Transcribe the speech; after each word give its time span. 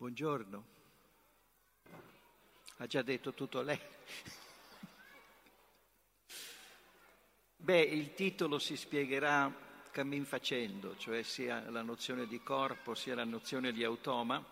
Buongiorno. 0.00 0.64
Ha 2.78 2.86
già 2.86 3.02
detto 3.02 3.34
tutto 3.34 3.60
lei. 3.60 3.78
Beh, 7.56 7.80
il 7.82 8.14
titolo 8.14 8.58
si 8.58 8.78
spiegherà 8.78 9.54
cammin 9.90 10.24
facendo, 10.24 10.96
cioè 10.96 11.22
sia 11.22 11.68
la 11.68 11.82
nozione 11.82 12.26
di 12.26 12.42
corpo 12.42 12.94
sia 12.94 13.14
la 13.14 13.24
nozione 13.24 13.72
di 13.72 13.84
automa. 13.84 14.42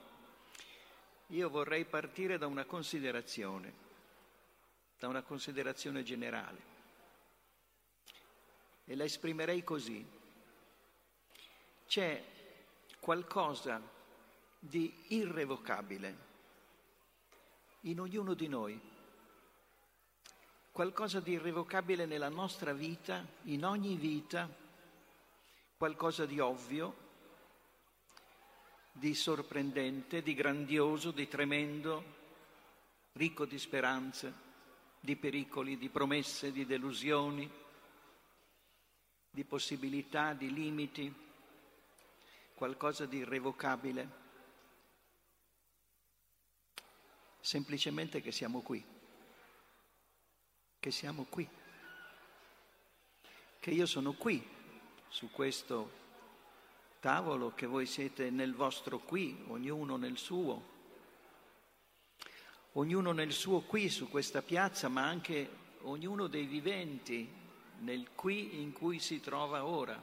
Io 1.29 1.49
vorrei 1.49 1.87
partire 1.87 2.37
da 2.37 2.47
una 2.47 2.67
considerazione, 2.67 3.73
da 4.99 5.09
una 5.09 5.23
considerazione 5.23 6.03
generale. 6.03 6.61
E 8.85 8.95
la 8.95 9.05
esprimerei 9.05 9.65
così. 9.65 10.07
C'è 11.87 12.23
qualcosa 13.01 13.97
di 14.59 14.93
irrevocabile 15.09 16.27
in 17.83 18.01
ognuno 18.01 18.35
di 18.35 18.49
noi, 18.49 18.81
qualcosa 20.73 21.21
di 21.21 21.33
irrevocabile 21.33 22.07
nella 22.07 22.29
nostra 22.29 22.73
vita, 22.73 23.25
in 23.45 23.65
ogni 23.65 23.97
vita, 23.97 24.49
qualcosa 25.77 26.27
di 26.27 26.41
ovvio, 26.41 27.07
di 28.93 29.15
sorprendente, 29.15 30.23
di 30.23 30.35
grandioso, 30.35 31.13
di 31.13 31.29
tremendo, 31.29 32.17
ricco 33.13 33.45
di 33.45 33.59
speranze, 33.59 34.33
di 34.99 35.15
pericoli, 35.15 35.79
di 35.79 35.89
promesse, 35.89 36.51
di 36.51 36.67
delusioni, 36.67 37.49
di 39.31 39.45
possibilità, 39.45 40.33
di 40.33 40.53
limiti, 40.53 41.15
qualcosa 42.55 43.07
di 43.07 43.19
irrevocabile. 43.19 44.27
Semplicemente 47.49 48.21
che 48.21 48.31
siamo 48.31 48.61
qui, 48.61 48.85
che 50.79 50.91
siamo 50.91 51.25
qui, 51.31 51.49
che 53.59 53.71
io 53.71 53.87
sono 53.87 54.13
qui 54.13 54.47
su 55.09 55.31
questo 55.31 55.91
tavolo, 57.01 57.55
che 57.55 57.65
voi 57.65 57.87
siete 57.87 58.29
nel 58.29 58.53
vostro 58.53 58.99
qui, 58.99 59.47
ognuno 59.47 59.97
nel 59.97 60.19
suo, 60.19 60.63
ognuno 62.73 63.13
nel 63.13 63.33
suo 63.33 63.63
qui 63.63 63.89
su 63.89 64.11
questa 64.11 64.43
piazza, 64.43 64.89
ma 64.89 65.07
anche 65.07 65.49
ognuno 65.85 66.27
dei 66.27 66.45
viventi 66.45 67.27
nel 67.79 68.11
qui 68.15 68.61
in 68.61 68.73
cui 68.73 68.99
si 68.99 69.21
trova 69.21 69.65
ora. 69.65 69.99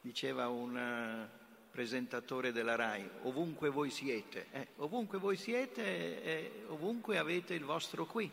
Diceva 0.00 0.48
un 0.48 1.44
presentatore 1.76 2.52
della 2.52 2.74
RAI, 2.74 3.06
ovunque 3.24 3.68
voi 3.68 3.90
siete, 3.90 4.46
eh, 4.50 4.68
ovunque 4.76 5.18
voi 5.18 5.36
siete 5.36 6.22
eh, 6.22 6.64
ovunque 6.68 7.18
avete 7.18 7.52
il 7.52 7.64
vostro 7.64 8.06
qui. 8.06 8.32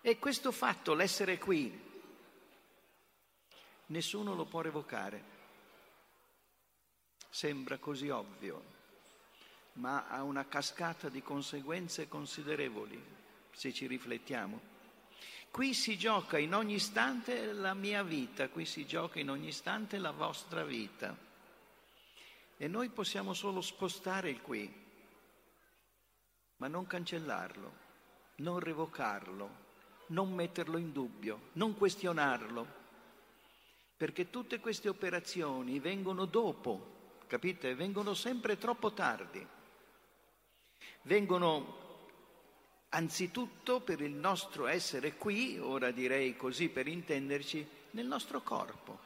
E 0.00 0.18
questo 0.20 0.52
fatto, 0.52 0.94
l'essere 0.94 1.38
qui, 1.38 1.76
nessuno 3.86 4.36
lo 4.36 4.44
può 4.44 4.60
revocare. 4.60 5.32
Sembra 7.28 7.78
così 7.78 8.08
ovvio, 8.10 8.64
ma 9.72 10.06
ha 10.06 10.22
una 10.22 10.46
cascata 10.46 11.08
di 11.08 11.20
conseguenze 11.20 12.06
considerevoli 12.06 13.02
se 13.50 13.72
ci 13.72 13.88
riflettiamo. 13.88 14.73
Qui 15.54 15.72
si 15.72 15.96
gioca 15.96 16.36
in 16.36 16.52
ogni 16.52 16.74
istante 16.74 17.52
la 17.52 17.74
mia 17.74 18.02
vita, 18.02 18.48
qui 18.48 18.64
si 18.64 18.86
gioca 18.86 19.20
in 19.20 19.30
ogni 19.30 19.46
istante 19.46 19.98
la 19.98 20.10
vostra 20.10 20.64
vita. 20.64 21.16
E 22.56 22.66
noi 22.66 22.88
possiamo 22.88 23.34
solo 23.34 23.60
spostare 23.60 24.30
il 24.30 24.42
qui, 24.42 24.68
ma 26.56 26.66
non 26.66 26.88
cancellarlo, 26.88 27.72
non 28.38 28.58
revocarlo, 28.58 29.50
non 30.08 30.34
metterlo 30.34 30.76
in 30.76 30.90
dubbio, 30.90 31.50
non 31.52 31.76
questionarlo, 31.76 32.66
perché 33.96 34.30
tutte 34.30 34.58
queste 34.58 34.88
operazioni 34.88 35.78
vengono 35.78 36.24
dopo, 36.24 37.20
capite? 37.28 37.76
Vengono 37.76 38.14
sempre 38.14 38.58
troppo 38.58 38.92
tardi, 38.92 39.46
vengono 41.02 41.83
anzitutto 42.94 43.80
per 43.80 44.00
il 44.00 44.12
nostro 44.12 44.66
essere 44.66 45.14
qui, 45.14 45.58
ora 45.58 45.90
direi 45.90 46.36
così 46.36 46.68
per 46.68 46.86
intenderci, 46.86 47.66
nel 47.90 48.06
nostro 48.06 48.40
corpo, 48.42 48.98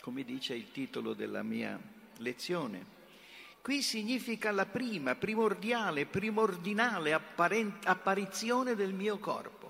come 0.00 0.24
dice 0.24 0.54
il 0.54 0.72
titolo 0.72 1.12
della 1.12 1.42
mia 1.42 1.78
lezione. 2.18 3.00
Qui 3.60 3.82
significa 3.82 4.50
la 4.50 4.66
prima, 4.66 5.14
primordiale, 5.14 6.06
primordinale 6.06 7.12
apparent- 7.12 7.86
apparizione 7.86 8.74
del 8.74 8.92
mio 8.92 9.18
corpo. 9.18 9.60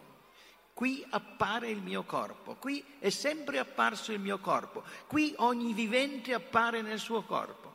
Qui 0.72 1.04
appare 1.10 1.68
il 1.68 1.82
mio 1.82 2.04
corpo, 2.04 2.54
qui 2.54 2.82
è 2.98 3.10
sempre 3.10 3.58
apparso 3.58 4.12
il 4.12 4.20
mio 4.20 4.38
corpo, 4.38 4.82
qui 5.06 5.34
ogni 5.38 5.74
vivente 5.74 6.32
appare 6.32 6.80
nel 6.80 6.98
suo 6.98 7.22
corpo, 7.22 7.74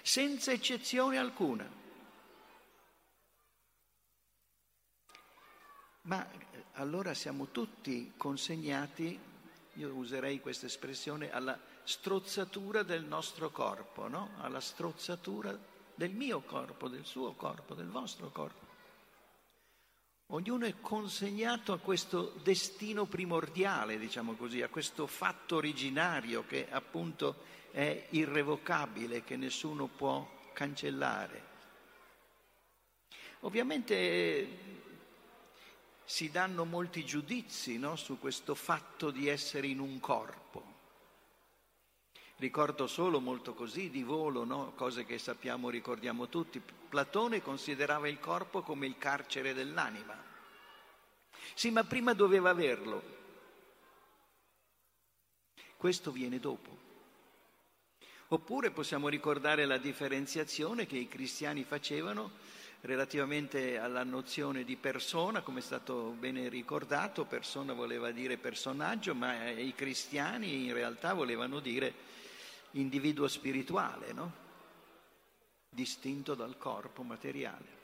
senza 0.00 0.50
eccezione 0.50 1.18
alcuna. 1.18 1.79
Ma 6.02 6.26
eh, 6.30 6.64
allora 6.74 7.12
siamo 7.12 7.48
tutti 7.48 8.12
consegnati, 8.16 9.18
io 9.74 9.94
userei 9.94 10.40
questa 10.40 10.66
espressione, 10.66 11.30
alla 11.30 11.58
strozzatura 11.82 12.82
del 12.82 13.04
nostro 13.04 13.50
corpo, 13.50 14.08
no? 14.08 14.30
alla 14.38 14.60
strozzatura 14.60 15.56
del 15.94 16.12
mio 16.12 16.40
corpo, 16.40 16.88
del 16.88 17.04
suo 17.04 17.34
corpo, 17.34 17.74
del 17.74 17.88
vostro 17.88 18.30
corpo. 18.30 18.68
Ognuno 20.32 20.64
è 20.64 20.74
consegnato 20.80 21.72
a 21.72 21.78
questo 21.78 22.34
destino 22.42 23.04
primordiale, 23.04 23.98
diciamo 23.98 24.34
così, 24.34 24.62
a 24.62 24.68
questo 24.68 25.06
fatto 25.06 25.56
originario 25.56 26.46
che 26.46 26.70
appunto 26.70 27.42
è 27.72 28.06
irrevocabile, 28.10 29.24
che 29.24 29.36
nessuno 29.36 29.86
può 29.88 30.26
cancellare. 30.52 31.48
Ovviamente 33.40 34.80
si 36.10 36.28
danno 36.32 36.64
molti 36.64 37.04
giudizi 37.04 37.78
no, 37.78 37.94
su 37.94 38.18
questo 38.18 38.56
fatto 38.56 39.12
di 39.12 39.28
essere 39.28 39.68
in 39.68 39.78
un 39.78 40.00
corpo. 40.00 40.64
Ricordo 42.38 42.88
solo 42.88 43.20
molto 43.20 43.54
così 43.54 43.90
di 43.90 44.02
volo, 44.02 44.42
no? 44.42 44.72
cose 44.74 45.04
che 45.04 45.18
sappiamo, 45.18 45.70
ricordiamo 45.70 46.28
tutti. 46.28 46.60
Platone 46.60 47.42
considerava 47.42 48.08
il 48.08 48.18
corpo 48.18 48.62
come 48.62 48.88
il 48.88 48.98
carcere 48.98 49.54
dell'anima. 49.54 50.20
Sì, 51.54 51.70
ma 51.70 51.84
prima 51.84 52.12
doveva 52.12 52.50
averlo. 52.50 53.02
Questo 55.76 56.10
viene 56.10 56.40
dopo. 56.40 56.76
Oppure 58.26 58.72
possiamo 58.72 59.06
ricordare 59.06 59.64
la 59.64 59.78
differenziazione 59.78 60.86
che 60.86 60.96
i 60.96 61.06
cristiani 61.06 61.62
facevano 61.62 62.32
relativamente 62.82 63.78
alla 63.78 64.04
nozione 64.04 64.64
di 64.64 64.76
persona, 64.76 65.42
come 65.42 65.60
è 65.60 65.62
stato 65.62 66.14
bene 66.18 66.48
ricordato, 66.48 67.24
persona 67.24 67.72
voleva 67.72 68.10
dire 68.10 68.38
personaggio, 68.38 69.14
ma 69.14 69.48
i 69.50 69.74
cristiani 69.74 70.66
in 70.66 70.72
realtà 70.72 71.12
volevano 71.12 71.60
dire 71.60 71.92
individuo 72.72 73.28
spirituale, 73.28 74.12
no? 74.12 74.32
distinto 75.68 76.34
dal 76.34 76.56
corpo 76.56 77.02
materiale. 77.02 77.78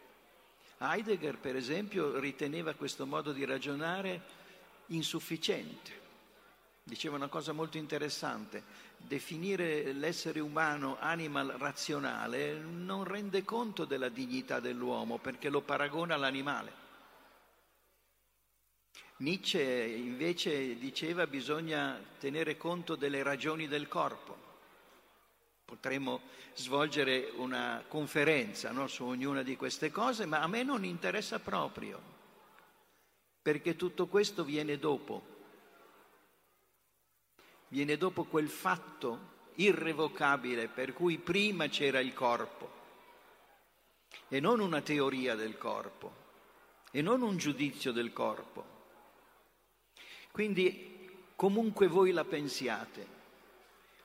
Heidegger, 0.78 1.38
per 1.38 1.56
esempio, 1.56 2.18
riteneva 2.18 2.74
questo 2.74 3.06
modo 3.06 3.32
di 3.32 3.44
ragionare 3.44 4.44
insufficiente. 4.86 6.04
Diceva 6.82 7.16
una 7.16 7.28
cosa 7.28 7.52
molto 7.52 7.78
interessante, 7.78 8.62
definire 8.96 9.92
l'essere 9.92 10.40
umano 10.40 10.96
animal 10.98 11.54
razionale 11.58 12.54
non 12.54 13.04
rende 13.04 13.44
conto 13.44 13.84
della 13.84 14.08
dignità 14.08 14.60
dell'uomo 14.60 15.18
perché 15.18 15.48
lo 15.48 15.60
paragona 15.60 16.14
all'animale. 16.14 16.84
Nietzsche 19.18 19.62
invece 19.62 20.76
diceva 20.76 21.26
bisogna 21.26 21.98
tenere 22.18 22.56
conto 22.56 22.96
delle 22.96 23.22
ragioni 23.22 23.66
del 23.66 23.88
corpo. 23.88 24.44
Potremmo 25.64 26.20
svolgere 26.54 27.32
una 27.36 27.82
conferenza 27.88 28.70
no, 28.72 28.86
su 28.86 29.04
ognuna 29.04 29.42
di 29.42 29.56
queste 29.56 29.90
cose, 29.90 30.26
ma 30.26 30.40
a 30.40 30.46
me 30.46 30.62
non 30.62 30.84
interessa 30.84 31.38
proprio, 31.38 32.00
perché 33.40 33.74
tutto 33.74 34.06
questo 34.06 34.44
viene 34.44 34.78
dopo 34.78 35.35
viene 37.68 37.96
dopo 37.96 38.24
quel 38.24 38.48
fatto 38.48 39.34
irrevocabile 39.54 40.68
per 40.68 40.92
cui 40.92 41.18
prima 41.18 41.68
c'era 41.68 42.00
il 42.00 42.12
corpo 42.12 42.74
e 44.28 44.40
non 44.40 44.60
una 44.60 44.80
teoria 44.80 45.34
del 45.34 45.56
corpo 45.56 46.24
e 46.90 47.02
non 47.02 47.22
un 47.22 47.36
giudizio 47.36 47.92
del 47.92 48.12
corpo. 48.12 48.74
Quindi 50.30 51.08
comunque 51.34 51.86
voi 51.86 52.12
la 52.12 52.24
pensiate, 52.24 53.06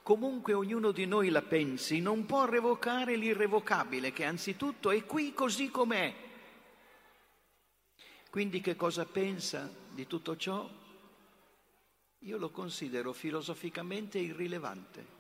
comunque 0.03 0.53
ognuno 0.53 0.91
di 0.91 1.05
noi 1.05 1.29
la 1.29 1.41
pensi, 1.41 1.99
non 1.99 2.25
può 2.25 2.45
revocare 2.45 3.15
l'irrevocabile, 3.15 4.11
che 4.11 4.25
anzitutto 4.25 4.91
è 4.91 5.05
qui 5.05 5.33
così 5.33 5.69
com'è. 5.69 6.13
Quindi 8.29 8.61
che 8.61 8.75
cosa 8.75 9.05
pensa 9.05 9.69
di 9.89 10.07
tutto 10.07 10.37
ciò? 10.37 10.80
Io 12.25 12.37
lo 12.37 12.49
considero 12.49 13.13
filosoficamente 13.13 14.19
irrilevante. 14.19 15.19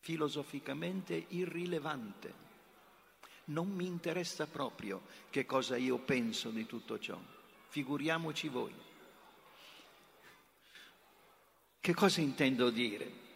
Filosoficamente 0.00 1.26
irrilevante. 1.28 2.48
Non 3.46 3.68
mi 3.68 3.86
interessa 3.86 4.46
proprio 4.46 5.02
che 5.30 5.46
cosa 5.46 5.76
io 5.76 5.98
penso 5.98 6.50
di 6.50 6.66
tutto 6.66 6.98
ciò. 6.98 7.18
Figuriamoci 7.68 8.48
voi. 8.48 8.74
Che 11.80 11.94
cosa 11.94 12.20
intendo 12.20 12.70
dire? 12.70 13.28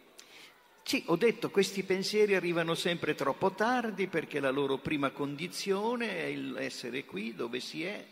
Sì, 0.83 1.03
ho 1.07 1.17
detto, 1.17 1.51
questi 1.51 1.83
pensieri 1.83 2.35
arrivano 2.35 2.75
sempre 2.75 3.15
troppo 3.15 3.53
tardi 3.53 4.07
perché 4.07 4.39
la 4.39 4.51
loro 4.51 4.77
prima 4.79 5.11
condizione 5.11 6.19
è 6.25 6.35
l'essere 6.35 7.05
qui 7.05 7.35
dove 7.35 7.61
si 7.61 7.85
è. 7.85 8.07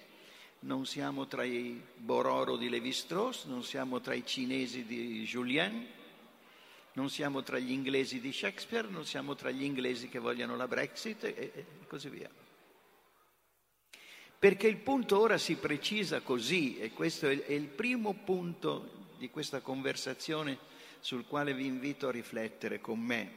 Non 0.62 0.87
siamo 0.87 1.26
tra 1.26 1.43
i 1.43 1.82
Bororo 1.97 2.56
di 2.56 2.69
Levi-Strauss, 2.69 3.47
non 3.47 3.64
siamo 3.64 4.00
tra 4.00 4.14
i 4.14 4.25
cinesi 4.25 4.85
di 4.85 5.25
Julien, 5.25 5.85
non 6.93 7.11
siamo 7.11 7.43
tra 7.43 7.59
gli 7.59 7.73
inglesi 7.73 8.20
di 8.20 8.32
Shakespeare, 8.32 8.87
non 8.88 9.05
siamo 9.05 9.35
tra 9.35 9.50
gli 9.50 9.64
inglesi 9.64 10.09
che 10.09 10.20
vogliono 10.20 10.55
la 10.55 10.69
Brexit 10.69 11.25
e, 11.25 11.35
e 11.53 11.67
così 11.88 12.09
via. 12.11 12.31
Perché 14.38 14.69
il 14.69 14.76
punto 14.76 15.19
ora 15.19 15.37
si 15.37 15.56
precisa 15.56 16.20
così, 16.20 16.79
e 16.79 16.93
questo 16.93 17.29
è 17.29 17.53
il 17.53 17.67
primo 17.67 18.12
punto 18.12 19.09
di 19.19 19.31
questa 19.31 19.61
conversazione 19.61 20.59
sul 21.00 21.26
quale 21.26 21.55
vi 21.55 21.67
invito 21.67 22.06
a 22.06 22.12
riflettere 22.12 22.81
con 22.81 23.00
me, 23.00 23.32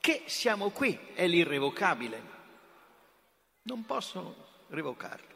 che 0.00 0.24
siamo 0.26 0.70
qui, 0.70 0.98
è 1.14 1.28
l'irrevocabile. 1.28 2.20
Non 3.62 3.84
posso 3.84 4.64
revocarlo. 4.70 5.31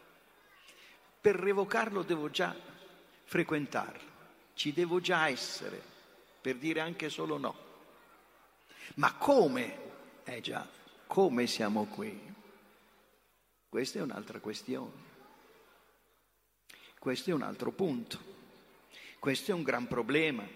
Per 1.26 1.34
revocarlo 1.34 2.05
devo 2.05 2.31
già 2.31 2.55
frequentarlo, 3.25 4.08
ci 4.55 4.73
devo 4.73 5.00
già 5.00 5.26
essere, 5.26 5.82
per 6.40 6.55
dire 6.55 6.78
anche 6.78 7.08
solo 7.08 7.37
no. 7.37 7.56
Ma 8.94 9.12
come? 9.14 10.23
Eh 10.23 10.40
già, 10.40 10.64
come 11.08 11.49
siamo 11.49 11.87
qui? 11.87 12.17
Questa 13.69 13.99
è 13.99 14.02
un'altra 14.02 14.38
questione. 14.38 14.93
Questo 16.96 17.31
è 17.31 17.32
un 17.32 17.43
altro 17.43 17.73
punto. 17.73 18.20
Questo 19.19 19.50
è 19.50 19.55
un 19.55 19.64
gran 19.64 19.88
problema, 19.88 20.46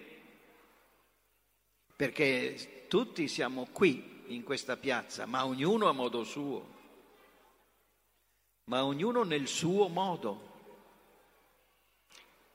perché 1.97 2.87
tutti 2.87 3.27
siamo 3.27 3.67
qui 3.73 4.23
in 4.29 4.45
questa 4.45 4.77
piazza, 4.77 5.27
ma 5.27 5.45
ognuno 5.45 5.89
a 5.89 5.93
modo 5.93 6.23
suo, 6.23 6.75
ma 8.67 8.85
ognuno 8.85 9.25
nel 9.25 9.49
suo 9.49 9.89
modo. 9.89 10.50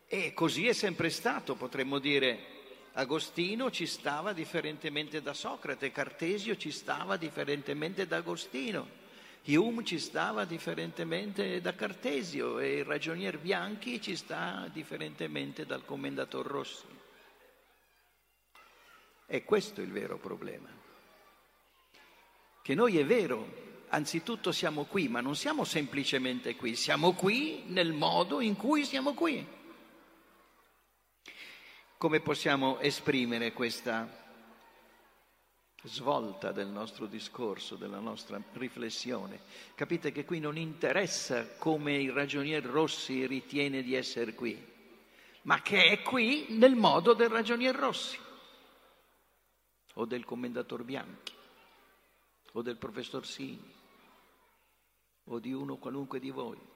E 0.08 0.34
così 0.34 0.68
è 0.68 0.74
sempre 0.74 1.10
stato, 1.10 1.56
potremmo 1.56 2.00
dire, 2.00 2.54
Agostino 2.94 3.72
ci 3.72 3.88
stava 3.88 4.34
differentemente 4.34 5.22
da 5.22 5.34
Socrate, 5.34 5.92
Cartesio 5.92 6.56
ci 6.56 6.72
stava 6.72 7.18
differentemente 7.18 8.08
da 8.08 8.18
Agostino. 8.18 9.04
Hume 9.48 9.84
ci 9.84 10.00
stava 10.00 10.46
differentemente 10.46 11.62
da 11.62 11.76
Cartesio 11.76 12.58
e 12.58 12.78
il 12.78 12.86
ragionier 12.86 13.38
Bianchi 13.38 14.02
ci 14.02 14.16
sta 14.16 14.68
differentemente 14.72 15.66
dal 15.66 15.86
commendator 15.86 16.46
Rossi. 16.46 16.86
E 19.28 19.44
questo 19.44 19.82
è 19.82 19.84
il 19.84 19.92
vero 19.92 20.18
problema. 20.18 20.70
Che 22.64 22.74
noi 22.74 22.98
è 22.98 23.06
vero, 23.06 23.84
anzitutto 23.90 24.52
siamo 24.52 24.86
qui, 24.86 25.08
ma 25.08 25.22
non 25.22 25.36
siamo 25.36 25.64
semplicemente 25.64 26.56
qui, 26.56 26.76
siamo 26.76 27.14
qui 27.14 27.64
nel 27.68 27.92
modo 27.92 28.40
in 28.40 28.56
cui 28.56 28.84
siamo 28.86 29.14
qui. 29.14 29.46
Come 31.98 32.20
possiamo 32.20 32.80
esprimere 32.80 33.54
questa 33.54 34.24
svolta 35.84 36.52
del 36.52 36.68
nostro 36.68 37.06
discorso, 37.06 37.76
della 37.76 38.00
nostra 38.00 38.42
riflessione. 38.54 39.42
Capite 39.76 40.12
che 40.12 40.26
qui 40.26 40.40
non 40.40 40.58
interessa 40.58 41.56
come 41.58 41.96
il 41.96 42.12
ragionier 42.12 42.64
Rossi 42.64 43.26
ritiene 43.26 43.82
di 43.82 43.96
essere 43.96 44.34
qui, 44.34 44.62
ma 45.44 45.62
che 45.62 45.86
è 45.86 46.02
qui 46.02 46.48
nel 46.50 46.76
modo 46.76 47.14
del 47.14 47.30
ragionier 47.30 47.76
Rossi 47.76 48.20
o 49.94 50.06
del 50.06 50.26
commendator 50.26 50.84
Bianchi 50.84 51.34
o 52.54 52.62
del 52.62 52.78
professor 52.78 53.26
Sini 53.26 53.74
o 55.26 55.40
di 55.40 55.54
uno 55.54 55.78
qualunque 55.78 56.20
di 56.20 56.30
voi. 56.30 56.74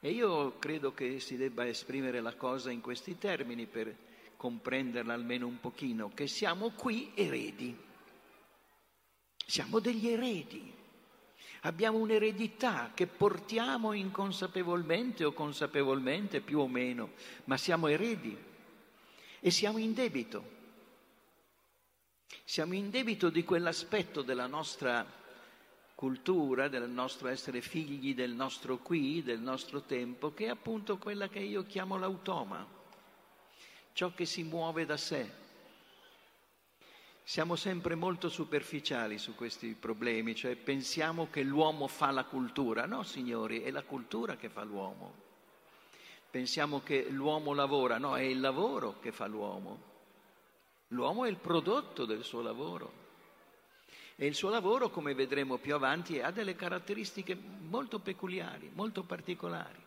E 0.00 0.10
io 0.10 0.58
credo 0.58 0.92
che 0.92 1.20
si 1.20 1.36
debba 1.36 1.66
esprimere 1.66 2.20
la 2.20 2.34
cosa 2.34 2.70
in 2.70 2.80
questi 2.80 3.18
termini 3.18 3.66
per 3.66 3.94
comprenderla 4.36 5.14
almeno 5.14 5.46
un 5.46 5.58
pochino, 5.60 6.12
che 6.14 6.26
siamo 6.26 6.70
qui 6.70 7.12
eredi. 7.14 7.76
Siamo 9.46 9.78
degli 9.80 10.08
eredi. 10.08 10.74
Abbiamo 11.62 11.98
un'eredità 11.98 12.92
che 12.94 13.06
portiamo 13.06 13.92
inconsapevolmente 13.92 15.24
o 15.24 15.32
consapevolmente, 15.32 16.40
più 16.40 16.60
o 16.60 16.68
meno, 16.68 17.12
ma 17.44 17.56
siamo 17.56 17.88
eredi 17.88 18.36
e 19.40 19.50
siamo 19.50 19.78
in 19.78 19.94
debito. 19.94 20.54
Siamo 22.44 22.74
in 22.74 22.90
debito 22.90 23.30
di 23.30 23.42
quell'aspetto 23.42 24.22
della 24.22 24.46
nostra 24.46 25.04
cultura, 25.96 26.68
del 26.68 26.88
nostro 26.88 27.26
essere 27.26 27.60
figli 27.60 28.14
del 28.14 28.30
nostro 28.32 28.76
qui, 28.76 29.24
del 29.24 29.40
nostro 29.40 29.82
tempo, 29.82 30.32
che 30.32 30.44
è 30.44 30.48
appunto 30.50 30.98
quella 30.98 31.28
che 31.28 31.40
io 31.40 31.64
chiamo 31.66 31.96
l'automa 31.96 32.76
ciò 33.96 34.12
che 34.12 34.26
si 34.26 34.42
muove 34.42 34.84
da 34.84 34.98
sé. 34.98 35.44
Siamo 37.24 37.56
sempre 37.56 37.94
molto 37.94 38.28
superficiali 38.28 39.16
su 39.16 39.34
questi 39.34 39.68
problemi, 39.68 40.34
cioè 40.34 40.54
pensiamo 40.54 41.30
che 41.30 41.42
l'uomo 41.42 41.86
fa 41.88 42.10
la 42.10 42.24
cultura. 42.24 42.84
No, 42.84 43.02
signori, 43.04 43.62
è 43.62 43.70
la 43.70 43.82
cultura 43.82 44.36
che 44.36 44.50
fa 44.50 44.64
l'uomo. 44.64 45.14
Pensiamo 46.30 46.82
che 46.82 47.08
l'uomo 47.08 47.54
lavora, 47.54 47.96
no, 47.96 48.18
è 48.18 48.20
il 48.20 48.38
lavoro 48.38 49.00
che 49.00 49.12
fa 49.12 49.26
l'uomo. 49.26 49.94
L'uomo 50.88 51.24
è 51.24 51.30
il 51.30 51.38
prodotto 51.38 52.04
del 52.04 52.22
suo 52.22 52.42
lavoro. 52.42 53.05
E 54.18 54.24
il 54.24 54.34
suo 54.34 54.48
lavoro, 54.48 54.88
come 54.88 55.12
vedremo 55.12 55.58
più 55.58 55.74
avanti, 55.74 56.20
ha 56.20 56.30
delle 56.30 56.56
caratteristiche 56.56 57.36
molto 57.36 57.98
peculiari, 57.98 58.70
molto 58.72 59.02
particolari. 59.02 59.84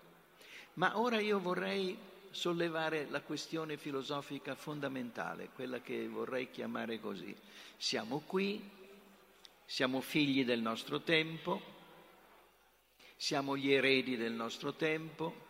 Ma 0.74 1.00
ora 1.00 1.20
io 1.20 1.40
vorrei 1.40 1.98
sollevare 2.30 3.08
la 3.10 3.22
questione 3.22 3.76
filosofica 3.78 4.54
fondamentale, 4.54 5.50
quella 5.56 5.82
che 5.82 6.08
vorrei 6.08 6.52
chiamare 6.52 7.00
così. 7.00 7.36
Siamo 7.76 8.22
qui, 8.24 8.70
siamo 9.66 10.00
figli 10.00 10.46
del 10.46 10.62
nostro 10.62 11.02
tempo, 11.02 11.60
siamo 13.16 13.58
gli 13.58 13.74
eredi 13.74 14.16
del 14.16 14.34
nostro 14.34 14.74
tempo, 14.76 15.48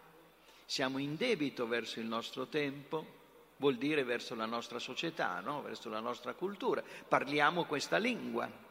siamo 0.66 1.00
in 1.00 1.18
debito 1.18 1.68
verso 1.68 2.00
il 2.00 2.06
nostro 2.06 2.48
tempo, 2.48 3.18
vuol 3.58 3.76
dire 3.76 4.06
verso 4.06 4.36
la 4.36 4.46
nostra 4.46 4.80
società, 4.80 5.42
no? 5.42 5.62
verso 5.62 5.90
la 5.90 6.00
nostra 6.00 6.34
cultura. 6.34 6.82
Parliamo 7.08 7.66
questa 7.66 7.98
lingua? 7.98 8.68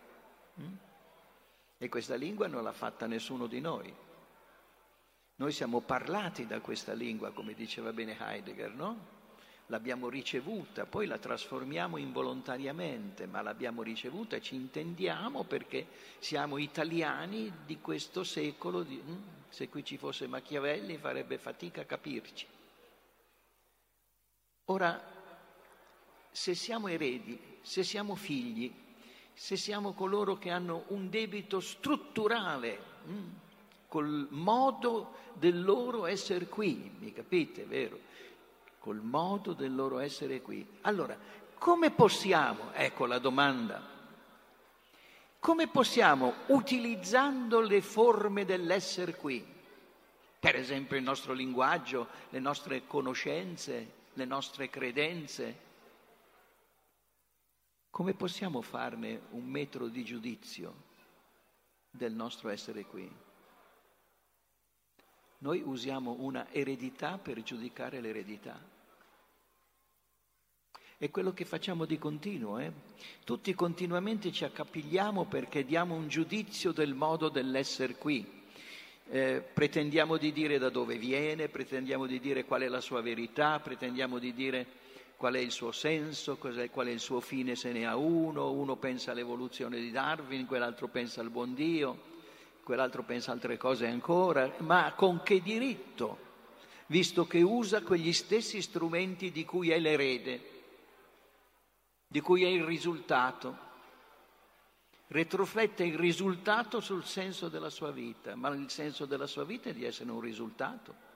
E 1.78 1.88
questa 1.88 2.16
lingua 2.16 2.46
non 2.48 2.62
l'ha 2.62 2.72
fatta 2.72 3.06
nessuno 3.06 3.46
di 3.46 3.60
noi. 3.60 3.94
Noi 5.36 5.52
siamo 5.52 5.80
parlati 5.80 6.46
da 6.46 6.60
questa 6.60 6.92
lingua, 6.92 7.30
come 7.30 7.54
diceva 7.54 7.92
bene 7.92 8.16
Heidegger, 8.18 8.74
no? 8.74 9.16
L'abbiamo 9.66 10.08
ricevuta, 10.08 10.86
poi 10.86 11.06
la 11.06 11.18
trasformiamo 11.18 11.98
involontariamente, 11.98 13.26
ma 13.26 13.42
l'abbiamo 13.42 13.82
ricevuta 13.82 14.34
e 14.34 14.40
ci 14.40 14.56
intendiamo 14.56 15.44
perché 15.44 15.86
siamo 16.18 16.58
italiani 16.58 17.52
di 17.64 17.80
questo 17.80 18.24
secolo. 18.24 18.82
Di, 18.82 18.96
hm? 18.96 19.22
se 19.48 19.68
qui 19.68 19.84
ci 19.84 19.96
fosse 19.96 20.26
Machiavelli 20.26 20.96
farebbe 20.96 21.38
fatica 21.38 21.82
a 21.82 21.84
capirci. 21.84 22.46
Ora, 24.64 25.00
se 26.30 26.54
siamo 26.54 26.88
eredi, 26.88 27.58
se 27.62 27.84
siamo 27.84 28.14
figli, 28.14 28.72
se 29.38 29.56
siamo 29.56 29.92
coloro 29.92 30.36
che 30.36 30.50
hanno 30.50 30.82
un 30.88 31.08
debito 31.08 31.60
strutturale, 31.60 32.78
hm? 33.04 33.22
col 33.86 34.26
modo 34.30 35.14
del 35.34 35.62
loro 35.62 36.06
essere 36.06 36.48
qui, 36.48 36.90
mi 36.98 37.12
capite, 37.12 37.64
vero? 37.64 38.00
Col 38.80 39.00
modo 39.00 39.52
del 39.52 39.72
loro 39.72 40.00
essere 40.00 40.42
qui. 40.42 40.66
Allora, 40.80 41.16
come 41.56 41.92
possiamo, 41.92 42.72
ecco 42.72 43.06
la 43.06 43.20
domanda, 43.20 43.80
come 45.38 45.68
possiamo, 45.68 46.34
utilizzando 46.46 47.60
le 47.60 47.80
forme 47.80 48.44
dell'essere 48.44 49.14
qui, 49.14 49.46
per 50.40 50.56
esempio 50.56 50.96
il 50.96 51.04
nostro 51.04 51.32
linguaggio, 51.32 52.08
le 52.30 52.40
nostre 52.40 52.88
conoscenze, 52.88 53.92
le 54.14 54.24
nostre 54.24 54.68
credenze, 54.68 55.66
come 57.90 58.14
possiamo 58.14 58.62
farne 58.62 59.22
un 59.30 59.44
metro 59.44 59.88
di 59.88 60.04
giudizio 60.04 60.86
del 61.90 62.12
nostro 62.12 62.48
essere 62.48 62.84
qui? 62.84 63.10
Noi 65.38 65.62
usiamo 65.64 66.16
una 66.18 66.50
eredità 66.50 67.18
per 67.18 67.42
giudicare 67.42 68.00
l'eredità. 68.00 68.60
È 70.96 71.10
quello 71.10 71.32
che 71.32 71.44
facciamo 71.44 71.84
di 71.84 71.96
continuo. 71.96 72.58
Eh? 72.58 72.72
Tutti 73.22 73.54
continuamente 73.54 74.32
ci 74.32 74.44
accapigliamo 74.44 75.26
perché 75.26 75.64
diamo 75.64 75.94
un 75.94 76.08
giudizio 76.08 76.72
del 76.72 76.92
modo 76.92 77.28
dell'essere 77.28 77.94
qui. 77.94 78.36
Eh, 79.10 79.40
pretendiamo 79.40 80.16
di 80.16 80.32
dire 80.32 80.58
da 80.58 80.70
dove 80.70 80.98
viene, 80.98 81.48
pretendiamo 81.48 82.04
di 82.06 82.18
dire 82.18 82.44
qual 82.44 82.62
è 82.62 82.68
la 82.68 82.80
sua 82.80 83.00
verità, 83.00 83.60
pretendiamo 83.60 84.18
di 84.18 84.34
dire 84.34 84.66
qual 85.18 85.34
è 85.34 85.40
il 85.40 85.50
suo 85.50 85.72
senso, 85.72 86.36
qual 86.36 86.86
è 86.86 86.90
il 86.90 87.00
suo 87.00 87.18
fine 87.18 87.56
se 87.56 87.72
ne 87.72 87.84
ha 87.84 87.96
uno, 87.96 88.52
uno 88.52 88.76
pensa 88.76 89.10
all'evoluzione 89.10 89.80
di 89.80 89.90
Darwin, 89.90 90.46
quell'altro 90.46 90.86
pensa 90.86 91.20
al 91.20 91.30
buon 91.30 91.54
Dio, 91.54 92.02
quell'altro 92.62 93.02
pensa 93.02 93.32
altre 93.32 93.56
cose 93.56 93.88
ancora, 93.88 94.54
ma 94.58 94.92
con 94.94 95.24
che 95.24 95.42
diritto, 95.42 96.18
visto 96.86 97.26
che 97.26 97.42
usa 97.42 97.82
quegli 97.82 98.12
stessi 98.12 98.62
strumenti 98.62 99.32
di 99.32 99.44
cui 99.44 99.70
è 99.70 99.80
l'erede, 99.80 100.40
di 102.06 102.20
cui 102.20 102.44
è 102.44 102.48
il 102.48 102.62
risultato 102.62 103.66
retroflette 105.08 105.84
il 105.84 105.96
risultato 105.96 106.80
sul 106.80 107.04
senso 107.04 107.48
della 107.48 107.70
sua 107.70 107.90
vita, 107.90 108.36
ma 108.36 108.50
il 108.50 108.70
senso 108.70 109.06
della 109.06 109.26
sua 109.26 109.44
vita 109.44 109.70
è 109.70 109.74
di 109.74 109.84
essere 109.84 110.10
un 110.10 110.20
risultato. 110.20 111.07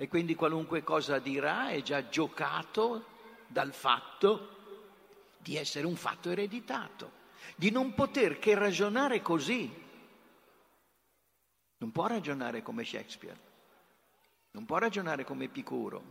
E 0.00 0.06
quindi 0.06 0.36
qualunque 0.36 0.84
cosa 0.84 1.18
dirà 1.18 1.70
è 1.70 1.82
già 1.82 2.08
giocato 2.08 3.04
dal 3.48 3.72
fatto 3.72 4.56
di 5.38 5.56
essere 5.56 5.86
un 5.86 5.96
fatto 5.96 6.30
ereditato, 6.30 7.10
di 7.56 7.72
non 7.72 7.94
poter 7.94 8.38
che 8.38 8.54
ragionare 8.54 9.20
così. 9.22 9.68
Non 11.78 11.90
può 11.90 12.06
ragionare 12.06 12.62
come 12.62 12.84
Shakespeare, 12.84 13.40
non 14.52 14.66
può 14.66 14.78
ragionare 14.78 15.24
come 15.24 15.46
Epicuro, 15.46 16.02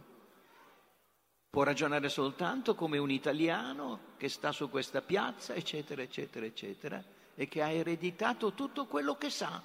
può 1.49 1.63
ragionare 1.63 2.09
soltanto 2.09 2.75
come 2.75 2.97
un 2.97 3.09
italiano 3.09 4.15
che 4.17 4.27
sta 4.27 4.51
su 4.51 4.69
questa 4.69 5.01
piazza, 5.01 5.53
eccetera, 5.53 6.01
eccetera, 6.01 6.45
eccetera, 6.45 7.01
e 7.35 7.47
che 7.47 7.61
ha 7.61 7.69
ereditato 7.69 8.51
tutto 8.51 8.85
quello 8.85 9.15
che 9.15 9.29
sa. 9.29 9.63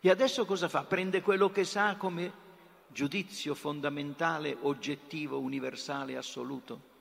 E 0.00 0.10
adesso 0.10 0.46
cosa 0.46 0.68
fa? 0.68 0.84
Prende 0.84 1.20
quello 1.20 1.50
che 1.50 1.64
sa 1.64 1.96
come 1.96 2.43
giudizio 2.94 3.54
fondamentale, 3.54 4.56
oggettivo, 4.62 5.38
universale, 5.38 6.16
assoluto. 6.16 6.92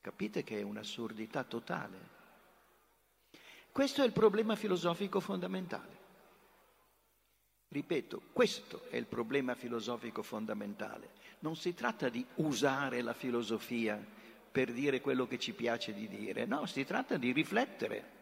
Capite 0.00 0.42
che 0.42 0.60
è 0.60 0.62
un'assurdità 0.62 1.44
totale. 1.44 2.14
Questo 3.70 4.02
è 4.02 4.06
il 4.06 4.12
problema 4.12 4.56
filosofico 4.56 5.20
fondamentale. 5.20 6.04
Ripeto, 7.68 8.22
questo 8.32 8.86
è 8.88 8.96
il 8.96 9.04
problema 9.04 9.54
filosofico 9.54 10.22
fondamentale 10.22 11.16
non 11.40 11.56
si 11.56 11.74
tratta 11.74 12.08
di 12.08 12.24
usare 12.36 13.02
la 13.02 13.12
filosofia 13.12 14.02
per 14.50 14.72
dire 14.72 15.00
quello 15.00 15.26
che 15.26 15.38
ci 15.38 15.52
piace 15.52 15.92
di 15.92 16.08
dire, 16.08 16.46
no, 16.46 16.66
si 16.66 16.84
tratta 16.84 17.16
di 17.16 17.32
riflettere 17.32 18.14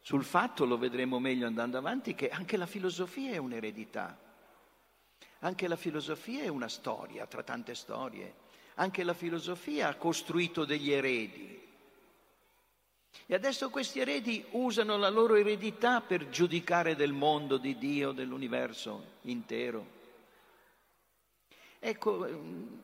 sul 0.00 0.22
fatto, 0.22 0.64
lo 0.64 0.76
vedremo 0.76 1.18
meglio 1.18 1.46
andando 1.46 1.78
avanti, 1.78 2.14
che 2.14 2.28
anche 2.28 2.56
la 2.56 2.66
filosofia 2.66 3.32
è 3.32 3.36
un'eredità, 3.38 4.18
anche 5.40 5.68
la 5.68 5.76
filosofia 5.76 6.42
è 6.42 6.48
una 6.48 6.68
storia 6.68 7.26
tra 7.26 7.42
tante 7.42 7.74
storie, 7.74 8.46
anche 8.74 9.02
la 9.02 9.14
filosofia 9.14 9.88
ha 9.88 9.94
costruito 9.94 10.64
degli 10.64 10.90
eredi. 10.90 11.66
E 13.26 13.34
adesso 13.34 13.70
questi 13.70 14.00
eredi 14.00 14.44
usano 14.52 14.96
la 14.96 15.08
loro 15.08 15.34
eredità 15.34 16.00
per 16.00 16.28
giudicare 16.28 16.96
del 16.96 17.12
mondo, 17.12 17.56
di 17.56 17.76
Dio, 17.76 18.12
dell'universo 18.12 19.16
intero. 19.22 19.96
Ecco, 21.78 22.26
ehm, 22.26 22.82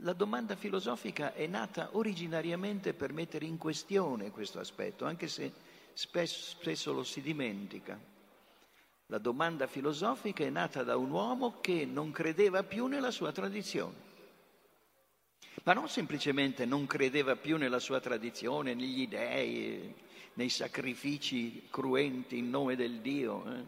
la 0.00 0.12
domanda 0.12 0.56
filosofica 0.56 1.34
è 1.34 1.46
nata 1.46 1.90
originariamente 1.92 2.94
per 2.94 3.12
mettere 3.12 3.44
in 3.44 3.58
questione 3.58 4.30
questo 4.30 4.58
aspetto, 4.58 5.04
anche 5.04 5.28
se 5.28 5.52
spesso, 5.92 6.56
spesso 6.58 6.92
lo 6.92 7.02
si 7.02 7.20
dimentica. 7.20 7.98
La 9.10 9.18
domanda 9.18 9.66
filosofica 9.66 10.44
è 10.44 10.50
nata 10.50 10.84
da 10.84 10.96
un 10.96 11.10
uomo 11.10 11.58
che 11.60 11.84
non 11.84 12.12
credeva 12.12 12.62
più 12.62 12.86
nella 12.86 13.10
sua 13.10 13.32
tradizione, 13.32 13.96
ma 15.64 15.72
non 15.72 15.88
semplicemente 15.88 16.64
non 16.64 16.86
credeva 16.86 17.34
più 17.34 17.56
nella 17.56 17.80
sua 17.80 17.98
tradizione, 17.98 18.72
negli 18.72 19.08
dei, 19.08 19.92
nei 20.34 20.48
sacrifici 20.48 21.66
cruenti 21.70 22.38
in 22.38 22.50
nome 22.50 22.76
del 22.76 23.00
Dio, 23.00 23.52
eh, 23.52 23.64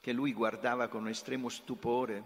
che 0.00 0.12
lui 0.12 0.32
guardava 0.32 0.86
con 0.86 1.08
estremo 1.08 1.48
stupore 1.48 2.22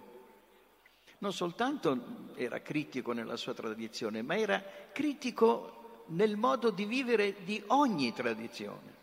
non 1.21 1.33
soltanto 1.33 2.33
era 2.35 2.61
critico 2.61 3.13
nella 3.13 3.37
sua 3.37 3.55
tradizione, 3.55 4.21
ma 4.21 4.37
era 4.37 4.63
critico 4.93 6.05
nel 6.09 6.37
modo 6.37 6.69
di 6.69 6.85
vivere 6.85 7.43
di 7.43 7.63
ogni 7.69 8.13
tradizione. 8.13 8.98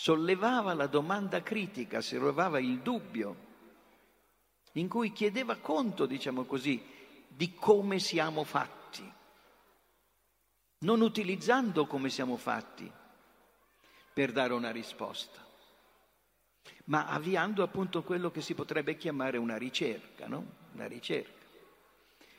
Sollevava 0.00 0.74
la 0.74 0.86
domanda 0.86 1.42
critica, 1.42 2.00
sollevava 2.00 2.60
il 2.60 2.78
dubbio, 2.78 3.46
in 4.74 4.88
cui 4.88 5.10
chiedeva 5.10 5.56
conto, 5.56 6.06
diciamo 6.06 6.44
così, 6.44 6.80
di 7.26 7.52
come 7.54 7.98
siamo 7.98 8.44
fatti, 8.44 9.12
non 10.82 11.00
utilizzando 11.00 11.86
come 11.86 12.10
siamo 12.10 12.36
fatti 12.36 12.88
per 14.12 14.30
dare 14.30 14.52
una 14.52 14.70
risposta 14.70 15.46
ma 16.84 17.08
avviando 17.08 17.64
appunto 17.64 18.04
quello 18.04 18.30
che 18.30 18.40
si 18.40 18.54
potrebbe 18.54 18.96
chiamare 18.96 19.36
una 19.36 19.56
ricerca, 19.56 20.28
no? 20.28 20.46
Una 20.74 20.86
ricerca. 20.86 21.44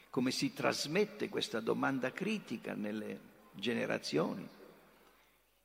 Come 0.10 0.32
si 0.32 0.54
trasmette 0.54 1.28
questa 1.28 1.60
domanda 1.60 2.12
critica 2.12 2.74
nelle 2.74 3.20
generazioni, 3.52 4.48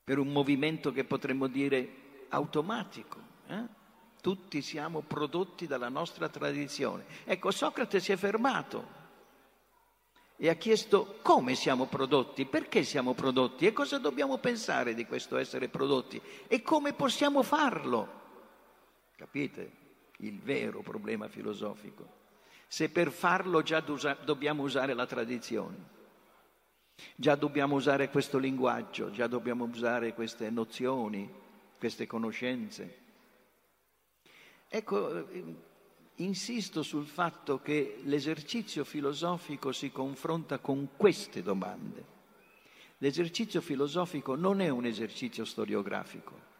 per 0.04 0.18
un 0.18 0.28
movimento 0.28 0.92
che 0.92 1.04
potremmo 1.04 1.46
dire 1.46 2.26
automatico. 2.28 3.18
Eh? 3.48 3.82
Tutti 4.20 4.60
siamo 4.60 5.00
prodotti 5.00 5.66
dalla 5.66 5.88
nostra 5.88 6.28
tradizione. 6.28 7.04
Ecco, 7.24 7.50
Socrate 7.50 8.00
si 8.00 8.12
è 8.12 8.16
fermato 8.16 9.02
e 10.36 10.48
ha 10.48 10.54
chiesto 10.54 11.18
come 11.22 11.54
siamo 11.54 11.86
prodotti, 11.86 12.44
perché 12.44 12.84
siamo 12.84 13.14
prodotti 13.14 13.66
e 13.66 13.72
cosa 13.72 13.98
dobbiamo 13.98 14.38
pensare 14.38 14.94
di 14.94 15.06
questo 15.06 15.36
essere 15.36 15.68
prodotti 15.68 16.20
e 16.48 16.60
come 16.62 16.92
possiamo 16.92 17.42
farlo. 17.42 18.22
Capite 19.16 19.72
il 20.18 20.38
vero 20.40 20.80
problema 20.80 21.28
filosofico? 21.28 22.22
Se 22.66 22.90
per 22.90 23.10
farlo 23.10 23.62
già 23.62 23.80
dobbiamo 23.80 24.64
usare 24.64 24.94
la 24.94 25.06
tradizione, 25.06 25.92
già 27.16 27.34
dobbiamo 27.34 27.76
usare 27.76 28.10
questo 28.10 28.38
linguaggio, 28.38 29.10
già 29.10 29.26
dobbiamo 29.26 29.64
usare 29.64 30.14
queste 30.14 30.50
nozioni, 30.50 31.28
queste 31.78 32.06
conoscenze. 32.06 33.02
Ecco, 34.68 35.28
insisto 36.16 36.82
sul 36.82 37.06
fatto 37.06 37.60
che 37.60 38.00
l'esercizio 38.04 38.84
filosofico 38.84 39.72
si 39.72 39.90
confronta 39.90 40.58
con 40.58 40.90
queste 40.96 41.42
domande. 41.42 42.12
L'esercizio 42.98 43.60
filosofico 43.60 44.34
non 44.34 44.60
è 44.60 44.68
un 44.68 44.86
esercizio 44.86 45.44
storiografico 45.44 46.52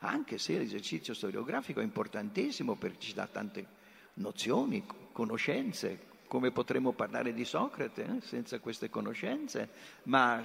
anche 0.00 0.38
se 0.38 0.58
l'esercizio 0.58 1.14
storiografico 1.14 1.80
è 1.80 1.84
importantissimo 1.84 2.76
perché 2.76 2.98
ci 3.00 3.14
dà 3.14 3.26
tante 3.26 3.66
nozioni, 4.14 4.84
conoscenze, 5.12 6.06
come 6.28 6.52
potremmo 6.52 6.92
parlare 6.92 7.32
di 7.32 7.44
Socrate 7.44 8.04
eh, 8.04 8.20
senza 8.20 8.60
queste 8.60 8.90
conoscenze, 8.90 9.68
ma 10.04 10.42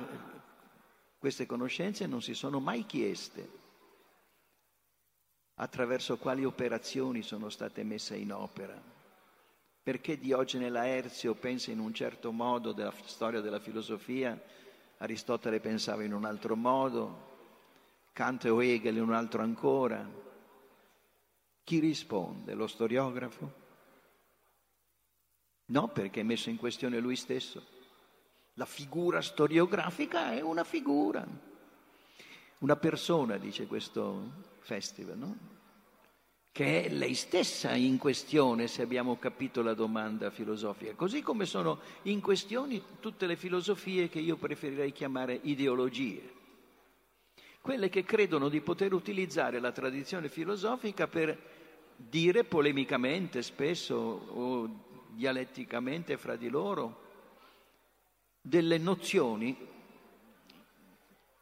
queste 1.19 1.45
conoscenze 1.45 2.07
non 2.07 2.21
si 2.21 2.33
sono 2.33 2.59
mai 2.59 2.85
chieste 2.85 3.61
attraverso 5.55 6.17
quali 6.17 6.45
operazioni 6.45 7.21
sono 7.21 7.49
state 7.49 7.83
messe 7.83 8.15
in 8.15 8.33
opera. 8.33 8.81
Perché 9.83 10.17
Diogene 10.17 10.69
Laerzio 10.69 11.35
pensa 11.35 11.69
in 11.69 11.79
un 11.79 11.93
certo 11.93 12.31
modo 12.31 12.71
della 12.71 12.93
storia 13.05 13.41
della 13.41 13.59
filosofia, 13.59 14.41
Aristotele 14.97 15.59
pensava 15.59 16.03
in 16.03 16.13
un 16.13 16.23
altro 16.23 16.55
modo, 16.55 17.31
Kant 18.13 18.45
o 18.45 18.61
Hegel 18.61 18.97
e 18.97 19.01
un 19.01 19.13
altro 19.13 19.41
ancora. 19.41 20.09
Chi 21.63 21.79
risponde? 21.79 22.53
Lo 22.53 22.67
storiografo? 22.67 23.62
No, 25.73 25.87
perché 25.87 26.19
è 26.19 26.23
messo 26.23 26.51
in 26.51 26.57
questione 26.57 26.99
lui 26.99 27.15
stesso. 27.15 27.63
La 28.53 28.65
figura 28.65 29.21
storiografica 29.21 30.31
è 30.33 30.39
una 30.39 30.63
figura. 30.63 31.25
Una 32.59 32.75
persona, 32.75 33.37
dice 33.37 33.65
questo 33.65 34.43
festival, 34.59 35.17
no? 35.17 35.37
che 36.51 36.83
è 36.83 36.89
lei 36.89 37.15
stessa 37.15 37.73
in 37.73 37.97
questione 37.97 38.67
se 38.67 38.83
abbiamo 38.83 39.17
capito 39.17 39.63
la 39.63 39.73
domanda 39.73 40.29
filosofica, 40.29 40.93
così 40.93 41.23
come 41.23 41.45
sono 41.45 41.79
in 42.03 42.21
questione 42.21 42.79
tutte 42.99 43.25
le 43.25 43.35
filosofie 43.35 44.07
che 44.07 44.19
io 44.19 44.35
preferirei 44.35 44.91
chiamare 44.91 45.39
ideologie, 45.41 46.31
quelle 47.59 47.89
che 47.89 48.03
credono 48.03 48.49
di 48.49 48.61
poter 48.61 48.93
utilizzare 48.93 49.59
la 49.59 49.71
tradizione 49.71 50.29
filosofica 50.29 51.07
per 51.07 51.35
dire 51.95 52.43
polemicamente 52.43 53.41
spesso 53.41 53.95
o 53.95 54.91
dialetticamente 55.13 56.17
fra 56.17 56.35
di 56.35 56.49
loro 56.49 57.01
delle 58.41 58.77
nozioni 58.77 59.55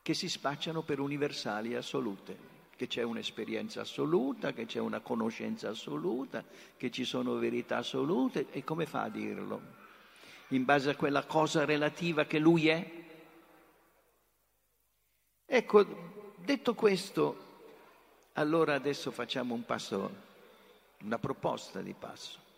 che 0.02 0.14
si 0.14 0.30
spacciano 0.30 0.82
per 0.82 1.00
universali 1.00 1.74
e 1.74 1.78
assolute 1.78 2.50
che 2.82 2.88
c'è 2.88 3.04
un'esperienza 3.04 3.82
assoluta, 3.82 4.54
che 4.54 4.66
c'è 4.66 4.80
una 4.80 5.02
conoscenza 5.02 5.70
assoluta, 5.70 6.44
che 6.78 6.90
ci 6.90 7.06
sono 7.06 7.36
verità 7.36 7.78
assolute 7.78 8.48
e 8.50 8.64
come 8.64 8.88
fa 8.88 9.04
a 9.04 9.10
dirlo? 9.10 9.62
In 10.48 10.66
base 10.66 10.90
a 10.90 10.96
quella 10.96 11.24
cosa 11.26 11.64
relativa 11.64 12.26
che 12.26 12.40
lui 12.40 12.70
è? 12.70 12.92
Ecco, 15.46 15.86
detto 16.38 16.74
questo, 16.74 17.50
allora 18.34 18.74
adesso 18.74 19.12
facciamo 19.12 19.54
un 19.54 19.64
passo, 19.64 20.10
una 21.04 21.20
proposta 21.20 21.82
di 21.82 21.94
passo. 21.94 22.51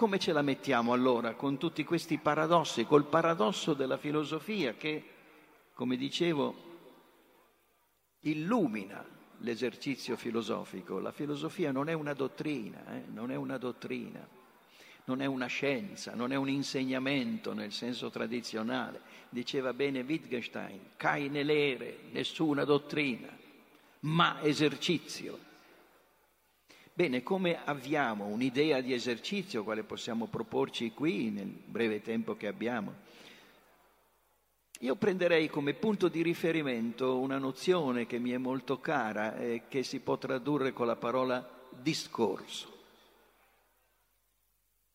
Come 0.00 0.18
ce 0.18 0.32
la 0.32 0.40
mettiamo 0.40 0.94
allora 0.94 1.34
con 1.34 1.58
tutti 1.58 1.84
questi 1.84 2.16
paradossi, 2.16 2.86
col 2.86 3.04
paradosso 3.04 3.74
della 3.74 3.98
filosofia 3.98 4.72
che, 4.72 5.04
come 5.74 5.98
dicevo, 5.98 6.54
illumina 8.20 9.04
l'esercizio 9.40 10.16
filosofico. 10.16 11.00
La 11.00 11.12
filosofia 11.12 11.70
non 11.70 11.90
è 11.90 11.92
una 11.92 12.14
dottrina, 12.14 12.82
eh? 12.94 13.02
non 13.12 13.30
è 13.30 13.34
una 13.34 13.58
dottrina, 13.58 14.26
non 15.04 15.20
è 15.20 15.26
una 15.26 15.48
scienza, 15.48 16.14
non 16.14 16.32
è 16.32 16.36
un 16.36 16.48
insegnamento 16.48 17.52
nel 17.52 17.70
senso 17.70 18.08
tradizionale. 18.08 19.02
Diceva 19.28 19.74
bene 19.74 20.00
Wittgenstein, 20.00 20.80
keine 20.96 21.42
Lehre, 21.42 22.04
nessuna 22.12 22.64
dottrina, 22.64 23.28
ma 24.00 24.40
esercizio. 24.40 25.49
Bene, 27.00 27.22
come 27.22 27.64
avviamo 27.64 28.26
un'idea 28.26 28.82
di 28.82 28.92
esercizio, 28.92 29.64
quale 29.64 29.84
possiamo 29.84 30.26
proporci 30.26 30.92
qui 30.92 31.30
nel 31.30 31.46
breve 31.46 32.02
tempo 32.02 32.36
che 32.36 32.46
abbiamo? 32.46 32.92
Io 34.80 34.94
prenderei 34.96 35.48
come 35.48 35.72
punto 35.72 36.08
di 36.08 36.20
riferimento 36.20 37.18
una 37.18 37.38
nozione 37.38 38.04
che 38.04 38.18
mi 38.18 38.32
è 38.32 38.36
molto 38.36 38.80
cara 38.80 39.34
e 39.38 39.62
che 39.68 39.82
si 39.82 40.00
può 40.00 40.18
tradurre 40.18 40.74
con 40.74 40.86
la 40.86 40.96
parola 40.96 41.48
discorso. 41.70 42.70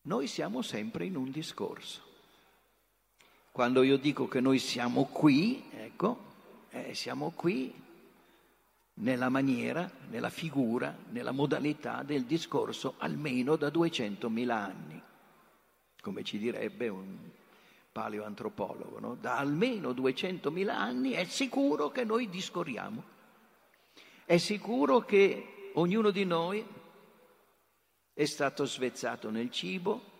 Noi 0.02 0.28
siamo 0.28 0.62
sempre 0.62 1.06
in 1.06 1.16
un 1.16 1.32
discorso. 1.32 2.02
Quando 3.50 3.82
io 3.82 3.96
dico 3.96 4.28
che 4.28 4.38
noi 4.38 4.60
siamo 4.60 5.06
qui, 5.06 5.64
ecco, 5.72 6.18
eh, 6.70 6.94
siamo 6.94 7.32
qui 7.34 7.74
nella 8.98 9.28
maniera, 9.28 9.90
nella 10.08 10.30
figura, 10.30 10.96
nella 11.10 11.32
modalità 11.32 12.02
del 12.02 12.24
discorso 12.24 12.94
almeno 12.98 13.56
da 13.56 13.68
200.000 13.68 14.50
anni, 14.50 15.02
come 16.00 16.22
ci 16.22 16.38
direbbe 16.38 16.88
un 16.88 17.16
paleoantropologo, 17.92 18.98
no? 19.00 19.14
da 19.14 19.36
almeno 19.36 19.90
200.000 19.90 20.68
anni 20.68 21.10
è 21.12 21.24
sicuro 21.24 21.90
che 21.90 22.04
noi 22.04 22.28
discorriamo, 22.28 23.14
è 24.24 24.38
sicuro 24.38 25.00
che 25.00 25.70
ognuno 25.74 26.10
di 26.10 26.24
noi 26.24 26.64
è 28.12 28.24
stato 28.24 28.64
svezzato 28.64 29.30
nel 29.30 29.50
cibo, 29.50 30.14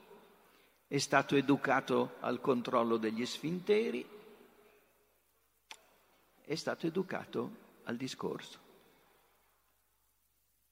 è 0.86 0.98
stato 0.98 1.34
educato 1.34 2.16
al 2.20 2.40
controllo 2.40 2.98
degli 2.98 3.24
sfinteri, 3.24 4.06
è 6.42 6.54
stato 6.54 6.86
educato 6.86 7.64
al 7.84 7.96
discorso. 7.96 8.65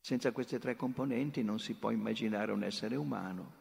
Senza 0.04 0.32
queste 0.32 0.58
tre 0.58 0.76
componenti 0.76 1.42
non 1.42 1.58
si 1.58 1.72
può 1.72 1.90
immaginare 1.90 2.52
un 2.52 2.62
essere 2.62 2.94
umano. 2.94 3.52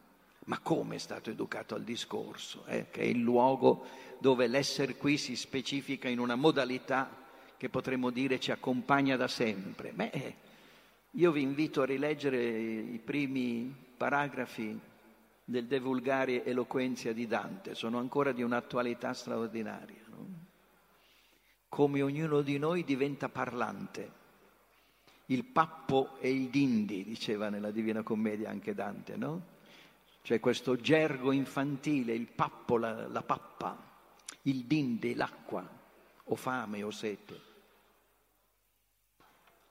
Ma 0.44 0.58
come 0.58 0.96
è 0.96 0.98
stato 0.98 1.30
educato 1.30 1.74
al 1.74 1.84
discorso, 1.84 2.66
eh? 2.66 2.90
che 2.90 3.00
è 3.00 3.04
il 3.04 3.20
luogo 3.20 3.86
dove 4.18 4.46
l'essere 4.46 4.96
qui 4.96 5.16
si 5.16 5.36
specifica 5.36 6.06
in 6.06 6.18
una 6.18 6.34
modalità 6.34 7.08
che 7.56 7.70
potremmo 7.70 8.10
dire 8.10 8.38
ci 8.38 8.50
accompagna 8.50 9.16
da 9.16 9.26
sempre. 9.26 9.92
Beh, 9.92 10.10
eh, 10.10 10.34
io 11.12 11.32
vi 11.32 11.40
invito 11.40 11.80
a 11.80 11.86
rileggere 11.86 12.46
i 12.46 13.00
primi 13.02 13.74
paragrafi 13.96 14.78
del 15.46 15.64
De 15.64 15.80
Vulgari 15.80 16.42
Eloquenzia 16.44 17.14
di 17.14 17.26
Dante, 17.26 17.74
sono 17.74 17.96
ancora 17.96 18.32
di 18.32 18.42
un'attualità 18.42 19.14
straordinaria. 19.14 20.02
No? 20.10 20.26
Come 21.70 22.02
ognuno 22.02 22.42
di 22.42 22.58
noi 22.58 22.84
diventa 22.84 23.30
parlante. 23.30 24.23
Il 25.26 25.44
pappo 25.44 26.18
e 26.20 26.30
il 26.30 26.48
dindi, 26.48 27.04
diceva 27.04 27.48
nella 27.48 27.70
Divina 27.70 28.02
Commedia 28.02 28.50
anche 28.50 28.74
Dante, 28.74 29.16
no? 29.16 29.52
C'è 30.22 30.40
questo 30.40 30.76
gergo 30.76 31.32
infantile, 31.32 32.14
il 32.14 32.26
pappo, 32.26 32.76
la, 32.76 33.06
la 33.08 33.22
pappa, 33.22 33.76
il 34.42 34.64
dinde, 34.64 35.14
l'acqua, 35.14 35.66
ho 36.24 36.34
fame, 36.34 36.82
ho 36.82 36.90
sete. 36.90 37.52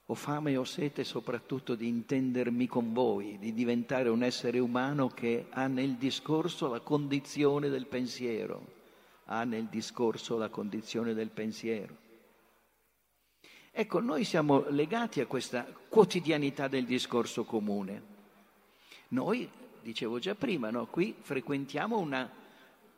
Ho 0.08 0.16
fame 0.16 0.58
ho 0.58 0.66
sete 0.66 1.06
soprattutto 1.06 1.76
di 1.76 1.88
intendermi 1.88 2.68
con 2.68 2.92
voi, 2.92 3.38
di 3.40 3.54
diventare 3.54 4.10
un 4.10 4.22
essere 4.22 4.60
umano 4.60 5.08
che 5.08 5.48
ha 5.50 5.68
nel 5.68 5.96
discorso 5.96 6.68
la 6.68 6.82
condizione 6.82 7.70
del 7.70 7.88
pensiero, 7.88 8.66
ha 9.26 9.46
nel 9.46 9.68
discorso 9.68 10.38
la 10.38 10.50
condizione 10.50 11.14
del 11.14 11.30
pensiero. 11.30 11.96
Ecco, 13.76 14.00
noi 14.00 14.24
siamo 14.24 14.66
legati 14.70 15.20
a 15.20 15.26
questa 15.26 15.66
quotidianità 15.90 16.68
del 16.68 16.86
discorso 16.86 17.44
comune. 17.44 18.04
Noi 19.10 19.50
dicevo 19.82 20.20
già 20.20 20.36
prima, 20.36 20.70
no? 20.70 20.86
qui 20.86 21.16
frequentiamo 21.20 21.98
una 21.98 22.30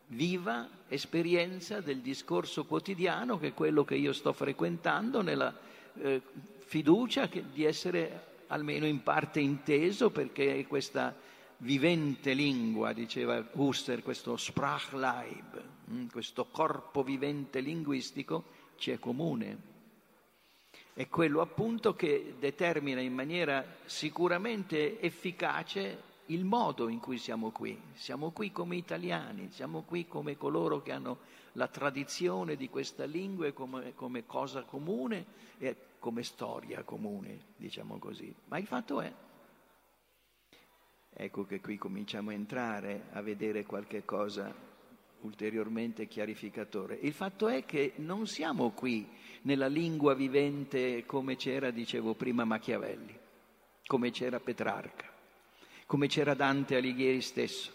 viva 0.08 0.68
esperienza 0.90 1.80
del 1.80 2.00
discorso 2.00 2.66
quotidiano 2.66 3.40
che 3.40 3.48
è 3.48 3.54
quello 3.54 3.86
che 3.86 3.96
io 3.96 4.12
sto 4.12 4.34
frequentando 4.34 5.22
nella 5.22 5.58
eh, 5.94 6.22
fiducia 6.58 7.30
che, 7.30 7.46
di 7.54 7.64
essere 7.64 8.34
almeno 8.48 8.86
in 8.86 9.02
parte 9.02 9.40
inteso 9.40 10.10
perché 10.10 10.66
questa 10.68 11.16
vivente 11.60 12.34
lingua, 12.34 12.92
diceva 12.92 13.42
Husser, 13.54 14.04
questo 14.04 14.36
Sprachleib, 14.36 15.64
mm, 15.90 16.08
questo 16.08 16.46
corpo 16.52 17.02
vivente 17.02 17.62
linguistico 17.62 18.44
ci 18.76 18.92
è 18.92 19.00
comune. 19.00 19.75
È 20.98 21.10
quello 21.10 21.42
appunto 21.42 21.94
che 21.94 22.36
determina 22.40 23.02
in 23.02 23.14
maniera 23.14 23.66
sicuramente 23.84 25.02
efficace 25.02 26.14
il 26.28 26.46
modo 26.46 26.88
in 26.88 27.02
cui 27.02 27.18
siamo 27.18 27.52
qui. 27.52 27.78
Siamo 27.96 28.32
qui 28.32 28.54
come 28.54 28.78
italiani, 28.78 29.52
siamo 29.52 29.82
qui 29.82 30.08
come 30.08 30.38
coloro 30.38 30.82
che 30.82 30.94
hanno 30.94 31.18
la 31.52 31.68
tradizione 31.68 32.56
di 32.56 32.70
questa 32.70 33.04
lingua 33.04 33.52
come, 33.52 33.94
come 33.94 34.26
cosa 34.26 34.64
comune 34.64 35.26
e 35.58 35.76
come 36.00 36.24
storia 36.24 36.84
comune, 36.84 37.42
diciamo 37.58 38.00
così. 38.00 38.34
Ma 38.46 38.58
il 38.58 38.66
fatto 38.66 39.02
è, 39.02 39.14
ecco 41.10 41.46
che 41.46 41.60
qui 41.60 41.78
cominciamo 41.78 42.30
a 42.30 42.34
entrare 42.34 43.08
a 43.12 43.22
vedere 43.22 43.66
qualche 43.66 44.06
cosa 44.06 44.75
ulteriormente 45.26 46.08
chiarificatore. 46.08 46.98
Il 47.02 47.14
fatto 47.14 47.48
è 47.48 47.66
che 47.66 47.94
non 47.98 48.28
siamo 48.28 48.72
qui 48.72 49.08
nella 49.42 49.68
lingua 49.68 50.14
vivente 50.14 51.06
come 51.06 51.36
c'era, 51.36 51.72
dicevo 51.72 52.14
prima, 52.14 52.46
Machiavelli, 52.46 53.18
come 53.86 54.12
c'era 54.12 54.40
Petrarca 54.40 55.14
come 55.86 56.08
c'era 56.08 56.34
Dante 56.34 56.76
Alighieri 56.76 57.22
stesso. 57.22 57.72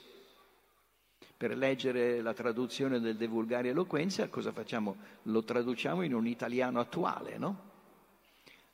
Per 1.36 1.56
leggere 1.56 2.20
la 2.20 2.34
traduzione 2.34 3.00
del 3.00 3.16
De 3.16 3.26
Vulgari 3.26 3.68
Eloquenza, 3.68 4.28
cosa 4.28 4.52
facciamo? 4.52 4.96
Lo 5.24 5.42
traduciamo 5.42 6.02
in 6.02 6.12
un 6.12 6.26
italiano 6.26 6.80
attuale, 6.80 7.38
no? 7.38 7.68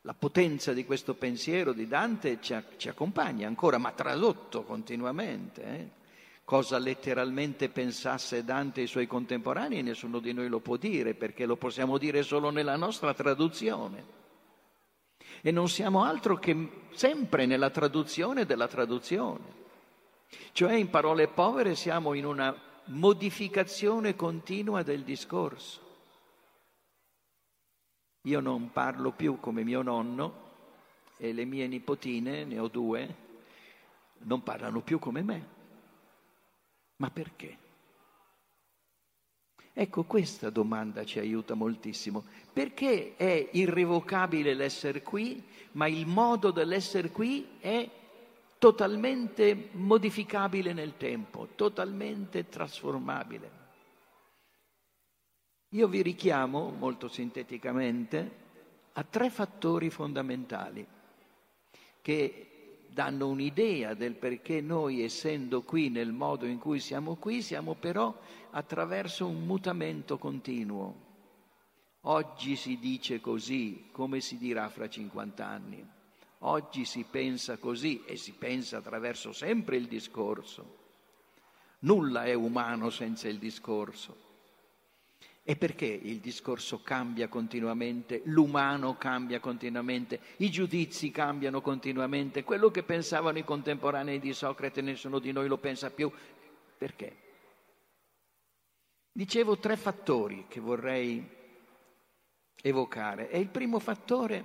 La 0.02 0.14
potenza 0.14 0.72
di 0.72 0.84
questo 0.84 1.14
pensiero 1.14 1.72
di 1.72 1.86
Dante 1.86 2.38
ci, 2.40 2.56
ci 2.76 2.88
accompagna 2.88 3.46
ancora, 3.46 3.78
ma 3.78 3.92
tradotto 3.92 4.62
continuamente. 4.62 5.62
Eh? 5.62 5.90
Cosa 6.46 6.78
letteralmente 6.78 7.68
pensasse 7.68 8.44
Dante 8.44 8.80
e 8.80 8.84
i 8.84 8.86
suoi 8.86 9.08
contemporanei, 9.08 9.82
nessuno 9.82 10.20
di 10.20 10.32
noi 10.32 10.46
lo 10.46 10.60
può 10.60 10.76
dire, 10.76 11.14
perché 11.14 11.44
lo 11.44 11.56
possiamo 11.56 11.98
dire 11.98 12.22
solo 12.22 12.50
nella 12.50 12.76
nostra 12.76 13.12
traduzione 13.12 14.14
e 15.42 15.50
non 15.50 15.68
siamo 15.68 16.04
altro 16.04 16.36
che 16.38 16.68
sempre 16.92 17.46
nella 17.46 17.70
traduzione 17.70 18.46
della 18.46 18.68
traduzione. 18.68 19.64
Cioè, 20.52 20.74
in 20.74 20.88
parole 20.88 21.28
povere, 21.28 21.74
siamo 21.74 22.14
in 22.14 22.24
una 22.24 22.56
modificazione 22.86 24.14
continua 24.16 24.82
del 24.82 25.02
discorso. 25.02 25.80
Io 28.22 28.40
non 28.40 28.72
parlo 28.72 29.12
più 29.12 29.38
come 29.38 29.62
mio 29.62 29.82
nonno 29.82 30.44
e 31.16 31.32
le 31.32 31.44
mie 31.44 31.66
nipotine, 31.68 32.44
ne 32.44 32.58
ho 32.58 32.68
due, 32.68 33.14
non 34.18 34.42
parlano 34.42 34.80
più 34.80 34.98
come 34.98 35.22
me. 35.22 35.55
Ma 36.96 37.10
perché? 37.10 37.58
Ecco, 39.72 40.04
questa 40.04 40.48
domanda 40.48 41.04
ci 41.04 41.18
aiuta 41.18 41.52
moltissimo. 41.52 42.24
Perché 42.50 43.14
è 43.16 43.50
irrevocabile 43.52 44.54
l'essere 44.54 45.02
qui, 45.02 45.44
ma 45.72 45.86
il 45.86 46.06
modo 46.06 46.50
dell'essere 46.50 47.10
qui 47.10 47.46
è 47.60 47.86
totalmente 48.56 49.68
modificabile 49.72 50.72
nel 50.72 50.96
tempo, 50.96 51.48
totalmente 51.54 52.48
trasformabile? 52.48 53.50
Io 55.70 55.88
vi 55.88 56.00
richiamo 56.00 56.70
molto 56.70 57.08
sinteticamente 57.08 58.44
a 58.94 59.02
tre 59.04 59.28
fattori 59.28 59.90
fondamentali 59.90 60.86
che 62.00 62.55
danno 62.96 63.28
un'idea 63.28 63.92
del 63.92 64.14
perché 64.14 64.62
noi, 64.62 65.02
essendo 65.02 65.60
qui 65.60 65.90
nel 65.90 66.12
modo 66.12 66.46
in 66.46 66.58
cui 66.58 66.80
siamo 66.80 67.16
qui, 67.16 67.42
siamo 67.42 67.74
però 67.74 68.18
attraverso 68.52 69.26
un 69.26 69.44
mutamento 69.44 70.16
continuo. 70.16 71.04
Oggi 72.04 72.56
si 72.56 72.78
dice 72.78 73.20
così, 73.20 73.90
come 73.92 74.20
si 74.20 74.38
dirà 74.38 74.70
fra 74.70 74.88
50 74.88 75.46
anni. 75.46 75.86
Oggi 76.38 76.86
si 76.86 77.04
pensa 77.04 77.58
così 77.58 78.02
e 78.06 78.16
si 78.16 78.32
pensa 78.32 78.78
attraverso 78.78 79.30
sempre 79.30 79.76
il 79.76 79.88
discorso. 79.88 80.78
Nulla 81.80 82.24
è 82.24 82.32
umano 82.32 82.88
senza 82.88 83.28
il 83.28 83.36
discorso. 83.36 84.25
E 85.48 85.54
perché 85.54 85.86
il 85.86 86.18
discorso 86.18 86.82
cambia 86.82 87.28
continuamente, 87.28 88.22
l'umano 88.24 88.96
cambia 88.96 89.38
continuamente, 89.38 90.18
i 90.38 90.50
giudizi 90.50 91.12
cambiano 91.12 91.60
continuamente, 91.60 92.42
quello 92.42 92.68
che 92.72 92.82
pensavano 92.82 93.38
i 93.38 93.44
contemporanei 93.44 94.18
di 94.18 94.32
Socrate 94.32 94.80
nessuno 94.80 95.20
di 95.20 95.30
noi 95.30 95.46
lo 95.46 95.58
pensa 95.58 95.92
più. 95.92 96.10
Perché? 96.76 97.16
Dicevo 99.12 99.56
tre 99.58 99.76
fattori 99.76 100.46
che 100.48 100.58
vorrei 100.58 101.24
evocare 102.60 103.30
e 103.30 103.38
il 103.38 103.48
primo 103.48 103.78
fattore 103.78 104.44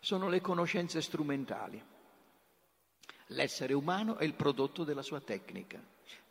sono 0.00 0.28
le 0.28 0.40
conoscenze 0.40 1.00
strumentali. 1.00 1.80
L'essere 3.26 3.74
umano 3.74 4.16
è 4.16 4.24
il 4.24 4.34
prodotto 4.34 4.82
della 4.82 5.02
sua 5.02 5.20
tecnica, 5.20 5.80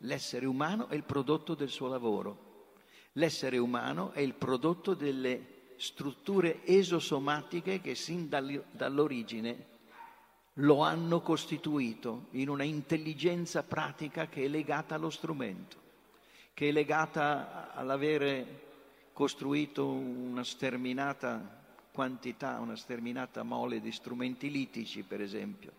l'essere 0.00 0.44
umano 0.44 0.88
è 0.88 0.94
il 0.94 1.04
prodotto 1.04 1.54
del 1.54 1.70
suo 1.70 1.88
lavoro. 1.88 2.48
L'essere 3.14 3.58
umano 3.58 4.12
è 4.12 4.20
il 4.20 4.34
prodotto 4.34 4.94
delle 4.94 5.72
strutture 5.76 6.64
esosomatiche 6.64 7.80
che 7.80 7.94
sin 7.94 8.28
dall'origine 8.28 9.66
lo 10.54 10.82
hanno 10.82 11.20
costituito 11.20 12.26
in 12.32 12.48
una 12.48 12.64
intelligenza 12.64 13.62
pratica 13.62 14.26
che 14.26 14.44
è 14.44 14.48
legata 14.48 14.94
allo 14.94 15.10
strumento, 15.10 15.76
che 16.54 16.68
è 16.68 16.72
legata 16.72 17.72
all'avere 17.74 18.68
costruito 19.12 19.88
una 19.88 20.44
sterminata 20.44 21.58
quantità, 21.92 22.58
una 22.60 22.76
sterminata 22.76 23.42
mole 23.42 23.80
di 23.80 23.90
strumenti 23.90 24.50
litici, 24.50 25.02
per 25.02 25.20
esempio, 25.20 25.72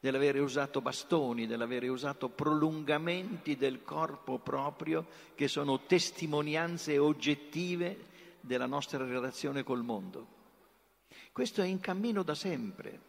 dell'avere 0.00 0.40
usato 0.40 0.80
bastoni, 0.80 1.46
dell'avere 1.46 1.88
usato 1.88 2.30
prolungamenti 2.30 3.56
del 3.56 3.82
corpo 3.82 4.38
proprio 4.38 5.06
che 5.34 5.46
sono 5.46 5.80
testimonianze 5.80 6.96
oggettive 6.96 8.08
della 8.40 8.66
nostra 8.66 9.04
relazione 9.04 9.62
col 9.62 9.84
mondo. 9.84 10.38
Questo 11.32 11.60
è 11.60 11.66
in 11.66 11.80
cammino 11.80 12.22
da 12.22 12.34
sempre, 12.34 13.08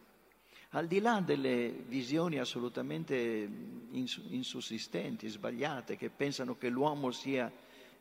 al 0.70 0.86
di 0.86 1.00
là 1.00 1.20
delle 1.20 1.70
visioni 1.70 2.38
assolutamente 2.38 3.48
insussistenti, 3.90 5.28
sbagliate, 5.28 5.96
che 5.96 6.10
pensano 6.10 6.56
che 6.56 6.68
l'uomo 6.68 7.10
sia 7.10 7.50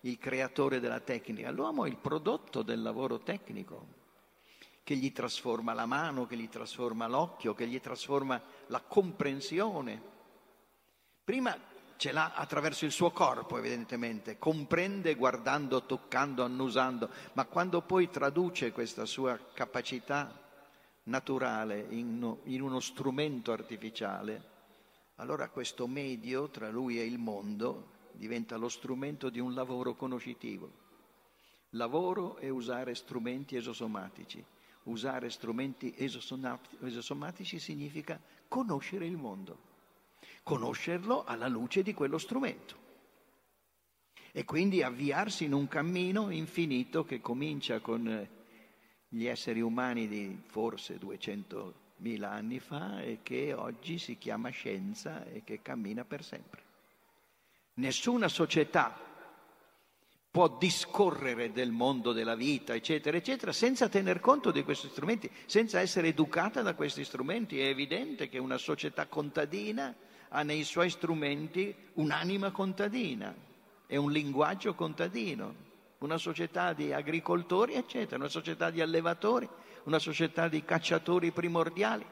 il 0.02 0.18
creatore 0.18 0.80
della 0.80 1.00
tecnica, 1.00 1.50
l'uomo 1.52 1.86
è 1.86 1.90
il 1.90 1.98
prodotto 1.98 2.62
del 2.62 2.82
lavoro 2.82 3.20
tecnico 3.20 4.00
che 4.84 4.96
gli 4.96 5.12
trasforma 5.12 5.74
la 5.74 5.86
mano, 5.86 6.26
che 6.26 6.36
gli 6.36 6.50
trasforma 6.50 7.08
l'occhio, 7.08 7.54
che 7.54 7.68
gli 7.68 7.80
trasforma 7.80 8.42
la 8.68 8.82
comprensione. 8.82 10.10
Prima 11.24 11.58
ce 11.98 12.12
l'ha 12.12 12.34
attraverso 12.34 12.86
il 12.86 12.92
suo 12.92 13.12
corpo, 13.12 13.58
evidentemente, 13.58 14.40
comprende 14.40 15.14
guardando, 15.16 15.84
toccando, 15.84 16.44
annusando, 16.44 17.10
ma 17.34 17.46
quando 17.46 17.82
poi 17.82 18.10
traduce 18.10 18.72
questa 18.72 19.06
sua 19.06 19.40
capacità 19.54 20.40
naturale 21.04 21.86
in, 21.90 22.38
in 22.46 22.62
uno 22.62 22.80
strumento 22.80 23.52
artificiale, 23.52 24.50
allora 25.16 25.50
questo 25.50 25.86
medio 25.86 26.50
tra 26.50 26.70
lui 26.70 27.00
e 27.00 27.06
il 27.06 27.20
mondo 27.20 28.00
diventa 28.14 28.58
lo 28.58 28.68
strumento 28.68 29.30
di 29.30 29.40
un 29.40 29.54
lavoro 29.54 29.94
conoscitivo. 29.94 30.80
Lavoro 31.76 32.38
è 32.38 32.50
usare 32.50 32.96
strumenti 32.96 33.56
esosomatici 33.56 34.44
usare 34.84 35.30
strumenti 35.30 35.94
esosomatici 35.98 37.60
significa 37.60 38.20
conoscere 38.48 39.06
il 39.06 39.18
mondo, 39.18 39.58
conoscerlo 40.44 41.24
alla 41.24 41.48
luce 41.48 41.84
di 41.84 41.94
quello 41.94 42.18
strumento 42.18 42.80
e 44.32 44.46
quindi 44.46 44.82
avviarsi 44.82 45.44
in 45.44 45.54
un 45.54 45.68
cammino 45.68 46.30
infinito 46.30 47.04
che 47.04 47.20
comincia 47.20 47.80
con 47.80 48.28
gli 49.08 49.26
esseri 49.26 49.60
umani 49.60 50.08
di 50.08 50.42
forse 50.46 50.98
200.000 50.98 52.24
anni 52.24 52.60
fa 52.60 53.02
e 53.02 53.20
che 53.24 53.54
oggi 53.54 54.00
si 54.00 54.18
chiama 54.18 54.50
scienza 54.50 55.26
e 55.26 55.44
che 55.44 55.62
cammina 55.62 56.06
per 56.06 56.24
sempre. 56.24 56.64
Nessuna 57.74 58.30
società 58.30 59.11
può 60.32 60.48
discorrere 60.58 61.52
del 61.52 61.72
mondo 61.72 62.14
della 62.14 62.36
vita, 62.36 62.74
eccetera, 62.74 63.18
eccetera, 63.18 63.52
senza 63.52 63.90
tener 63.90 64.22
conto 64.22 64.52
di 64.52 64.64
questi 64.64 64.88
strumenti, 64.88 65.30
senza 65.46 65.82
essere 65.82 66.08
educata 66.08 66.62
da 66.62 66.74
questi 66.74 67.04
strumenti. 67.04 67.60
È 67.60 67.66
evidente 67.66 68.30
che 68.30 68.38
una 68.38 68.58
società 68.58 69.08
contadina 69.08 69.94
ha 70.30 70.44
nei 70.44 70.64
suoi 70.64 70.90
strumenti 70.90 71.76
un'anima 71.96 72.52
contadina 72.52 73.36
e 73.86 73.98
un 73.98 74.10
linguaggio 74.10 74.74
contadino, 74.74 75.70
una 75.98 76.18
società 76.18 76.72
di 76.72 76.94
agricoltori, 76.94 77.74
eccetera, 77.74 78.16
una 78.16 78.30
società 78.30 78.70
di 78.70 78.80
allevatori, 78.80 79.48
una 79.84 80.00
società 80.00 80.48
di 80.48 80.64
cacciatori 80.64 81.32
primordiali, 81.32 82.06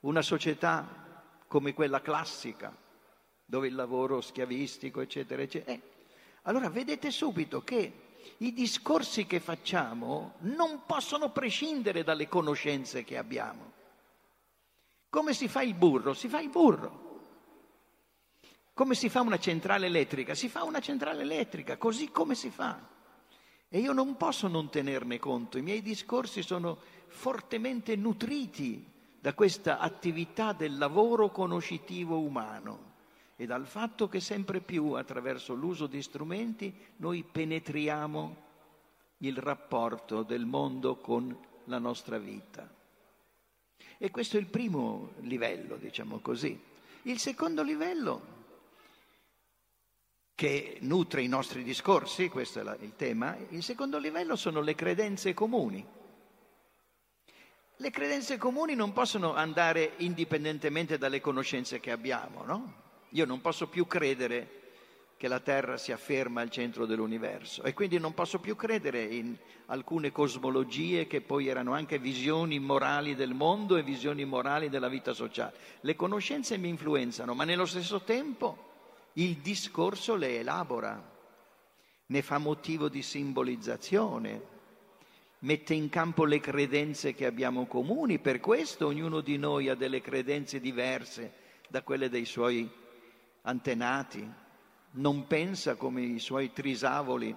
una 0.00 0.20
società 0.20 1.24
come 1.46 1.72
quella 1.72 2.02
classica, 2.02 2.76
dove 3.46 3.68
il 3.68 3.74
lavoro 3.74 4.20
schiavistico, 4.20 5.00
eccetera, 5.00 5.40
eccetera. 5.40 5.72
Eh, 5.72 5.91
allora 6.42 6.68
vedete 6.68 7.10
subito 7.10 7.62
che 7.62 8.00
i 8.38 8.52
discorsi 8.52 9.26
che 9.26 9.38
facciamo 9.38 10.34
non 10.40 10.82
possono 10.86 11.30
prescindere 11.30 12.02
dalle 12.02 12.28
conoscenze 12.28 13.04
che 13.04 13.16
abbiamo. 13.16 13.70
Come 15.08 15.34
si 15.34 15.46
fa 15.46 15.62
il 15.62 15.74
burro? 15.74 16.14
Si 16.14 16.28
fa 16.28 16.40
il 16.40 16.48
burro. 16.48 17.00
Come 18.74 18.94
si 18.94 19.08
fa 19.08 19.20
una 19.20 19.38
centrale 19.38 19.86
elettrica? 19.86 20.34
Si 20.34 20.48
fa 20.48 20.64
una 20.64 20.80
centrale 20.80 21.22
elettrica, 21.22 21.76
così 21.76 22.10
come 22.10 22.34
si 22.34 22.50
fa. 22.50 22.88
E 23.68 23.78
io 23.78 23.92
non 23.92 24.16
posso 24.16 24.48
non 24.48 24.68
tenerne 24.70 25.18
conto, 25.18 25.58
i 25.58 25.62
miei 25.62 25.80
discorsi 25.80 26.42
sono 26.42 26.78
fortemente 27.06 27.94
nutriti 27.96 28.84
da 29.20 29.34
questa 29.34 29.78
attività 29.78 30.52
del 30.52 30.76
lavoro 30.76 31.30
conoscitivo 31.30 32.18
umano 32.18 32.91
e 33.42 33.46
dal 33.46 33.66
fatto 33.66 34.08
che 34.08 34.20
sempre 34.20 34.60
più 34.60 34.92
attraverso 34.92 35.52
l'uso 35.54 35.88
di 35.88 36.00
strumenti 36.00 36.72
noi 36.98 37.24
penetriamo 37.24 38.36
il 39.18 39.36
rapporto 39.36 40.22
del 40.22 40.46
mondo 40.46 40.98
con 40.98 41.36
la 41.64 41.78
nostra 41.78 42.18
vita. 42.18 42.72
E 43.98 44.10
questo 44.12 44.36
è 44.36 44.40
il 44.40 44.46
primo 44.46 45.14
livello, 45.22 45.74
diciamo 45.74 46.20
così. 46.20 46.56
Il 47.02 47.18
secondo 47.18 47.64
livello, 47.64 48.26
che 50.36 50.78
nutre 50.82 51.22
i 51.22 51.28
nostri 51.28 51.64
discorsi, 51.64 52.28
questo 52.28 52.60
è 52.60 52.76
il 52.80 52.94
tema, 52.94 53.36
il 53.48 53.64
secondo 53.64 53.98
livello 53.98 54.36
sono 54.36 54.60
le 54.60 54.76
credenze 54.76 55.34
comuni. 55.34 55.84
Le 57.74 57.90
credenze 57.90 58.38
comuni 58.38 58.76
non 58.76 58.92
possono 58.92 59.34
andare 59.34 59.94
indipendentemente 59.96 60.96
dalle 60.96 61.20
conoscenze 61.20 61.80
che 61.80 61.90
abbiamo, 61.90 62.44
no? 62.44 62.81
Io 63.12 63.24
non 63.26 63.40
posso 63.40 63.68
più 63.68 63.86
credere 63.86 64.60
che 65.22 65.28
la 65.28 65.40
Terra 65.40 65.76
si 65.76 65.92
afferma 65.92 66.40
al 66.40 66.50
centro 66.50 66.84
dell'universo 66.84 67.62
e 67.62 67.74
quindi 67.74 67.98
non 67.98 68.12
posso 68.12 68.40
più 68.40 68.56
credere 68.56 69.04
in 69.04 69.36
alcune 69.66 70.10
cosmologie 70.10 71.06
che 71.06 71.20
poi 71.20 71.46
erano 71.46 71.74
anche 71.74 71.98
visioni 71.98 72.58
morali 72.58 73.14
del 73.14 73.32
mondo 73.32 73.76
e 73.76 73.82
visioni 73.82 74.24
morali 74.24 74.68
della 74.68 74.88
vita 74.88 75.12
sociale. 75.12 75.54
Le 75.82 75.94
conoscenze 75.94 76.56
mi 76.56 76.68
influenzano, 76.68 77.34
ma 77.34 77.44
nello 77.44 77.66
stesso 77.66 78.00
tempo 78.00 78.70
il 79.14 79.36
discorso 79.36 80.16
le 80.16 80.40
elabora, 80.40 81.10
ne 82.06 82.22
fa 82.22 82.38
motivo 82.38 82.88
di 82.88 83.02
simbolizzazione, 83.02 84.42
mette 85.40 85.74
in 85.74 85.88
campo 85.88 86.24
le 86.24 86.40
credenze 86.40 87.14
che 87.14 87.26
abbiamo 87.26 87.66
comuni, 87.66 88.18
per 88.18 88.40
questo 88.40 88.86
ognuno 88.86 89.20
di 89.20 89.36
noi 89.36 89.68
ha 89.68 89.74
delle 89.74 90.00
credenze 90.00 90.58
diverse 90.60 91.32
da 91.68 91.82
quelle 91.82 92.08
dei 92.08 92.24
suoi 92.24 92.68
antenati, 93.42 94.28
non 94.92 95.26
pensa 95.26 95.76
come 95.76 96.02
i 96.02 96.18
suoi 96.18 96.52
trisavoli, 96.52 97.34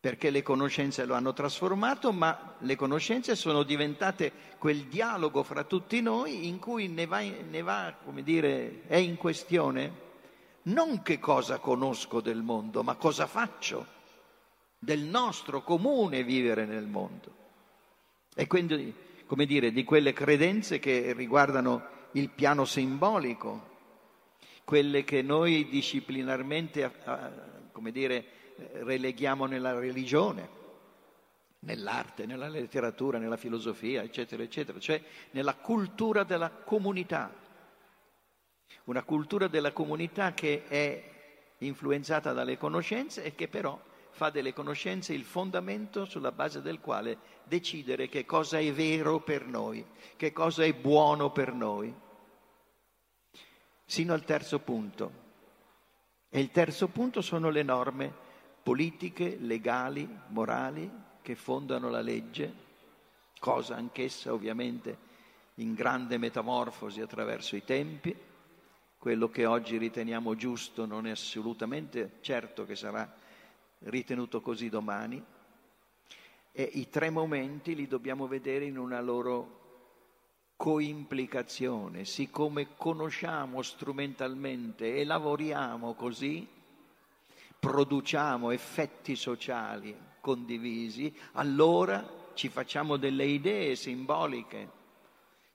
perché 0.00 0.28
le 0.28 0.42
conoscenze 0.42 1.06
lo 1.06 1.14
hanno 1.14 1.32
trasformato, 1.32 2.12
ma 2.12 2.56
le 2.58 2.76
conoscenze 2.76 3.34
sono 3.36 3.62
diventate 3.62 4.32
quel 4.58 4.84
dialogo 4.84 5.42
fra 5.42 5.64
tutti 5.64 6.02
noi 6.02 6.46
in 6.46 6.58
cui 6.58 6.88
ne 6.88 7.06
va, 7.06 7.20
ne 7.20 7.62
va 7.62 7.94
come 8.04 8.22
dire, 8.22 8.82
è 8.86 8.96
in 8.96 9.16
questione 9.16 10.02
non 10.64 11.02
che 11.02 11.18
cosa 11.18 11.58
conosco 11.58 12.20
del 12.20 12.42
mondo, 12.42 12.82
ma 12.82 12.96
cosa 12.96 13.26
faccio 13.26 13.86
del 14.78 15.00
nostro 15.00 15.62
comune 15.62 16.22
vivere 16.22 16.66
nel 16.66 16.86
mondo. 16.86 17.32
E 18.34 18.46
quindi, 18.46 18.94
come 19.26 19.46
dire, 19.46 19.72
di 19.72 19.84
quelle 19.84 20.12
credenze 20.12 20.78
che 20.78 21.12
riguardano 21.14 21.86
il 22.12 22.28
piano 22.28 22.64
simbolico, 22.64 23.72
quelle 24.64 25.04
che 25.04 25.22
noi 25.22 25.68
disciplinarmente, 25.68 26.90
come 27.72 27.92
dire, 27.92 28.24
releghiamo 28.72 29.46
nella 29.46 29.78
religione, 29.78 30.48
nell'arte, 31.60 32.26
nella 32.26 32.48
letteratura, 32.48 33.18
nella 33.18 33.36
filosofia, 33.36 34.02
eccetera, 34.02 34.42
eccetera, 34.42 34.78
cioè 34.78 35.02
nella 35.32 35.54
cultura 35.54 36.24
della 36.24 36.50
comunità. 36.50 37.32
Una 38.84 39.02
cultura 39.02 39.48
della 39.48 39.72
comunità 39.72 40.32
che 40.34 40.64
è 40.66 41.12
influenzata 41.58 42.32
dalle 42.32 42.58
conoscenze 42.58 43.22
e 43.22 43.34
che 43.34 43.48
però 43.48 43.80
fa 44.10 44.30
delle 44.30 44.52
conoscenze 44.52 45.12
il 45.12 45.24
fondamento 45.24 46.04
sulla 46.04 46.32
base 46.32 46.62
del 46.62 46.80
quale 46.80 47.18
decidere 47.44 48.08
che 48.08 48.24
cosa 48.24 48.58
è 48.58 48.72
vero 48.72 49.20
per 49.20 49.46
noi, 49.46 49.84
che 50.16 50.32
cosa 50.32 50.64
è 50.64 50.72
buono 50.72 51.32
per 51.32 51.52
noi. 51.52 51.92
Sino 53.84 54.12
al 54.12 54.24
terzo 54.24 54.60
punto. 54.60 55.22
E 56.28 56.40
il 56.40 56.50
terzo 56.50 56.88
punto 56.88 57.20
sono 57.20 57.50
le 57.50 57.62
norme 57.62 58.12
politiche, 58.62 59.36
legali, 59.38 60.08
morali 60.28 60.90
che 61.22 61.34
fondano 61.34 61.90
la 61.90 62.00
legge, 62.00 62.52
cosa 63.38 63.76
anch'essa 63.76 64.32
ovviamente 64.32 64.98
in 65.56 65.74
grande 65.74 66.18
metamorfosi 66.18 67.00
attraverso 67.00 67.56
i 67.56 67.64
tempi. 67.64 68.16
Quello 68.98 69.28
che 69.28 69.44
oggi 69.44 69.76
riteniamo 69.76 70.34
giusto 70.34 70.86
non 70.86 71.06
è 71.06 71.10
assolutamente 71.10 72.18
certo 72.20 72.64
che 72.64 72.74
sarà 72.74 73.22
ritenuto 73.80 74.40
così 74.40 74.70
domani, 74.70 75.22
e 76.52 76.62
i 76.62 76.88
tre 76.88 77.10
momenti 77.10 77.74
li 77.74 77.86
dobbiamo 77.86 78.26
vedere 78.26 78.64
in 78.64 78.78
una 78.78 79.00
loro 79.00 79.63
coimplicazione, 80.56 82.04
siccome 82.04 82.76
conosciamo 82.76 83.62
strumentalmente 83.62 84.96
e 84.96 85.04
lavoriamo 85.04 85.94
così, 85.94 86.46
produciamo 87.58 88.50
effetti 88.50 89.16
sociali 89.16 89.96
condivisi, 90.20 91.14
allora 91.32 92.30
ci 92.34 92.48
facciamo 92.48 92.96
delle 92.96 93.24
idee 93.24 93.76
simboliche, 93.76 94.70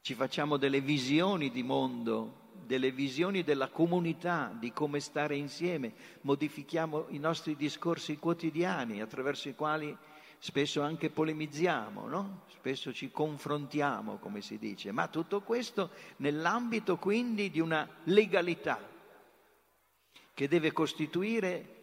ci 0.01 0.13
facciamo 0.13 0.57
delle 0.57 0.81
visioni 0.81 1.51
di 1.51 1.63
mondo 1.63 2.39
delle 2.69 2.91
visioni 2.91 3.43
della 3.43 3.69
comunità, 3.69 4.55
di 4.55 4.71
come 4.71 4.99
stare 4.99 5.35
insieme, 5.35 5.91
modifichiamo 6.21 7.05
i 7.09 7.17
nostri 7.17 7.55
discorsi 7.55 8.19
quotidiani 8.19 9.01
attraverso 9.01 9.49
i 9.49 9.55
quali 9.55 9.97
spesso 10.39 10.81
anche 10.81 11.09
polemizziamo, 11.09 12.07
no? 12.07 12.43
spesso 12.47 12.93
ci 12.93 13.11
confrontiamo, 13.11 14.17
come 14.17 14.41
si 14.41 14.57
dice, 14.57 14.91
ma 14.91 15.07
tutto 15.07 15.41
questo 15.41 15.91
nell'ambito 16.17 16.97
quindi 16.97 17.49
di 17.49 17.59
una 17.59 17.87
legalità 18.05 18.79
che 20.33 20.47
deve 20.47 20.71
costituire 20.71 21.75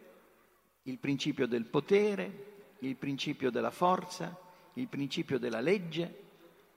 il 0.83 0.99
principio 0.99 1.47
del 1.47 1.65
potere, 1.65 2.75
il 2.81 2.97
principio 2.97 3.51
della 3.51 3.71
forza, 3.71 4.39
il 4.75 4.89
principio 4.89 5.39
della 5.39 5.61
legge 5.61 6.25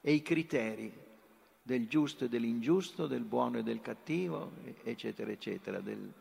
e 0.02 0.12
i 0.13 0.22
criteri 0.22 0.92
del 1.62 1.88
giusto 1.88 2.26
e 2.26 2.30
dell'ingiusto, 2.30 3.08
del 3.08 3.24
buono 3.24 3.60
e 3.60 3.63
del 3.63 3.82
cattivo, 3.82 4.54
eccetera, 4.84 5.32
eccetera, 5.32 5.80
del 5.80 6.12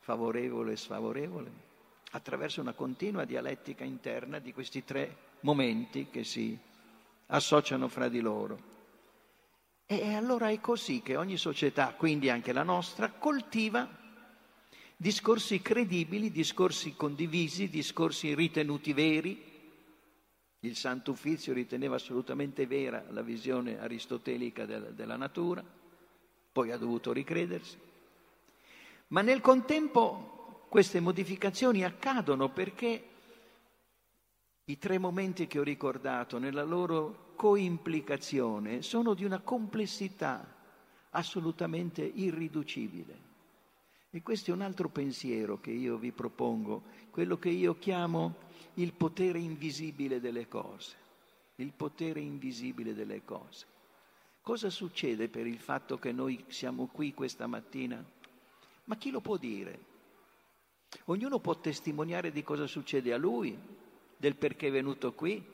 favorevole 0.00 0.72
e 0.72 0.76
sfavorevole, 0.76 1.52
attraverso 2.12 2.60
una 2.60 2.72
continua 2.72 3.24
dialettica 3.24 3.84
interna 3.84 4.38
di 4.38 4.52
questi 4.52 4.84
tre 4.84 5.16
momenti 5.40 6.08
che 6.10 6.24
si 6.24 6.58
associano 7.26 7.88
fra 7.88 8.08
di 8.08 8.20
loro. 8.20 8.76
E 9.86 10.14
allora 10.14 10.50
è 10.50 10.60
così 10.60 11.00
che 11.02 11.16
ogni 11.16 11.36
società, 11.36 11.94
quindi 11.94 12.30
anche 12.30 12.52
la 12.52 12.62
nostra, 12.62 13.10
coltiva 13.10 13.88
discorsi 14.96 15.62
credibili, 15.62 16.30
discorsi 16.30 16.94
condivisi, 16.94 17.68
discorsi 17.68 18.34
ritenuti 18.34 18.92
veri, 18.92 19.46
il 20.60 20.76
Santo 20.76 21.12
Uffizio 21.12 21.52
riteneva 21.52 21.94
assolutamente 21.94 22.66
vera 22.66 23.04
la 23.10 23.22
visione 23.22 23.78
aristotelica 23.78 24.66
della, 24.66 24.88
della 24.88 25.16
natura, 25.16 25.64
poi 26.52 26.72
ha 26.72 26.76
dovuto 26.76 27.12
ricredersi. 27.12 27.78
Ma 29.08 29.22
nel 29.22 29.40
contempo 29.40 30.37
queste 30.68 31.00
modificazioni 31.00 31.82
accadono 31.82 32.50
perché 32.50 33.04
i 34.64 34.78
tre 34.78 34.98
momenti 34.98 35.46
che 35.46 35.58
ho 35.58 35.62
ricordato 35.62 36.38
nella 36.38 36.62
loro 36.62 37.32
coimplicazione 37.36 38.82
sono 38.82 39.14
di 39.14 39.24
una 39.24 39.40
complessità 39.40 40.56
assolutamente 41.10 42.02
irriducibile. 42.02 43.26
E 44.10 44.22
questo 44.22 44.50
è 44.50 44.54
un 44.54 44.60
altro 44.60 44.88
pensiero 44.88 45.58
che 45.58 45.70
io 45.70 45.96
vi 45.96 46.12
propongo, 46.12 46.82
quello 47.10 47.38
che 47.38 47.48
io 47.48 47.78
chiamo 47.78 48.46
il 48.74 48.92
potere 48.92 49.38
invisibile 49.38 50.20
delle 50.20 50.48
cose, 50.48 50.96
il 51.56 51.72
potere 51.72 52.20
invisibile 52.20 52.94
delle 52.94 53.24
cose. 53.24 53.66
Cosa 54.42 54.70
succede 54.70 55.28
per 55.28 55.46
il 55.46 55.58
fatto 55.58 55.98
che 55.98 56.12
noi 56.12 56.44
siamo 56.48 56.86
qui 56.86 57.14
questa 57.14 57.46
mattina? 57.46 58.02
Ma 58.84 58.96
chi 58.96 59.10
lo 59.10 59.20
può 59.20 59.36
dire? 59.36 59.87
Ognuno 61.06 61.38
può 61.38 61.58
testimoniare 61.58 62.32
di 62.32 62.42
cosa 62.42 62.66
succede 62.66 63.12
a 63.12 63.16
lui, 63.16 63.58
del 64.16 64.36
perché 64.36 64.68
è 64.68 64.70
venuto 64.70 65.12
qui, 65.12 65.44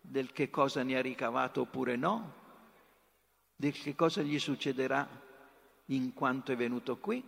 del 0.00 0.32
che 0.32 0.50
cosa 0.50 0.82
ne 0.82 0.96
ha 0.96 1.00
ricavato 1.00 1.62
oppure 1.62 1.96
no, 1.96 2.34
del 3.56 3.72
che 3.72 3.94
cosa 3.94 4.22
gli 4.22 4.38
succederà 4.38 5.06
in 5.86 6.12
quanto 6.12 6.52
è 6.52 6.56
venuto 6.56 6.96
qui. 6.98 7.22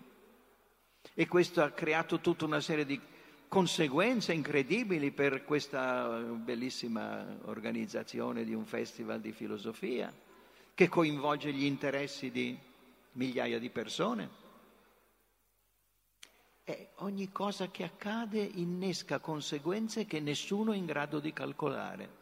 E 1.15 1.27
questo 1.27 1.63
ha 1.63 1.71
creato 1.71 2.21
tutta 2.21 2.45
una 2.45 2.61
serie 2.61 2.85
di 2.85 3.01
conseguenze 3.49 4.33
incredibili 4.33 5.11
per 5.11 5.45
questa 5.45 6.19
bellissima 6.19 7.39
organizzazione 7.47 8.45
di 8.45 8.55
un 8.55 8.65
festival 8.65 9.21
di 9.21 9.33
filosofia 9.33 10.13
che 10.73 10.89
coinvolge 10.89 11.53
gli 11.53 11.65
interessi 11.65 12.31
di 12.31 12.57
migliaia 13.13 13.59
di 13.59 13.71
persone. 13.71 14.40
E 16.65 16.91
ogni 16.97 17.33
cosa 17.33 17.69
che 17.71 17.85
accade 17.85 18.39
innesca 18.41 19.19
conseguenze 19.19 20.07
che 20.07 20.21
nessuno 20.21 20.73
è 20.73 20.77
in 20.77 20.87
grado 20.87 21.19
di 21.19 21.33
calcolare. 21.33 22.19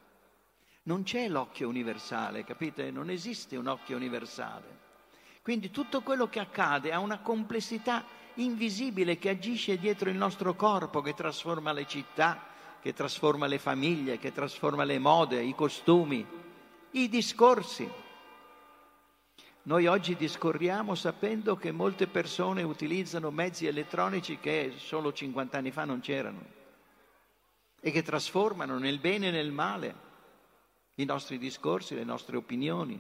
Non 0.85 1.03
c'è 1.03 1.29
l'occhio 1.29 1.69
universale, 1.69 2.45
capite? 2.45 2.91
Non 2.91 3.11
esiste 3.11 3.57
un 3.57 3.67
occhio 3.67 3.97
universale. 3.97 4.87
Quindi 5.43 5.71
tutto 5.71 6.03
quello 6.03 6.29
che 6.29 6.41
accade 6.41 6.93
ha 6.93 6.99
una 6.99 7.21
complessità 7.21 8.05
invisibile 8.35 9.19
che 9.19 9.31
agisce 9.31 9.79
dietro 9.79 10.09
il 10.09 10.17
nostro 10.17 10.55
corpo, 10.55 11.03
che 11.03 11.15
trasforma 11.15 11.73
le 11.73 11.87
città, 11.87 12.47
che 12.81 12.93
trasforma 12.93 13.47
le 13.47 13.59
famiglie, 13.59 14.19
che 14.19 14.33
trasforma 14.33 14.85
le 14.85 14.99
mode, 14.99 15.43
i 15.43 15.55
costumi, 15.55 16.27
i 16.93 17.09
discorsi. 17.09 17.89
Noi 19.69 19.87
oggi 19.87 20.17
discorriamo 20.17 20.95
sapendo 20.95 21.55
che 21.57 21.73
molte 21.73 22.07
persone 22.07 22.63
utilizzano 22.63 23.31
mezzi 23.31 23.67
elettronici 23.67 24.39
che 24.39 24.73
solo 24.77 25.13
50 25.13 25.59
anni 25.59 25.71
fa 25.71 25.85
non 25.85 26.01
c'erano 26.01 26.43
e 27.79 27.91
che 27.91 28.03
trasformano 28.03 28.79
nel 28.79 28.99
bene 28.99 29.29
e 29.29 29.31
nel 29.31 29.53
male 29.53 29.95
i 30.95 31.05
nostri 31.05 31.37
discorsi, 31.37 31.95
le 31.95 32.05
nostre 32.05 32.39
opinioni, 32.39 32.99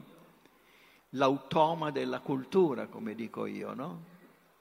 l'automa 1.12 1.90
della 1.90 2.20
cultura, 2.20 2.86
come 2.86 3.14
dico 3.14 3.46
io, 3.46 3.72
no? 3.72 4.04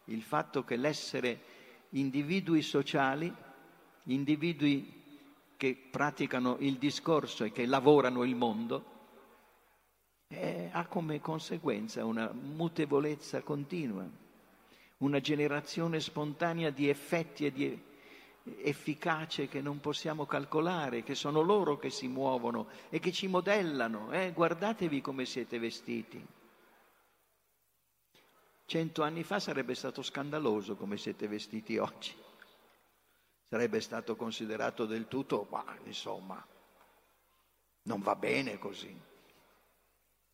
il 0.05 0.21
fatto 0.21 0.63
che 0.63 0.77
l'essere 0.77 1.41
individui 1.89 2.61
sociali, 2.61 3.29
individui 4.03 5.03
che 5.57 5.77
praticano 5.91 6.55
il 6.59 6.77
discorso 6.77 7.43
e 7.43 7.51
che 7.51 7.65
lavorano 7.65 8.23
il 8.23 8.35
mondo, 8.35 8.95
eh, 10.27 10.69
ha 10.71 10.85
come 10.87 11.19
conseguenza 11.19 12.05
una 12.05 12.31
mutevolezza 12.31 13.41
continua, 13.41 14.07
una 14.97 15.19
generazione 15.19 15.99
spontanea 15.99 16.69
di 16.69 16.89
effetti 16.89 17.45
e 17.45 17.51
di, 17.51 17.81
efficace 18.59 19.47
che 19.47 19.61
non 19.61 19.79
possiamo 19.79 20.25
calcolare, 20.25 21.03
che 21.03 21.15
sono 21.15 21.41
loro 21.41 21.77
che 21.77 21.89
si 21.89 22.07
muovono 22.07 22.67
e 22.89 22.99
che 22.99 23.11
ci 23.11 23.27
modellano. 23.27 24.11
Eh? 24.11 24.31
Guardatevi 24.33 25.01
come 25.01 25.25
siete 25.25 25.59
vestiti. 25.59 26.25
Cento 28.65 29.03
anni 29.03 29.23
fa 29.23 29.39
sarebbe 29.39 29.75
stato 29.75 30.01
scandaloso 30.01 30.75
come 30.75 30.97
siete 30.97 31.27
vestiti 31.27 31.77
oggi. 31.77 32.13
Sarebbe 33.49 33.79
stato 33.79 34.15
considerato 34.17 34.85
del 34.85 35.07
tutto, 35.07 35.47
ma 35.49 35.63
insomma, 35.85 36.45
non 37.83 38.01
va 38.01 38.15
bene 38.15 38.57
così. 38.57 39.06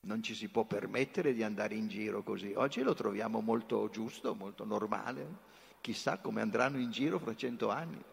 Non 0.05 0.21
ci 0.21 0.35
si 0.35 0.49
può 0.49 0.65
permettere 0.65 1.33
di 1.33 1.43
andare 1.43 1.75
in 1.75 1.87
giro 1.87 2.23
così. 2.23 2.51
Oggi 2.55 2.81
lo 2.81 2.93
troviamo 2.93 3.39
molto 3.39 3.89
giusto, 3.89 4.35
molto 4.35 4.65
normale. 4.65 5.51
Chissà 5.79 6.17
come 6.17 6.41
andranno 6.41 6.77
in 6.77 6.91
giro 6.91 7.19
fra 7.19 7.33
cento 7.35 7.69
anni. 7.69 8.03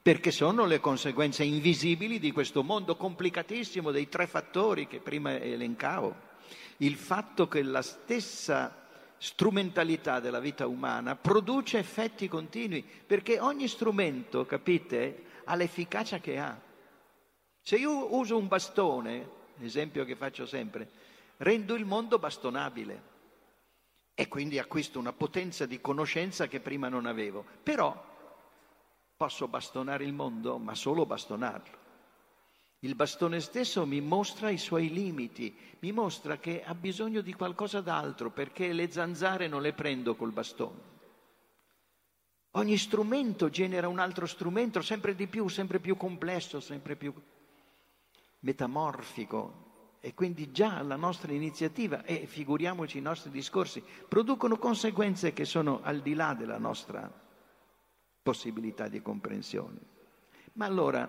Perché 0.00 0.30
sono 0.30 0.64
le 0.64 0.80
conseguenze 0.80 1.44
invisibili 1.44 2.18
di 2.18 2.32
questo 2.32 2.62
mondo 2.62 2.96
complicatissimo 2.96 3.90
dei 3.90 4.08
tre 4.08 4.26
fattori 4.26 4.86
che 4.86 5.00
prima 5.00 5.38
elencavo. 5.38 6.14
Il 6.78 6.96
fatto 6.96 7.48
che 7.48 7.62
la 7.62 7.82
stessa 7.82 8.86
strumentalità 9.18 10.20
della 10.20 10.40
vita 10.40 10.66
umana 10.66 11.16
produce 11.16 11.78
effetti 11.78 12.28
continui, 12.28 12.82
perché 12.82 13.38
ogni 13.38 13.68
strumento, 13.68 14.46
capite, 14.46 15.24
ha 15.44 15.54
l'efficacia 15.54 16.18
che 16.18 16.38
ha. 16.38 16.58
Se 17.60 17.76
io 17.76 18.14
uso 18.14 18.38
un 18.38 18.48
bastone, 18.48 19.40
esempio 19.64 20.04
che 20.04 20.16
faccio 20.16 20.46
sempre, 20.46 20.90
rendo 21.38 21.74
il 21.74 21.84
mondo 21.84 22.18
bastonabile 22.18 23.10
e 24.14 24.28
quindi 24.28 24.58
acquisto 24.58 24.98
una 24.98 25.12
potenza 25.12 25.66
di 25.66 25.80
conoscenza 25.80 26.46
che 26.46 26.60
prima 26.60 26.88
non 26.88 27.06
avevo. 27.06 27.44
Però 27.62 28.10
posso 29.16 29.48
bastonare 29.48 30.04
il 30.04 30.12
mondo, 30.12 30.58
ma 30.58 30.74
solo 30.74 31.06
bastonarlo. 31.06 31.80
Il 32.80 32.96
bastone 32.96 33.38
stesso 33.40 33.86
mi 33.86 34.00
mostra 34.00 34.50
i 34.50 34.58
suoi 34.58 34.92
limiti, 34.92 35.56
mi 35.80 35.92
mostra 35.92 36.38
che 36.38 36.64
ha 36.64 36.74
bisogno 36.74 37.20
di 37.20 37.32
qualcosa 37.32 37.80
d'altro 37.80 38.30
perché 38.30 38.72
le 38.72 38.90
zanzare 38.90 39.46
non 39.46 39.62
le 39.62 39.72
prendo 39.72 40.16
col 40.16 40.32
bastone. 40.32 40.90
Ogni 42.56 42.76
strumento 42.76 43.48
genera 43.50 43.86
un 43.86 44.00
altro 44.00 44.26
strumento, 44.26 44.82
sempre 44.82 45.14
di 45.14 45.28
più, 45.28 45.46
sempre 45.48 45.78
più 45.78 45.96
complesso, 45.96 46.58
sempre 46.58 46.96
più 46.96 47.14
metamorfico. 48.42 49.60
E 50.00 50.14
quindi 50.14 50.50
già 50.50 50.82
la 50.82 50.96
nostra 50.96 51.32
iniziativa, 51.32 52.04
e 52.04 52.26
figuriamoci 52.26 52.98
i 52.98 53.02
nostri 53.02 53.30
discorsi, 53.30 53.82
producono 54.08 54.58
conseguenze 54.58 55.32
che 55.32 55.44
sono 55.44 55.80
al 55.82 56.00
di 56.00 56.14
là 56.14 56.34
della 56.34 56.58
nostra 56.58 57.10
possibilità 58.20 58.88
di 58.88 59.00
comprensione. 59.00 59.78
Ma 60.54 60.66
allora, 60.66 61.08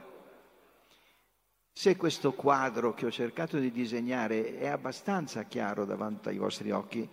se 1.71 1.95
questo 1.95 2.33
quadro 2.33 2.93
che 2.93 3.07
ho 3.07 3.11
cercato 3.11 3.57
di 3.57 3.71
disegnare 3.71 4.57
è 4.59 4.67
abbastanza 4.67 5.43
chiaro 5.45 5.85
davanti 5.85 6.29
ai 6.29 6.37
vostri 6.37 6.69
occhi, 6.69 7.09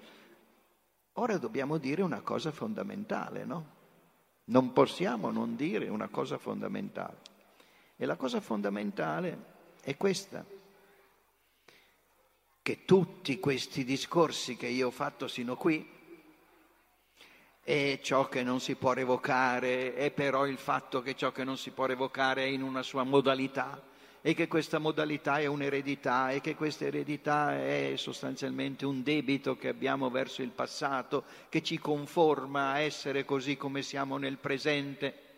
ora 1.14 1.38
dobbiamo 1.38 1.78
dire 1.78 2.02
una 2.02 2.20
cosa 2.20 2.50
fondamentale, 2.52 3.44
no? 3.46 3.78
Non 4.44 4.72
possiamo 4.72 5.30
non 5.30 5.56
dire 5.56 5.88
una 5.88 6.08
cosa 6.08 6.36
fondamentale. 6.36 7.16
E 7.96 8.04
la 8.04 8.16
cosa 8.16 8.40
fondamentale 8.40 9.59
è 9.82 9.96
questa, 9.96 10.44
che 12.62 12.84
tutti 12.84 13.40
questi 13.40 13.84
discorsi 13.84 14.56
che 14.56 14.66
io 14.66 14.88
ho 14.88 14.92
fatto 14.92 15.26
sino 15.28 15.56
qui, 15.56 15.98
è 17.62 17.98
ciò 18.02 18.28
che 18.28 18.42
non 18.42 18.60
si 18.60 18.74
può 18.74 18.92
revocare, 18.92 19.94
è 19.94 20.10
però 20.10 20.46
il 20.46 20.58
fatto 20.58 21.02
che 21.02 21.14
ciò 21.14 21.32
che 21.32 21.44
non 21.44 21.56
si 21.56 21.70
può 21.70 21.86
revocare 21.86 22.44
è 22.44 22.46
in 22.46 22.62
una 22.62 22.82
sua 22.82 23.04
modalità 23.04 23.82
e 24.22 24.34
che 24.34 24.48
questa 24.48 24.78
modalità 24.78 25.38
è 25.38 25.46
un'eredità 25.46 26.30
e 26.30 26.40
che 26.40 26.54
questa 26.54 26.84
eredità 26.84 27.56
è 27.56 27.94
sostanzialmente 27.96 28.84
un 28.84 29.02
debito 29.02 29.56
che 29.56 29.68
abbiamo 29.68 30.10
verso 30.10 30.42
il 30.42 30.50
passato, 30.50 31.24
che 31.48 31.62
ci 31.62 31.78
conforma 31.78 32.72
a 32.72 32.80
essere 32.80 33.24
così 33.24 33.56
come 33.56 33.82
siamo 33.82 34.18
nel 34.18 34.36
presente. 34.36 35.28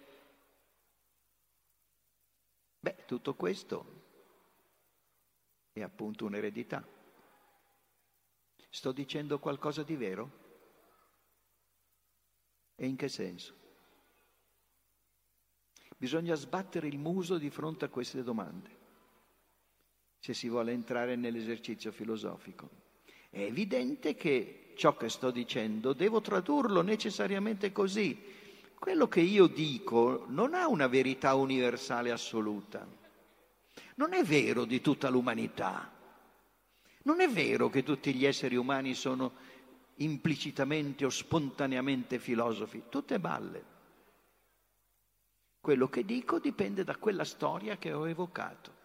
Beh, 2.81 3.05
tutto 3.07 3.35
questo 3.35 4.02
è 5.73 5.83
appunto 5.83 6.25
un'eredità. 6.27 6.87
Sto 8.69 8.93
dicendo 8.93 9.39
qualcosa 9.39 9.83
di 9.83 9.97
vero? 9.97 10.41
E 12.75 12.87
in 12.87 12.97
che 12.97 13.09
senso? 13.09 13.55
Bisogna 15.97 16.35
sbattere 16.35 16.89
il 16.89 16.99
muso 16.99 17.39
di 17.39 17.49
fronte 17.49 17.85
a 17.85 17.89
queste 17.89 18.23
domande, 18.23 18.71
se 20.19 20.35
si 20.35 20.49
vuole 20.49 20.73
entrare 20.73 21.17
nell'esercizio 21.17 21.93
filosofico. 21.93 22.69
È 23.31 23.41
evidente 23.41 24.15
che 24.15 24.73
ciò 24.77 24.97
che 24.97 25.09
sto 25.09 25.31
dicendo 25.31 25.93
devo 25.93 26.21
tradurlo 26.21 26.83
necessariamente 26.83 27.73
così. 27.73 28.19
Quello 28.79 29.07
che 29.07 29.21
io 29.21 29.47
dico 29.47 30.25
non 30.29 30.55
ha 30.55 30.67
una 30.67 30.89
verità 30.89 31.35
universale 31.35 32.11
assoluta. 32.11 32.85
Non 33.96 34.14
è 34.14 34.22
vero 34.22 34.64
di 34.64 34.81
tutta 34.81 35.09
l'umanità. 35.09 35.90
Non 37.05 37.20
è 37.20 37.28
vero 37.28 37.68
che 37.68 37.83
tutti 37.83 38.14
gli 38.14 38.24
esseri 38.24 38.57
umani 38.57 38.94
sono 38.94 39.33
implicitamente 39.96 41.05
o 41.05 41.11
spontaneamente 41.11 42.18
filosofi, 42.18 42.85
tutte 42.88 43.18
balle. 43.18 43.70
Quello 45.61 45.88
che 45.88 46.05
dico 46.05 46.38
dipende 46.38 46.85
da 46.85 46.96
quella 46.96 47.24
storia 47.24 47.76
che 47.76 47.92
ho 47.92 48.09
evocato. 48.09 48.81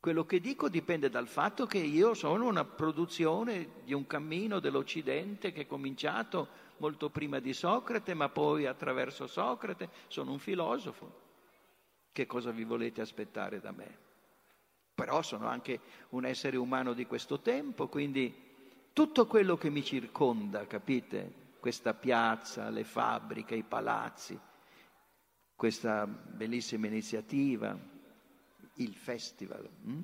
Quello 0.00 0.24
che 0.24 0.40
dico 0.40 0.68
dipende 0.68 1.10
dal 1.10 1.28
fatto 1.28 1.66
che 1.66 1.78
io 1.78 2.14
sono 2.14 2.46
una 2.46 2.64
produzione 2.64 3.82
di 3.84 3.92
un 3.92 4.06
cammino 4.06 4.60
dell'Occidente 4.60 5.52
che 5.52 5.62
è 5.62 5.66
cominciato 5.66 6.48
molto 6.78 7.10
prima 7.10 7.40
di 7.40 7.52
Socrate, 7.52 8.14
ma 8.14 8.28
poi 8.28 8.66
attraverso 8.66 9.26
Socrate 9.26 9.90
sono 10.06 10.32
un 10.32 10.38
filosofo. 10.38 11.26
Che 12.12 12.26
cosa 12.26 12.50
vi 12.50 12.64
volete 12.64 13.00
aspettare 13.00 13.60
da 13.60 13.72
me? 13.72 14.06
Però 14.98 15.22
sono 15.22 15.46
anche 15.46 15.80
un 16.10 16.24
essere 16.24 16.56
umano 16.56 16.92
di 16.92 17.06
questo 17.06 17.38
tempo, 17.38 17.86
quindi 17.86 18.34
tutto 18.92 19.28
quello 19.28 19.56
che 19.56 19.70
mi 19.70 19.84
circonda, 19.84 20.66
capite? 20.66 21.46
Questa 21.60 21.94
piazza, 21.94 22.68
le 22.68 22.82
fabbriche, 22.82 23.54
i 23.54 23.62
palazzi, 23.62 24.36
questa 25.54 26.04
bellissima 26.04 26.88
iniziativa, 26.88 27.78
il 28.74 28.94
festival. 28.94 29.68
Hm? 29.84 30.02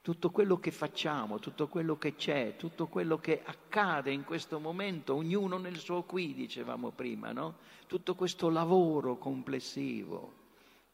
Tutto 0.00 0.30
quello 0.30 0.58
che 0.58 0.72
facciamo, 0.72 1.38
tutto 1.38 1.68
quello 1.68 1.96
che 1.96 2.16
c'è, 2.16 2.56
tutto 2.56 2.88
quello 2.88 3.18
che 3.18 3.42
accade 3.44 4.10
in 4.10 4.24
questo 4.24 4.58
momento, 4.58 5.14
ognuno 5.14 5.56
nel 5.58 5.78
suo 5.78 6.02
qui, 6.02 6.34
dicevamo 6.34 6.90
prima, 6.90 7.30
no? 7.30 7.58
Tutto 7.86 8.16
questo 8.16 8.48
lavoro 8.50 9.18
complessivo 9.18 10.42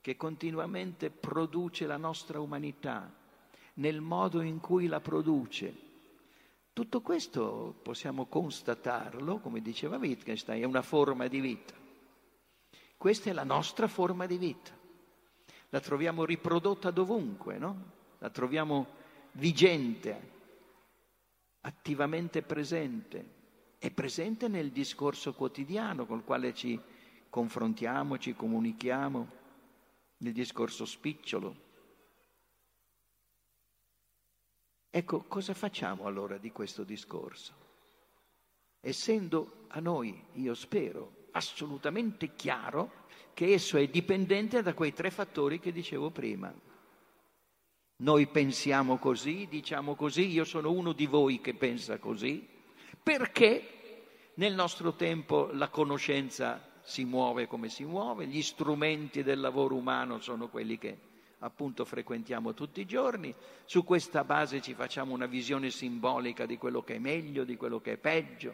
che 0.00 0.16
continuamente 0.16 1.10
produce 1.10 1.86
la 1.86 1.96
nostra 1.96 2.40
umanità 2.40 3.12
nel 3.74 4.00
modo 4.00 4.40
in 4.40 4.60
cui 4.60 4.86
la 4.86 5.00
produce 5.00 5.88
tutto 6.72 7.02
questo 7.02 7.78
possiamo 7.82 8.24
constatarlo, 8.26 9.38
come 9.40 9.60
diceva 9.60 9.98
Wittgenstein, 9.98 10.62
è 10.62 10.64
una 10.64 10.82
forma 10.82 11.26
di 11.26 11.40
vita. 11.40 11.74
Questa 12.96 13.28
è 13.28 13.32
la 13.34 13.44
nostra 13.44 13.86
forma 13.86 14.24
di 14.24 14.38
vita. 14.38 14.70
La 15.68 15.80
troviamo 15.80 16.24
riprodotta 16.24 16.90
dovunque, 16.90 17.58
no? 17.58 17.92
La 18.18 18.30
troviamo 18.30 18.86
vigente, 19.32 20.30
attivamente 21.60 22.40
presente. 22.40 23.38
È 23.76 23.90
presente 23.90 24.48
nel 24.48 24.70
discorso 24.70 25.34
quotidiano 25.34 26.06
col 26.06 26.24
quale 26.24 26.54
ci 26.54 26.80
confrontiamo, 27.28 28.16
ci 28.16 28.34
comunichiamo, 28.34 29.28
nel 30.20 30.32
discorso 30.32 30.84
spicciolo. 30.84 31.68
Ecco, 34.90 35.24
cosa 35.24 35.54
facciamo 35.54 36.06
allora 36.06 36.36
di 36.36 36.50
questo 36.50 36.82
discorso? 36.82 37.54
Essendo 38.80 39.66
a 39.68 39.80
noi, 39.80 40.20
io 40.34 40.54
spero, 40.54 41.28
assolutamente 41.32 42.34
chiaro 42.34 43.06
che 43.34 43.52
esso 43.52 43.76
è 43.76 43.86
dipendente 43.88 44.62
da 44.62 44.74
quei 44.74 44.92
tre 44.92 45.10
fattori 45.10 45.60
che 45.60 45.72
dicevo 45.72 46.10
prima. 46.10 46.52
Noi 47.96 48.26
pensiamo 48.26 48.98
così, 48.98 49.46
diciamo 49.46 49.94
così, 49.94 50.26
io 50.28 50.44
sono 50.44 50.70
uno 50.70 50.92
di 50.92 51.06
voi 51.06 51.40
che 51.40 51.54
pensa 51.54 51.98
così, 51.98 52.46
perché 53.02 54.32
nel 54.34 54.54
nostro 54.54 54.94
tempo 54.94 55.50
la 55.52 55.68
conoscenza 55.68 56.69
si 56.90 57.04
muove 57.04 57.46
come 57.46 57.68
si 57.68 57.84
muove, 57.84 58.26
gli 58.26 58.42
strumenti 58.42 59.22
del 59.22 59.38
lavoro 59.38 59.76
umano 59.76 60.18
sono 60.18 60.48
quelli 60.48 60.76
che 60.76 60.98
appunto 61.38 61.84
frequentiamo 61.84 62.52
tutti 62.52 62.80
i 62.80 62.86
giorni, 62.86 63.32
su 63.64 63.84
questa 63.84 64.24
base 64.24 64.60
ci 64.60 64.74
facciamo 64.74 65.14
una 65.14 65.26
visione 65.26 65.70
simbolica 65.70 66.46
di 66.46 66.58
quello 66.58 66.82
che 66.82 66.96
è 66.96 66.98
meglio, 66.98 67.44
di 67.44 67.56
quello 67.56 67.80
che 67.80 67.92
è 67.92 67.96
peggio, 67.96 68.52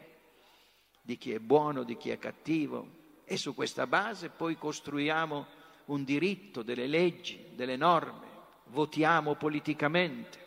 di 1.00 1.16
chi 1.16 1.32
è 1.32 1.38
buono, 1.38 1.82
di 1.82 1.96
chi 1.96 2.10
è 2.10 2.18
cattivo, 2.18 3.04
e 3.24 3.38
su 3.38 3.54
questa 3.54 3.86
base 3.86 4.28
poi 4.28 4.58
costruiamo 4.58 5.46
un 5.86 6.04
diritto, 6.04 6.62
delle 6.62 6.86
leggi, 6.86 7.54
delle 7.54 7.76
norme, 7.76 8.26
votiamo 8.66 9.34
politicamente. 9.34 10.44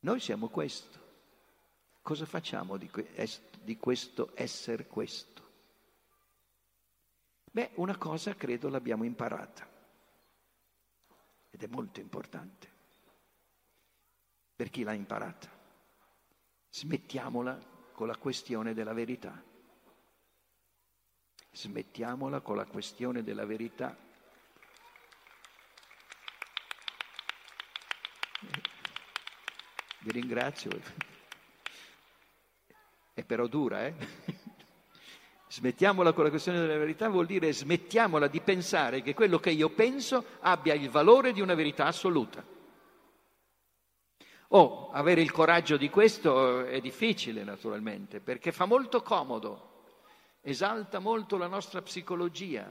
Noi 0.00 0.20
siamo 0.20 0.48
questo. 0.48 0.98
Cosa 2.02 2.26
facciamo 2.26 2.76
di, 2.76 3.76
questo 3.78 4.30
essere 4.34 4.86
questo? 4.86 5.37
Beh, 7.58 7.70
una 7.74 7.96
cosa 7.96 8.36
credo 8.36 8.68
l'abbiamo 8.68 9.02
imparata 9.02 9.68
ed 11.50 11.60
è 11.60 11.66
molto 11.66 11.98
importante. 11.98 12.68
Per 14.54 14.70
chi 14.70 14.84
l'ha 14.84 14.92
imparata? 14.92 15.50
Smettiamola 16.70 17.58
con 17.94 18.06
la 18.06 18.16
questione 18.16 18.74
della 18.74 18.92
verità. 18.92 19.42
Smettiamola 21.50 22.42
con 22.42 22.54
la 22.54 22.64
questione 22.64 23.24
della 23.24 23.44
verità. 23.44 23.96
Vi 29.98 30.12
ringrazio. 30.12 30.70
È 33.14 33.24
però 33.24 33.48
dura, 33.48 33.84
eh? 33.84 34.36
Smettiamola 35.50 36.12
con 36.12 36.24
la 36.24 36.30
questione 36.30 36.60
della 36.60 36.76
verità 36.76 37.08
vuol 37.08 37.24
dire 37.24 37.52
smettiamola 37.52 38.28
di 38.28 38.40
pensare 38.40 39.00
che 39.00 39.14
quello 39.14 39.38
che 39.38 39.50
io 39.50 39.70
penso 39.70 40.24
abbia 40.40 40.74
il 40.74 40.90
valore 40.90 41.32
di 41.32 41.40
una 41.40 41.54
verità 41.54 41.86
assoluta. 41.86 42.44
Oh, 44.48 44.90
avere 44.92 45.22
il 45.22 45.30
coraggio 45.30 45.76
di 45.76 45.88
questo 45.88 46.64
è 46.64 46.80
difficile 46.80 47.44
naturalmente, 47.44 48.20
perché 48.20 48.52
fa 48.52 48.66
molto 48.66 49.02
comodo, 49.02 49.84
esalta 50.42 50.98
molto 50.98 51.38
la 51.38 51.48
nostra 51.48 51.82
psicologia, 51.82 52.70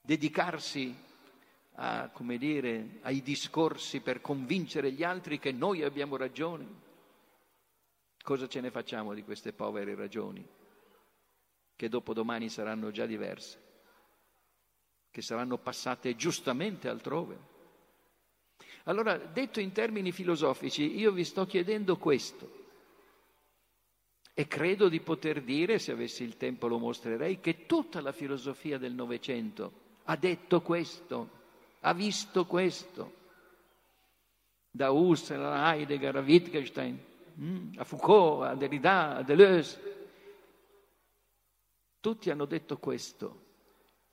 dedicarsi 0.00 0.96
a, 1.74 2.08
come 2.12 2.38
dire, 2.38 2.98
ai 3.02 3.20
discorsi 3.22 4.00
per 4.00 4.20
convincere 4.20 4.92
gli 4.92 5.02
altri 5.02 5.38
che 5.38 5.52
noi 5.52 5.82
abbiamo 5.82 6.16
ragione. 6.16 6.66
Cosa 8.22 8.48
ce 8.48 8.60
ne 8.60 8.70
facciamo 8.70 9.14
di 9.14 9.22
queste 9.22 9.52
povere 9.52 9.94
ragioni? 9.94 10.57
Che 11.78 11.88
dopo 11.88 12.12
domani 12.12 12.48
saranno 12.48 12.90
già 12.90 13.06
diverse, 13.06 13.56
che 15.12 15.22
saranno 15.22 15.58
passate 15.58 16.16
giustamente 16.16 16.88
altrove. 16.88 17.38
Allora, 18.82 19.16
detto 19.16 19.60
in 19.60 19.70
termini 19.70 20.10
filosofici, 20.10 20.98
io 20.98 21.12
vi 21.12 21.22
sto 21.22 21.46
chiedendo 21.46 21.96
questo. 21.96 22.50
E 24.34 24.48
credo 24.48 24.88
di 24.88 24.98
poter 24.98 25.40
dire, 25.44 25.78
se 25.78 25.92
avessi 25.92 26.24
il 26.24 26.36
tempo 26.36 26.66
lo 26.66 26.78
mostrerei, 26.78 27.38
che 27.38 27.66
tutta 27.66 28.00
la 28.00 28.10
filosofia 28.10 28.76
del 28.76 28.94
Novecento 28.94 30.00
ha 30.02 30.16
detto 30.16 30.60
questo, 30.62 31.30
ha 31.82 31.94
visto 31.94 32.44
questo. 32.44 33.12
Da 34.68 34.90
Husserl 34.90 35.44
a 35.44 35.74
Heidegger 35.74 36.16
a 36.16 36.20
Wittgenstein, 36.22 36.98
mm, 37.40 37.74
a 37.76 37.84
Foucault, 37.84 38.46
a 38.46 38.56
Derrida, 38.56 39.18
a 39.18 39.22
Deleuze. 39.22 39.87
Tutti 42.00 42.30
hanno 42.30 42.44
detto 42.44 42.78
questo. 42.78 43.46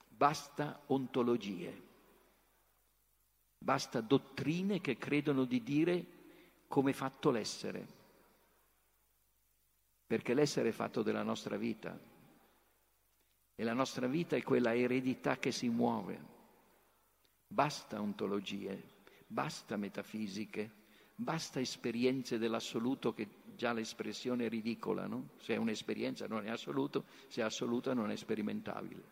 Basta 0.08 0.82
ontologie. 0.86 1.84
Basta 3.58 4.00
dottrine 4.00 4.80
che 4.80 4.96
credono 4.96 5.44
di 5.44 5.62
dire 5.62 6.06
come 6.68 6.90
è 6.90 6.94
fatto 6.94 7.30
l'essere, 7.30 7.86
perché 10.06 10.34
l'essere 10.34 10.70
è 10.70 10.72
fatto 10.72 11.02
della 11.02 11.22
nostra 11.22 11.56
vita 11.56 11.98
e 13.54 13.64
la 13.64 13.72
nostra 13.72 14.06
vita 14.06 14.36
è 14.36 14.42
quella 14.42 14.74
eredità 14.74 15.38
che 15.38 15.52
si 15.52 15.68
muove. 15.68 16.34
Basta 17.48 18.00
ontologie, 18.00 19.04
basta 19.26 19.76
metafisiche, 19.76 20.70
basta 21.14 21.60
esperienze 21.60 22.38
dell'assoluto 22.38 23.14
che 23.14 23.28
già 23.56 23.72
l'espressione 23.72 24.46
ridicola, 24.46 25.06
no? 25.06 25.30
Se 25.40 25.54
è 25.54 25.56
un'esperienza 25.56 26.26
non 26.28 26.46
è 26.46 26.50
assoluto, 26.50 27.04
se 27.26 27.40
è 27.40 27.44
assoluta 27.44 27.92
non 27.94 28.10
è 28.10 28.16
sperimentabile. 28.16 29.02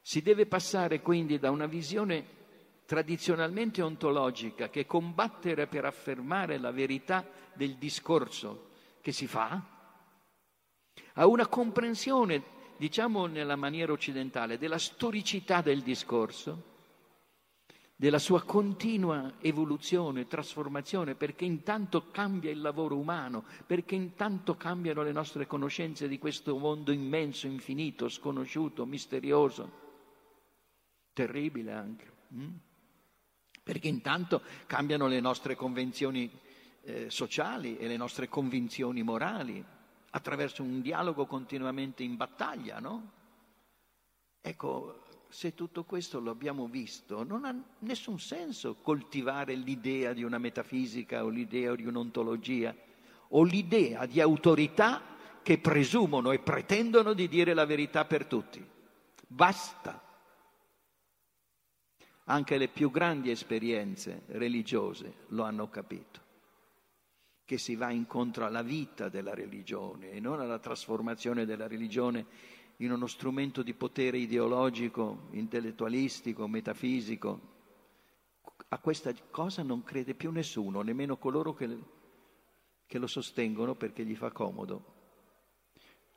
Si 0.00 0.22
deve 0.22 0.46
passare 0.46 1.00
quindi 1.00 1.38
da 1.38 1.50
una 1.50 1.66
visione 1.66 2.40
tradizionalmente 2.84 3.82
ontologica 3.82 4.68
che 4.68 4.86
combattere 4.86 5.66
per 5.66 5.84
affermare 5.84 6.58
la 6.58 6.70
verità 6.70 7.26
del 7.54 7.76
discorso 7.76 8.70
che 9.00 9.12
si 9.12 9.26
fa, 9.26 9.60
a 11.14 11.26
una 11.26 11.46
comprensione, 11.46 12.42
diciamo 12.76 13.26
nella 13.26 13.56
maniera 13.56 13.92
occidentale, 13.92 14.58
della 14.58 14.78
storicità 14.78 15.60
del 15.60 15.82
discorso, 15.82 16.71
della 18.02 18.18
sua 18.18 18.42
continua 18.42 19.34
evoluzione, 19.38 20.26
trasformazione, 20.26 21.14
perché 21.14 21.44
intanto 21.44 22.10
cambia 22.10 22.50
il 22.50 22.60
lavoro 22.60 22.96
umano, 22.96 23.44
perché 23.64 23.94
intanto 23.94 24.56
cambiano 24.56 25.04
le 25.04 25.12
nostre 25.12 25.46
conoscenze 25.46 26.08
di 26.08 26.18
questo 26.18 26.58
mondo 26.58 26.90
immenso, 26.90 27.46
infinito, 27.46 28.08
sconosciuto, 28.08 28.86
misterioso, 28.86 29.70
terribile 31.12 31.70
anche. 31.70 32.10
Mm? 32.34 32.50
perché 33.62 33.86
intanto 33.86 34.42
cambiano 34.66 35.06
le 35.06 35.20
nostre 35.20 35.54
convenzioni 35.54 36.28
eh, 36.82 37.08
sociali 37.10 37.78
e 37.78 37.86
le 37.86 37.96
nostre 37.96 38.28
convinzioni 38.28 39.04
morali 39.04 39.64
attraverso 40.10 40.64
un 40.64 40.80
dialogo 40.80 41.26
continuamente 41.26 42.02
in 42.02 42.16
battaglia, 42.16 42.80
no? 42.80 43.10
Ecco, 44.40 45.04
se 45.32 45.54
tutto 45.54 45.84
questo 45.84 46.20
lo 46.20 46.30
abbiamo 46.30 46.66
visto, 46.66 47.24
non 47.24 47.46
ha 47.46 47.54
nessun 47.78 48.20
senso 48.20 48.76
coltivare 48.82 49.54
l'idea 49.54 50.12
di 50.12 50.24
una 50.24 50.36
metafisica 50.36 51.24
o 51.24 51.30
l'idea 51.30 51.74
di 51.74 51.86
un'ontologia 51.86 52.76
o 53.28 53.42
l'idea 53.42 54.04
di 54.04 54.20
autorità 54.20 55.00
che 55.42 55.56
presumono 55.56 56.32
e 56.32 56.38
pretendono 56.38 57.14
di 57.14 57.28
dire 57.28 57.54
la 57.54 57.64
verità 57.64 58.04
per 58.04 58.26
tutti. 58.26 58.62
Basta. 59.26 60.04
Anche 62.24 62.58
le 62.58 62.68
più 62.68 62.90
grandi 62.90 63.30
esperienze 63.30 64.24
religiose 64.26 65.14
lo 65.28 65.44
hanno 65.44 65.70
capito, 65.70 66.20
che 67.46 67.56
si 67.56 67.74
va 67.74 67.90
incontro 67.90 68.44
alla 68.44 68.62
vita 68.62 69.08
della 69.08 69.32
religione 69.32 70.10
e 70.10 70.20
non 70.20 70.40
alla 70.40 70.58
trasformazione 70.58 71.46
della 71.46 71.66
religione 71.66 72.26
in 72.78 72.90
uno 72.92 73.06
strumento 73.06 73.62
di 73.62 73.74
potere 73.74 74.18
ideologico, 74.18 75.28
intellettualistico, 75.32 76.48
metafisico. 76.48 77.50
A 78.68 78.78
questa 78.78 79.12
cosa 79.30 79.62
non 79.62 79.84
crede 79.84 80.14
più 80.14 80.30
nessuno, 80.30 80.80
nemmeno 80.80 81.16
coloro 81.16 81.54
che, 81.54 81.78
che 82.86 82.98
lo 82.98 83.06
sostengono 83.06 83.74
perché 83.74 84.04
gli 84.04 84.16
fa 84.16 84.30
comodo. 84.30 85.00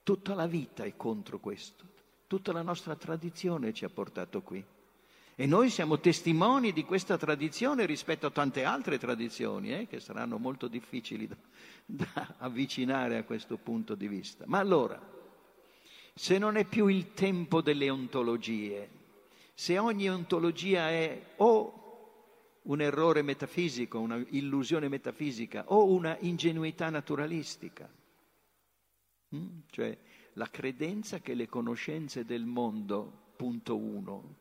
Tutta 0.03 0.34
la 0.34 0.47
vita 0.47 0.84
è 0.84 0.95
contro 0.95 1.39
questo, 1.39 1.84
tutta 2.28 2.51
la 2.51 2.62
nostra 2.62 2.95
tradizione 2.95 3.74
ci 3.74 3.86
ha 3.86 3.89
portato 3.89 4.41
qui. 4.41 4.64
E 5.38 5.45
noi 5.45 5.70
siamo 5.70 5.99
testimoni 5.99 6.72
di 6.72 6.86
questa 6.86 7.18
tradizione 7.18 7.86
rispetto 7.86 8.26
a 8.26 8.32
tante 8.32 8.64
altre 8.64 8.97
tradizioni, 8.97 9.74
eh, 9.74 9.86
che 9.86 9.99
saranno 9.99 10.38
molto 10.38 10.70
difficili 10.70 11.28
da, 11.28 11.36
da 11.86 12.36
avvicinare 12.38 13.18
a 13.18 13.26
questo 13.26 13.58
punto 13.58 13.95
di 13.95 14.08
vista. 14.08 14.45
Ma 14.47 14.60
allora, 14.60 15.14
se 16.18 16.38
non 16.38 16.55
è 16.55 16.63
più 16.63 16.88
il 16.88 17.13
tempo 17.13 17.61
delle 17.61 17.89
ontologie, 17.89 18.89
se 19.53 19.78
ogni 19.78 20.09
ontologia 20.09 20.89
è 20.89 21.34
o 21.38 21.82
un 22.63 22.82
errore 22.82 23.22
metafisico, 23.22 23.99
una 23.99 24.24
illusione 24.30 24.88
metafisica 24.88 25.66
o 25.68 25.91
una 25.91 26.18
ingenuità 26.22 26.89
naturalistica, 26.89 27.89
mm? 29.36 29.57
cioè 29.70 29.97
la 30.34 30.49
credenza 30.49 31.20
che 31.20 31.34
le 31.34 31.47
conoscenze 31.47 32.24
del 32.24 32.45
mondo, 32.45 33.34
punto 33.36 33.76
uno, 33.76 34.36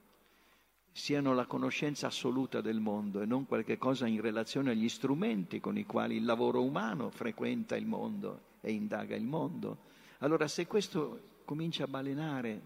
siano 0.93 1.35
la 1.35 1.47
conoscenza 1.47 2.07
assoluta 2.07 2.61
del 2.61 2.79
mondo 2.79 3.21
e 3.21 3.27
non 3.27 3.47
qualche 3.47 3.79
cosa 3.79 4.07
in 4.07 4.21
relazione 4.21 4.71
agli 4.71 4.89
strumenti 4.89 5.59
con 5.59 5.77
i 5.77 5.85
quali 5.85 6.17
il 6.17 6.25
lavoro 6.25 6.63
umano 6.63 7.11
frequenta 7.11 7.75
il 7.75 7.85
mondo 7.85 8.43
e 8.61 8.71
indaga 8.71 9.17
il 9.17 9.25
mondo. 9.25 9.79
Allora 10.19 10.47
se 10.47 10.69
questo 10.69 11.33
comincia 11.45 11.85
a 11.85 11.89
balenare 11.89 12.61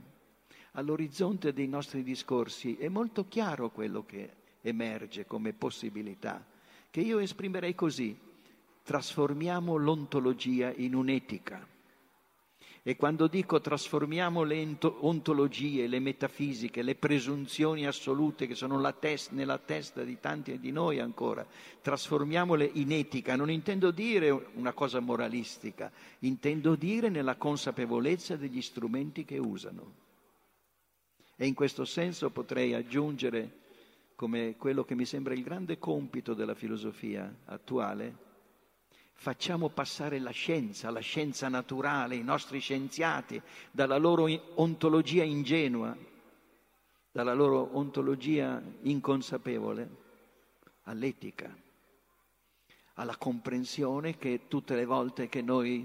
all'orizzonte 0.73 1.53
dei 1.53 1.69
nostri 1.69 2.03
discorsi, 2.03 2.77
è 2.77 2.89
molto 2.89 3.27
chiaro 3.29 3.71
quello 3.71 4.05
che 4.05 4.31
emerge 4.61 5.27
come 5.27 5.53
possibilità, 5.53 6.45
che 6.91 7.01
io 7.01 7.19
esprimerei 7.19 7.75
così, 7.75 8.17
trasformiamo 8.83 9.77
l'ontologia 9.77 10.73
in 10.75 10.95
un'etica 10.95 11.77
E 12.89 12.97
quando 12.97 13.27
dico 13.27 13.61
trasformiamo 13.61 14.45
le 14.45 14.79
ontologie, 14.81 15.87
le 15.87 15.99
metafisiche, 15.99 16.81
le 16.81 16.95
presunzioni 16.95 17.87
assolute 17.87 18.47
che 18.47 18.55
sono 18.55 18.81
test, 18.95 19.33
nella 19.33 19.59
testa 19.59 20.03
di 20.03 20.19
tanti 20.21 20.59
di 20.59 20.73
noi 20.73 20.99
ancora, 20.99 21.47
trasformiamole 21.83 22.65
in 22.65 22.93
etica, 22.93 23.37
non 23.37 23.51
intendo 23.51 23.91
dire 23.91 24.31
una 24.55 24.73
cosa 24.73 25.01
moralistica, 25.01 25.93
intendo 26.21 26.77
dire 26.77 27.11
nella 27.11 27.37
consapevolezza 27.37 28.37
degli 28.37 28.63
strumenti 28.63 29.27
che 29.27 29.37
usano. 29.37 29.93
E 31.37 31.47
in 31.47 31.53
questo 31.53 31.85
senso 31.85 32.31
potrei 32.31 32.73
aggiungere, 32.73 33.51
come 34.15 34.57
quello 34.57 34.85
che 34.85 34.95
mi 34.95 35.05
sembra 35.05 35.35
il 35.35 35.43
grande 35.43 35.79
compito 35.79 36.33
della 36.33 36.55
filosofia 36.55 37.31
attuale, 37.45 38.28
facciamo 39.21 39.69
passare 39.69 40.21
la 40.21 40.31
scienza, 40.31 40.91
la 40.91 41.01
scienza 41.01 41.49
naturale, 41.49 42.15
i 42.15 42.23
nostri 42.23 42.61
scienziati, 42.61 43.43
dalla 43.73 43.97
loro 43.97 44.29
ontologia 44.55 45.25
ingenua, 45.25 45.95
dalla 47.11 47.35
loro 47.35 47.71
ontologia 47.73 48.63
inconsapevole, 48.83 50.07
all'etica, 50.85 51.53
alla 52.95 53.17
comprensione 53.17 54.17
che 54.17 54.43
tutte 54.47 54.77
le 54.77 54.85
volte 54.85 55.29
che 55.29 55.43
noi 55.43 55.85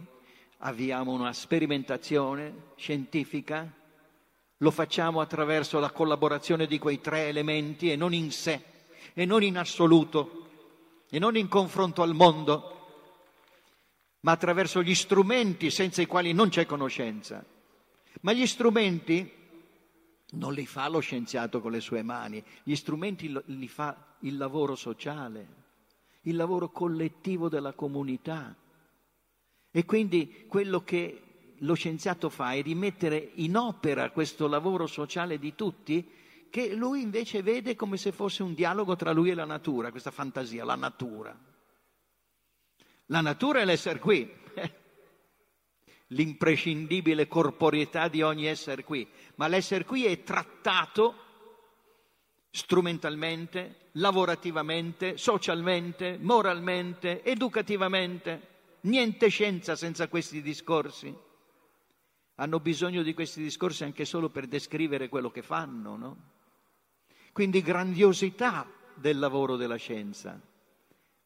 avviamo 0.59 1.11
una 1.11 1.33
sperimentazione 1.33 2.73
scientifica, 2.75 3.67
lo 4.57 4.71
facciamo 4.71 5.21
attraverso 5.21 5.79
la 5.79 5.89
collaborazione 5.89 6.67
di 6.67 6.77
quei 6.77 7.01
tre 7.01 7.27
elementi 7.29 7.91
e 7.91 7.95
non 7.95 8.13
in 8.13 8.31
sé, 8.31 8.63
e 9.13 9.25
non 9.25 9.41
in 9.41 9.57
assoluto, 9.57 10.49
e 11.09 11.17
non 11.17 11.35
in 11.35 11.47
confronto 11.47 12.03
al 12.03 12.13
mondo, 12.13 12.77
ma 14.23 14.31
attraverso 14.31 14.81
gli 14.81 14.95
strumenti 14.95 15.69
senza 15.69 16.01
i 16.01 16.05
quali 16.05 16.33
non 16.33 16.49
c'è 16.49 16.65
conoscenza. 16.65 17.43
Ma 18.21 18.31
gli 18.31 18.45
strumenti 18.45 19.31
non 20.31 20.53
li 20.53 20.65
fa 20.65 20.87
lo 20.87 20.99
scienziato 20.99 21.59
con 21.59 21.71
le 21.71 21.81
sue 21.81 22.03
mani, 22.03 22.43
gli 22.63 22.75
strumenti 22.75 23.33
li 23.45 23.67
fa 23.67 24.15
il 24.19 24.37
lavoro 24.37 24.75
sociale, 24.75 25.47
il 26.21 26.35
lavoro 26.35 26.69
collettivo 26.69 27.49
della 27.49 27.73
comunità. 27.73 28.55
E 29.71 29.85
quindi 29.85 30.45
quello 30.47 30.83
che 30.83 31.21
lo 31.57 31.73
scienziato 31.73 32.29
fa 32.29 32.53
è 32.53 32.61
di 32.61 32.75
mettere 32.75 33.31
in 33.35 33.57
opera 33.57 34.11
questo 34.11 34.47
lavoro 34.47 34.87
sociale 34.87 35.37
di 35.37 35.53
tutti 35.53 36.09
che 36.49 36.73
lui 36.73 37.01
invece 37.01 37.41
vede 37.41 37.75
come 37.75 37.97
se 37.97 38.11
fosse 38.11 38.41
un 38.41 38.53
dialogo 38.53 38.95
tra 38.95 39.11
lui 39.11 39.31
e 39.31 39.33
la 39.33 39.45
natura, 39.45 39.91
questa 39.91 40.11
fantasia, 40.11 40.63
la 40.63 40.75
natura. 40.75 41.37
La 43.07 43.21
natura 43.21 43.59
è 43.59 43.65
l'essere 43.65 43.99
qui, 43.99 44.31
l'imprescindibile 46.07 47.27
corporeità 47.27 48.07
di 48.07 48.21
ogni 48.21 48.45
essere 48.45 48.83
qui, 48.83 49.07
ma 49.35 49.47
l'essere 49.47 49.83
qui 49.83 50.05
è 50.05 50.23
trattato 50.23 51.15
strumentalmente, 52.49 53.89
lavorativamente, 53.93 55.17
socialmente, 55.17 56.17
moralmente, 56.19 57.23
educativamente. 57.23 58.51
Niente 58.81 59.27
scienza 59.27 59.75
senza 59.75 60.07
questi 60.07 60.41
discorsi. 60.41 61.13
Hanno 62.35 62.59
bisogno 62.59 63.01
di 63.01 63.13
questi 63.13 63.41
discorsi 63.41 63.83
anche 63.83 64.05
solo 64.05 64.29
per 64.29 64.47
descrivere 64.47 65.09
quello 65.09 65.29
che 65.29 65.41
fanno, 65.41 65.95
no? 65.95 66.17
Quindi 67.31 67.61
grandiosità 67.61 68.69
del 68.95 69.17
lavoro 69.17 69.55
della 69.55 69.75
scienza 69.75 70.39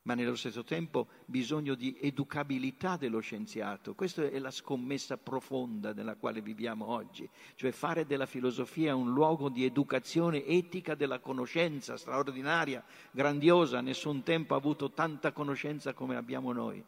ma 0.08 0.14
nello 0.14 0.38
stesso 0.38 0.64
tempo 0.64 1.08
bisogno 1.26 1.76
di 1.76 1.98
educabilità 2.00 2.96
dello 2.96 3.20
scienziato. 3.20 3.94
Questa 3.94 4.24
è 4.24 4.40
la 4.40 4.52
scommessa 4.52 5.18
profonda 5.18 5.92
nella 5.92 6.16
quale 6.16 6.42
viviamo 6.42 6.88
oggi, 6.88 7.30
cioè 7.56 7.72
fare 7.72 8.06
della 8.06 8.26
filosofia 8.26 8.96
un 8.96 9.12
luogo 9.12 9.50
di 9.50 9.66
educazione 9.66 10.46
etica 10.46 10.96
della 10.96 11.20
conoscenza 11.20 11.98
straordinaria, 11.98 12.86
grandiosa, 13.12 13.82
nessun 13.82 14.24
tempo 14.24 14.54
ha 14.54 14.58
avuto 14.58 14.92
tanta 14.92 15.34
conoscenza 15.34 15.94
come 15.94 16.16
abbiamo 16.16 16.54
noi. 16.54 16.82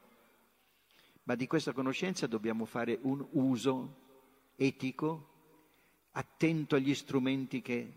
Ma 1.24 1.36
di 1.36 1.46
questa 1.46 1.74
conoscenza 1.74 2.26
dobbiamo 2.26 2.64
fare 2.64 3.00
un 3.02 3.24
uso 3.32 3.96
etico, 4.56 5.28
attento 6.12 6.78
agli 6.78 6.96
strumenti 6.96 7.62
che, 7.62 7.94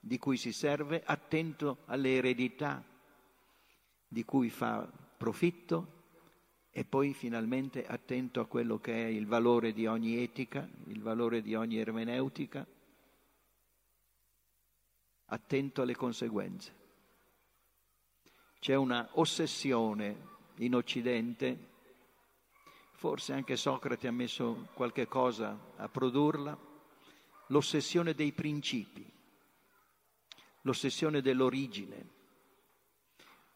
di 0.00 0.16
cui 0.16 0.38
si 0.38 0.50
serve, 0.50 1.02
attento 1.04 1.82
alle 1.84 2.16
eredità 2.16 2.82
di 4.12 4.26
cui 4.26 4.50
fa 4.50 4.86
profitto 5.16 6.00
e 6.70 6.84
poi 6.84 7.14
finalmente 7.14 7.86
attento 7.86 8.40
a 8.40 8.46
quello 8.46 8.78
che 8.78 8.92
è 8.92 9.06
il 9.06 9.26
valore 9.26 9.72
di 9.72 9.86
ogni 9.86 10.22
etica, 10.22 10.68
il 10.88 11.00
valore 11.00 11.40
di 11.40 11.54
ogni 11.54 11.78
ermeneutica, 11.78 12.66
attento 15.24 15.80
alle 15.80 15.96
conseguenze. 15.96 16.80
C'è 18.60 18.74
una 18.74 19.08
ossessione 19.12 20.28
in 20.56 20.74
Occidente, 20.74 21.70
forse 22.92 23.32
anche 23.32 23.56
Socrate 23.56 24.08
ha 24.08 24.12
messo 24.12 24.68
qualche 24.74 25.08
cosa 25.08 25.58
a 25.76 25.88
produrla, 25.88 26.54
l'ossessione 27.46 28.12
dei 28.12 28.32
principi, 28.32 29.10
l'ossessione 30.60 31.22
dell'origine 31.22 32.20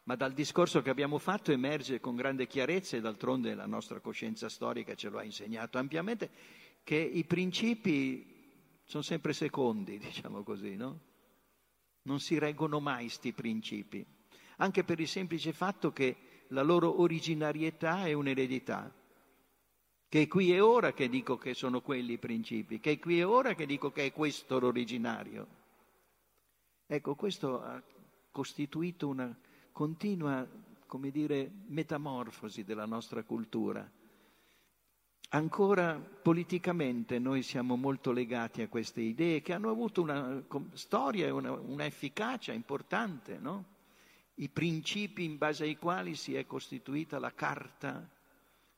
ma 0.07 0.15
dal 0.15 0.33
discorso 0.33 0.83
che 0.83 0.91
abbiamo 0.91 1.19
fatto 1.19 1.51
emerge 1.51 1.99
con 1.99 2.15
grande 2.15 2.47
chiarezza, 2.47 2.97
e 2.97 3.01
d'altronde 3.01 3.55
la 3.55 3.67
nostra 3.67 3.99
coscienza 3.99 4.49
storica 4.49 4.95
ce 4.95 5.09
lo 5.09 5.19
ha 5.19 5.25
insegnato 5.25 5.79
ampiamente, 5.79 6.31
che 6.85 6.97
i 6.97 7.25
principi 7.25 8.81
sono 8.85 9.03
sempre 9.03 9.33
secondi, 9.33 9.99
diciamo 9.99 10.45
così, 10.45 10.77
no? 10.77 11.01
Non 12.03 12.21
si 12.21 12.39
reggono 12.39 12.79
mai 12.79 13.05
questi 13.05 13.33
principi, 13.33 14.07
anche 14.59 14.85
per 14.85 15.01
il 15.01 15.09
semplice 15.09 15.53
fatto 15.53 15.93
che 15.93 16.17
la 16.49 16.63
loro 16.63 17.01
originarietà 17.01 18.07
è 18.07 18.13
un'eredità, 18.13 18.95
che 20.09 20.23
è 20.23 20.29
qui 20.29 20.53
e 20.53 20.61
ora 20.61 20.93
che 20.93 21.09
dico 21.09 21.37
che 21.37 21.53
sono 21.53 21.81
quelli 21.81 22.13
i 22.13 22.19
principi, 22.19 22.79
che 22.79 22.93
è 22.93 22.99
qui 23.01 23.19
e 23.19 23.25
ora 23.25 23.55
che 23.55 23.67
dico 23.67 23.91
che 23.91 24.07
è 24.07 24.13
questo 24.13 24.61
l'originario. 24.61 25.49
Ecco, 26.87 27.17
questo 27.17 27.61
ha 27.61 27.83
costituito 28.31 29.09
una 29.09 29.37
continua, 29.77 30.49
come 30.87 31.11
dire, 31.11 31.51
metamorfosi 31.66 32.64
della 32.64 32.87
nostra 32.87 33.22
cultura. 33.24 33.87
Ancora 35.29 35.99
politicamente 35.99 37.18
noi 37.18 37.43
siamo 37.43 37.77
molto 37.77 38.11
legati 38.11 38.62
a 38.62 38.68
queste 38.68 39.03
idee 39.03 39.43
che 39.43 39.53
hanno 39.53 39.68
avuto 39.68 40.01
una 40.01 40.43
storia 40.72 41.27
e 41.27 41.31
una, 41.31 41.53
una 41.53 41.85
efficacia 41.85 42.55
importante, 42.55 43.37
no? 43.37 43.64
I 44.37 44.49
principi 44.49 45.24
in 45.24 45.37
base 45.37 45.64
ai 45.64 45.77
quali 45.77 46.14
si 46.14 46.35
è 46.35 46.47
costituita 46.47 47.18
la 47.18 47.35
carta 47.35 48.09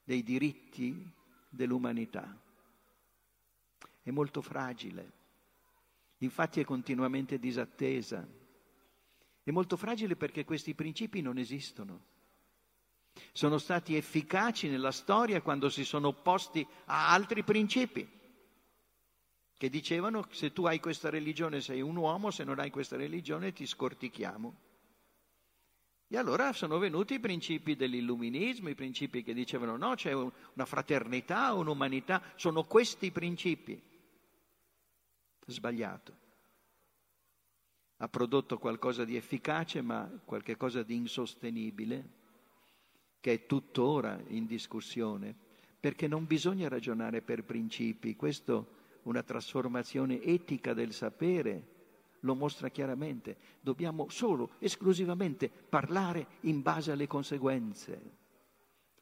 dei 0.02 0.24
diritti 0.24 1.08
dell'umanità. 1.48 2.36
È 4.02 4.10
molto 4.10 4.42
fragile, 4.42 5.12
infatti 6.18 6.58
è 6.58 6.64
continuamente 6.64 7.38
disattesa 7.38 8.26
è 9.48 9.52
molto 9.52 9.76
fragile 9.76 10.16
perché 10.16 10.44
questi 10.44 10.74
principi 10.74 11.20
non 11.22 11.38
esistono. 11.38 12.16
Sono 13.32 13.58
stati 13.58 13.96
efficaci 13.96 14.68
nella 14.68 14.92
storia 14.92 15.40
quando 15.40 15.68
si 15.70 15.84
sono 15.84 16.08
opposti 16.08 16.66
a 16.86 17.10
altri 17.12 17.42
principi 17.42 18.16
che 19.56 19.70
dicevano 19.70 20.26
se 20.30 20.52
tu 20.52 20.66
hai 20.66 20.78
questa 20.78 21.10
religione 21.10 21.60
sei 21.60 21.80
un 21.80 21.96
uomo, 21.96 22.30
se 22.30 22.44
non 22.44 22.58
hai 22.60 22.70
questa 22.70 22.96
religione 22.96 23.52
ti 23.52 23.66
scortichiamo. 23.66 24.66
E 26.06 26.16
allora 26.16 26.52
sono 26.52 26.78
venuti 26.78 27.14
i 27.14 27.20
principi 27.20 27.74
dell'illuminismo, 27.74 28.68
i 28.68 28.74
principi 28.74 29.22
che 29.22 29.34
dicevano 29.34 29.76
no, 29.76 29.94
c'è 29.94 30.12
una 30.12 30.64
fraternità, 30.64 31.52
un'umanità, 31.54 32.22
sono 32.36 32.64
questi 32.64 33.06
i 33.06 33.10
principi. 33.10 33.82
Sbagliato 35.44 36.26
ha 37.98 38.08
prodotto 38.08 38.58
qualcosa 38.58 39.04
di 39.04 39.16
efficace 39.16 39.80
ma 39.82 40.08
qualcosa 40.24 40.82
di 40.82 40.94
insostenibile 40.94 42.16
che 43.20 43.32
è 43.32 43.46
tuttora 43.46 44.20
in 44.28 44.46
discussione, 44.46 45.34
perché 45.80 46.06
non 46.06 46.26
bisogna 46.26 46.68
ragionare 46.68 47.22
per 47.22 47.44
principi, 47.44 48.14
questo 48.14 48.76
una 49.02 49.22
trasformazione 49.22 50.22
etica 50.22 50.74
del 50.74 50.92
sapere 50.92 51.76
lo 52.20 52.34
mostra 52.34 52.68
chiaramente, 52.68 53.36
dobbiamo 53.60 54.08
solo, 54.08 54.52
esclusivamente 54.58 55.48
parlare 55.48 56.26
in 56.42 56.62
base 56.62 56.92
alle 56.92 57.06
conseguenze, 57.06 58.00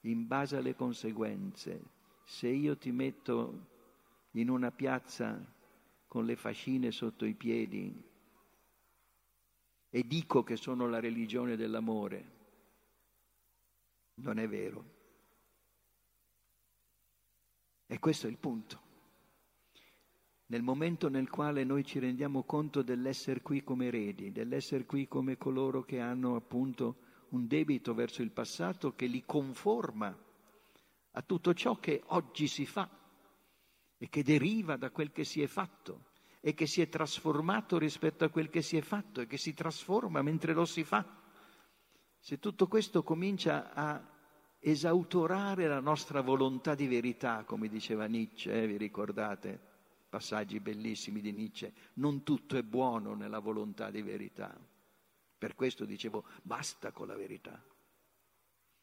in 0.03 0.27
base 0.27 0.57
alle 0.57 0.75
conseguenze. 0.75 1.83
Se 2.25 2.49
io 2.49 2.77
ti 2.77 2.93
metto 2.93 3.67
in 4.33 4.51
una 4.51 4.71
piazza 4.71 5.43
con 6.07 6.25
le 6.25 6.37
fascine 6.37 6.91
sotto 6.91 7.25
i 7.25 7.35
piedi, 7.35 7.95
e 9.91 10.07
dico 10.07 10.43
che 10.43 10.57
sono 10.57 10.89
la 10.89 11.01
religione 11.01 11.57
dell'amore. 11.57 12.35
Non 14.15 14.39
è 14.39 14.49
vero. 14.49 14.95
E 17.87 17.99
questo 17.99 18.27
è 18.27 18.31
il 18.31 18.39
punto. 18.39 18.85
nel 20.49 20.63
momento 20.63 21.09
nel 21.09 21.29
quale 21.29 21.65
noi 21.65 21.85
ci 21.85 21.99
rendiamo 21.99 22.45
conto 22.45 22.83
dell'essere 22.83 23.43
qui 23.43 23.65
come 23.65 23.87
eredi, 23.87 24.31
dell'essere 24.31 24.85
qui 24.85 25.09
come 25.09 25.37
coloro 25.37 25.83
che 25.83 25.99
hanno 25.99 26.37
appunto 26.37 26.99
un 27.31 27.47
debito 27.49 27.95
verso 27.95 28.23
il 28.23 28.31
passato 28.31 28.95
che 28.95 29.07
li 29.07 29.25
conforma 29.25 30.17
a 31.11 31.23
tutto 31.23 31.53
ciò 31.55 31.81
che 31.81 32.03
oggi 32.07 32.47
si 32.47 32.65
fa 32.65 32.89
e 33.99 34.09
che 34.09 34.23
deriva 34.23 34.77
da 34.77 34.91
quel 34.91 35.11
che 35.11 35.25
si 35.25 35.43
è 35.43 35.47
fatto 35.47 36.06
e 36.47 36.55
che 36.55 36.69
si 36.69 36.81
è 36.81 36.89
trasformato 36.89 37.77
rispetto 37.77 38.23
a 38.23 38.29
quel 38.29 38.51
che 38.51 38.63
si 38.63 38.77
è 38.77 38.81
fatto 38.81 39.21
e 39.21 39.27
che 39.27 39.37
si 39.37 39.53
trasforma 39.53 40.23
mentre 40.23 40.53
lo 40.53 40.65
si 40.65 40.85
fa. 40.85 41.05
Se 42.21 42.39
tutto 42.39 42.69
questo 42.69 43.03
comincia 43.03 43.73
a 43.75 44.01
esautorare 44.61 45.67
la 45.67 45.81
nostra 45.81 46.21
volontà 46.21 46.77
di 46.77 46.87
verità, 46.87 47.43
come 47.43 47.67
diceva 47.67 48.07
Nietzsche, 48.07 48.63
eh, 48.63 48.65
vi 48.69 48.77
ricordate? 48.77 49.59
Passaggi 50.09 50.61
bellissimi 50.61 51.21
di 51.21 51.33
Nietzsche, 51.33 51.73
non 51.95 52.23
tutto 52.23 52.57
è 52.57 52.63
buono 52.63 53.15
nella 53.15 53.41
volontà 53.41 53.91
di 53.91 54.03
verità. 54.03 54.57
Per 55.37 55.57
questo 55.57 55.85
dicevo, 55.85 56.27
basta 56.43 56.93
con 56.93 57.09
la 57.09 57.17
verità. 57.17 57.61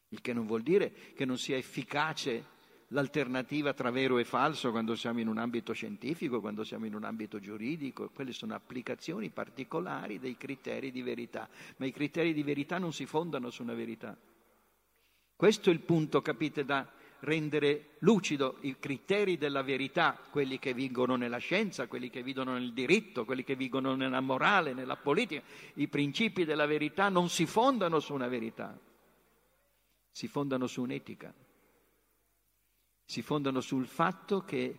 Il 0.08 0.20
che 0.20 0.34
non 0.34 0.44
vuol 0.44 0.60
dire 0.60 0.92
che 1.14 1.24
non 1.24 1.38
sia 1.38 1.56
efficace 1.56 2.44
l'alternativa 2.88 3.72
tra 3.72 3.90
vero 3.90 4.18
e 4.18 4.24
falso 4.24 4.70
quando 4.70 4.94
siamo 4.94 5.20
in 5.20 5.28
un 5.28 5.38
ambito 5.38 5.72
scientifico, 5.72 6.40
quando 6.40 6.64
siamo 6.64 6.86
in 6.86 6.94
un 6.94 7.04
ambito 7.04 7.40
giuridico, 7.40 8.10
quelle 8.10 8.32
sono 8.32 8.54
applicazioni 8.54 9.30
particolari 9.30 10.18
dei 10.18 10.36
criteri 10.36 10.90
di 10.90 11.02
verità, 11.02 11.48
ma 11.76 11.86
i 11.86 11.92
criteri 11.92 12.32
di 12.32 12.42
verità 12.42 12.78
non 12.78 12.92
si 12.92 13.06
fondano 13.06 13.50
su 13.50 13.62
una 13.62 13.74
verità. 13.74 14.16
Questo 15.36 15.70
è 15.70 15.72
il 15.72 15.80
punto, 15.80 16.22
capite, 16.22 16.64
da 16.64 16.88
rendere 17.20 17.96
lucido 18.00 18.58
i 18.60 18.76
criteri 18.78 19.38
della 19.38 19.62
verità, 19.62 20.18
quelli 20.30 20.58
che 20.58 20.74
vigono 20.74 21.16
nella 21.16 21.38
scienza, 21.38 21.86
quelli 21.86 22.10
che 22.10 22.22
vigono 22.22 22.52
nel 22.52 22.72
diritto, 22.72 23.24
quelli 23.24 23.42
che 23.42 23.56
vigono 23.56 23.94
nella 23.94 24.20
morale, 24.20 24.74
nella 24.74 24.96
politica. 24.96 25.42
I 25.74 25.88
principi 25.88 26.44
della 26.44 26.66
verità 26.66 27.08
non 27.08 27.28
si 27.28 27.46
fondano 27.46 27.98
su 27.98 28.12
una 28.12 28.28
verità, 28.28 28.78
si 30.10 30.28
fondano 30.28 30.66
su 30.66 30.82
un'etica 30.82 31.34
si 33.04 33.22
fondano 33.22 33.60
sul 33.60 33.86
fatto 33.86 34.40
che 34.40 34.78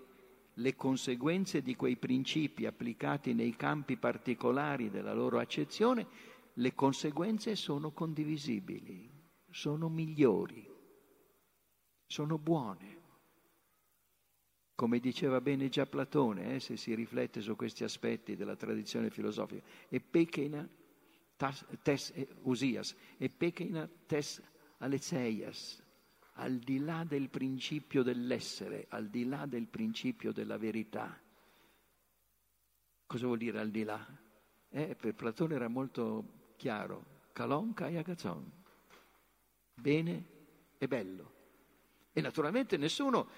le 0.53 0.75
conseguenze 0.75 1.61
di 1.61 1.75
quei 1.75 1.97
principi 1.97 2.65
applicati 2.65 3.33
nei 3.33 3.55
campi 3.55 3.97
particolari 3.97 4.89
della 4.89 5.13
loro 5.13 5.39
accezione, 5.39 6.07
le 6.53 6.73
conseguenze 6.73 7.55
sono 7.55 7.91
condivisibili, 7.91 9.09
sono 9.49 9.89
migliori, 9.89 10.65
sono 12.05 12.37
buone. 12.37 13.03
Come 14.75 14.99
diceva 14.99 15.39
bene 15.39 15.69
già 15.69 15.85
Platone, 15.85 16.55
eh, 16.55 16.59
se 16.59 16.75
si 16.77 16.93
riflette 16.93 17.41
su 17.41 17.55
questi 17.55 17.83
aspetti 17.83 18.35
della 18.35 18.55
tradizione 18.55 19.09
filosofica, 19.09 19.65
e 19.87 19.99
pechina 20.01 20.67
tes 21.81 22.13
usias, 22.43 22.95
e 23.17 23.29
pechina 23.29 23.89
tes 24.05 24.41
alezeias, 24.79 25.84
al 26.37 26.57
di 26.57 26.79
là 26.79 27.03
del 27.07 27.29
principio 27.29 28.03
dell'essere, 28.03 28.87
al 28.89 29.07
di 29.07 29.25
là 29.25 29.45
del 29.45 29.67
principio 29.67 30.31
della 30.31 30.57
verità. 30.57 31.19
Cosa 33.05 33.25
vuol 33.25 33.37
dire 33.37 33.59
al 33.59 33.69
di 33.69 33.83
là? 33.83 34.05
Eh, 34.69 34.95
per 34.95 35.13
Platone 35.13 35.55
era 35.55 35.67
molto 35.67 36.53
chiaro, 36.57 37.29
calonca 37.31 37.87
e 37.87 37.97
agazon, 37.97 38.51
bene 39.73 40.25
e 40.77 40.87
bello. 40.87 41.33
E 42.11 42.21
naturalmente 42.21 42.77
nessuno 42.77 43.29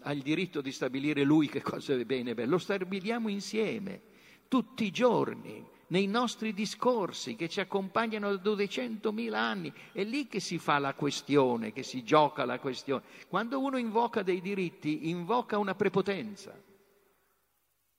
ha 0.00 0.12
il 0.12 0.22
diritto 0.22 0.60
di 0.60 0.72
stabilire 0.72 1.22
lui 1.22 1.48
che 1.48 1.62
cosa 1.62 1.94
è 1.94 2.04
bene 2.04 2.30
e 2.30 2.34
bello, 2.34 2.52
lo 2.52 2.58
stabiliamo 2.58 3.28
insieme, 3.28 4.02
tutti 4.48 4.84
i 4.84 4.90
giorni, 4.90 5.64
nei 5.90 6.06
nostri 6.06 6.52
discorsi 6.52 7.36
che 7.36 7.48
ci 7.48 7.60
accompagnano 7.60 8.36
da 8.36 8.50
200.000 8.50 9.32
anni. 9.34 9.72
È 9.92 10.02
lì 10.04 10.26
che 10.26 10.40
si 10.40 10.58
fa 10.58 10.78
la 10.78 10.94
questione, 10.94 11.72
che 11.72 11.82
si 11.82 12.02
gioca 12.02 12.44
la 12.44 12.58
questione. 12.58 13.02
Quando 13.28 13.60
uno 13.60 13.76
invoca 13.76 14.22
dei 14.22 14.40
diritti, 14.40 15.08
invoca 15.08 15.58
una 15.58 15.74
prepotenza. 15.74 16.58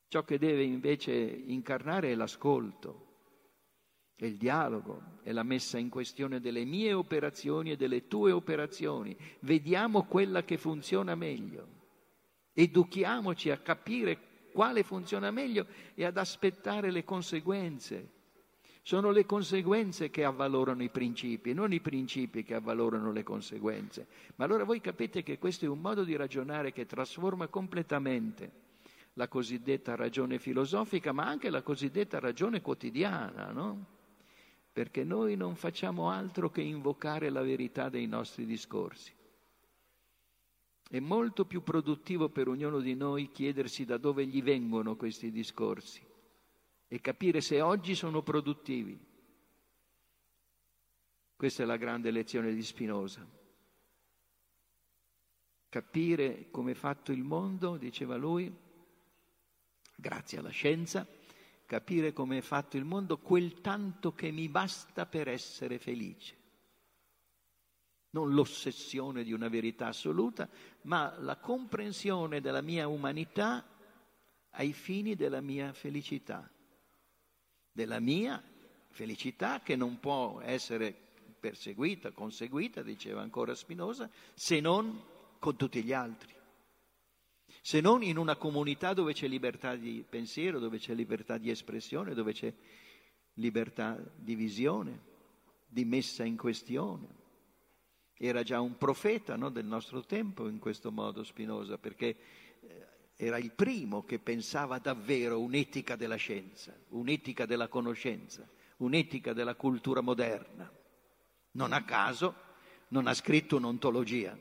Ciò 0.08 0.24
che 0.24 0.38
deve 0.38 0.64
invece 0.64 1.14
incarnare 1.14 2.12
è 2.12 2.16
l'ascolto, 2.16 3.08
è 4.16 4.26
il 4.26 4.38
dialogo, 4.38 5.20
è 5.24 5.32
la 5.32 5.44
messa 5.44 5.78
in 5.78 5.90
questione 5.90 6.40
delle 6.40 6.66
mie 6.66 6.94
operazioni 6.94 7.72
e 7.72 7.78
delle 7.78 8.08
tue 8.08 8.32
operazioni. 8.32 9.16
Vediamo 9.40 10.04
quella 10.04 10.44
che 10.44 10.58
funziona 10.58 11.16
meglio. 11.16 11.80
Educhiamoci 12.54 13.50
a 13.50 13.58
capire 13.58 14.31
quale 14.52 14.84
funziona 14.84 15.32
meglio 15.32 15.66
e 15.96 16.06
ad 16.06 16.18
aspettare 16.18 16.92
le 16.92 17.04
conseguenze. 17.04 18.20
Sono 18.84 19.12
le 19.12 19.26
conseguenze 19.26 20.10
che 20.10 20.24
avvalorano 20.24 20.82
i 20.82 20.90
principi, 20.90 21.54
non 21.54 21.72
i 21.72 21.80
principi 21.80 22.44
che 22.44 22.56
avvalorano 22.56 23.12
le 23.12 23.24
conseguenze. 23.24 24.08
Ma 24.36 24.46
allora 24.46 24.64
voi 24.64 24.82
capite 24.82 25.22
che 25.22 25.38
questo 25.38 25.66
è 25.66 25.68
un 25.68 25.80
modo 25.80 26.04
di 26.04 26.16
ragionare 26.16 26.72
che 26.72 26.88
trasforma 26.88 27.48
completamente 27.48 28.70
la 29.14 29.28
cosiddetta 29.28 29.96
ragione 29.96 30.40
filosofica, 30.40 31.12
ma 31.12 31.26
anche 31.26 31.50
la 31.50 31.62
cosiddetta 31.62 32.20
ragione 32.20 32.62
quotidiana, 32.62 33.52
no? 33.52 33.86
Perché 34.72 35.04
noi 35.04 35.36
non 35.36 35.56
facciamo 35.56 36.10
altro 36.10 36.50
che 36.50 36.62
invocare 36.62 37.30
la 37.30 37.42
verità 37.42 37.90
dei 37.90 38.08
nostri 38.08 38.46
discorsi. 38.46 39.14
È 40.92 41.00
molto 41.00 41.46
più 41.46 41.64
produttivo 41.64 42.28
per 42.28 42.50
ognuno 42.50 42.82
di 42.82 42.96
noi 42.96 43.32
chiedersi 43.32 43.86
da 43.86 43.96
dove 43.96 44.26
gli 44.26 44.44
vengono 44.44 44.98
questi 44.98 45.32
discorsi 45.32 46.06
e 46.86 47.00
capire 47.00 47.40
se 47.40 47.62
oggi 47.62 47.96
sono 47.96 48.22
produttivi. 48.22 49.00
Questa 51.34 51.64
è 51.64 51.66
la 51.66 51.78
grande 51.78 52.12
lezione 52.12 52.54
di 52.54 52.62
Spinoza. 52.62 53.26
Capire 55.70 56.52
come 56.52 56.72
è 56.72 56.76
fatto 56.76 57.14
il 57.14 57.24
mondo, 57.24 57.78
diceva 57.78 58.18
lui, 58.18 58.54
grazie 59.96 60.40
alla 60.40 60.50
scienza, 60.50 61.08
capire 61.66 62.12
come 62.12 62.40
è 62.40 62.42
fatto 62.42 62.76
il 62.76 62.84
mondo 62.84 63.18
quel 63.18 63.62
tanto 63.62 64.12
che 64.12 64.30
mi 64.30 64.50
basta 64.50 65.06
per 65.06 65.30
essere 65.30 65.80
felice 65.80 66.41
non 68.12 68.34
l'ossessione 68.34 69.24
di 69.24 69.34
una 69.34 69.48
verità 69.48 69.88
assoluta, 69.88 70.48
ma 70.84 71.16
la 71.20 71.38
comprensione 71.38 72.42
della 72.42 72.62
mia 72.62 72.88
umanità 72.88 73.66
ai 74.52 74.74
fini 74.74 75.16
della 75.16 75.42
mia 75.42 75.74
felicità, 75.74 76.50
della 77.72 78.00
mia 78.00 78.42
felicità 78.90 79.62
che 79.62 79.76
non 79.76 80.00
può 80.00 80.42
essere 80.42 80.94
perseguita, 81.40 82.12
conseguita, 82.12 82.82
diceva 82.82 83.22
ancora 83.22 83.56
Spinoza, 83.56 84.10
se 84.34 84.60
non 84.60 85.02
con 85.40 85.56
tutti 85.56 85.82
gli 85.82 85.94
altri, 85.94 86.34
se 87.62 87.80
non 87.80 88.04
in 88.04 88.18
una 88.18 88.36
comunità 88.36 88.94
dove 88.94 89.14
c'è 89.14 89.28
libertà 89.28 89.76
di 89.76 90.06
pensiero, 90.08 90.60
dove 90.60 90.78
c'è 90.78 90.94
libertà 90.94 91.38
di 91.38 91.50
espressione, 91.50 92.14
dove 92.14 92.34
c'è 92.34 92.54
libertà 93.36 93.98
di 94.16 94.36
visione, 94.36 95.00
di 95.66 95.86
messa 95.86 96.24
in 96.26 96.36
questione. 96.36 97.20
Era 98.24 98.44
già 98.44 98.62
un 98.62 98.78
profeta 98.78 99.36
no, 99.36 99.50
del 99.50 99.66
nostro 99.66 100.06
tempo 100.06 100.48
in 100.48 100.60
questo 100.60 100.92
modo 100.92 101.24
Spinoza, 101.24 101.80
perché 101.80 102.16
eh, 102.60 102.88
era 103.16 103.40
il 103.40 103.52
primo 103.52 104.04
che 104.06 104.20
pensava 104.20 104.78
davvero 104.78 105.40
un'etica 105.40 105.96
della 105.96 106.18
scienza, 106.18 106.72
un'etica 106.90 107.48
della 107.48 107.68
conoscenza, 107.68 108.48
un'etica 108.78 109.34
della 109.34 109.56
cultura 109.56 110.02
moderna. 110.02 110.72
Non 111.54 111.74
a 111.74 111.84
caso 111.84 112.36
non 112.90 113.08
ha 113.08 113.14
scritto 113.16 113.56
un'ontologia 113.56 114.38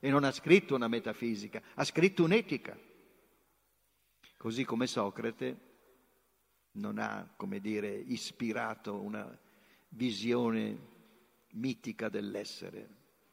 e 0.00 0.08
non 0.08 0.24
ha 0.24 0.32
scritto 0.32 0.74
una 0.74 0.88
metafisica, 0.88 1.60
ha 1.74 1.84
scritto 1.84 2.24
un'etica. 2.24 2.74
Così 4.38 4.64
come 4.64 4.86
Socrate 4.86 5.60
non 6.72 6.96
ha, 6.96 7.30
come 7.36 7.60
dire, 7.60 7.94
ispirato 7.94 8.98
una 8.98 9.38
visione 9.90 10.92
mitica 11.54 12.08
dell'essere, 12.08 12.88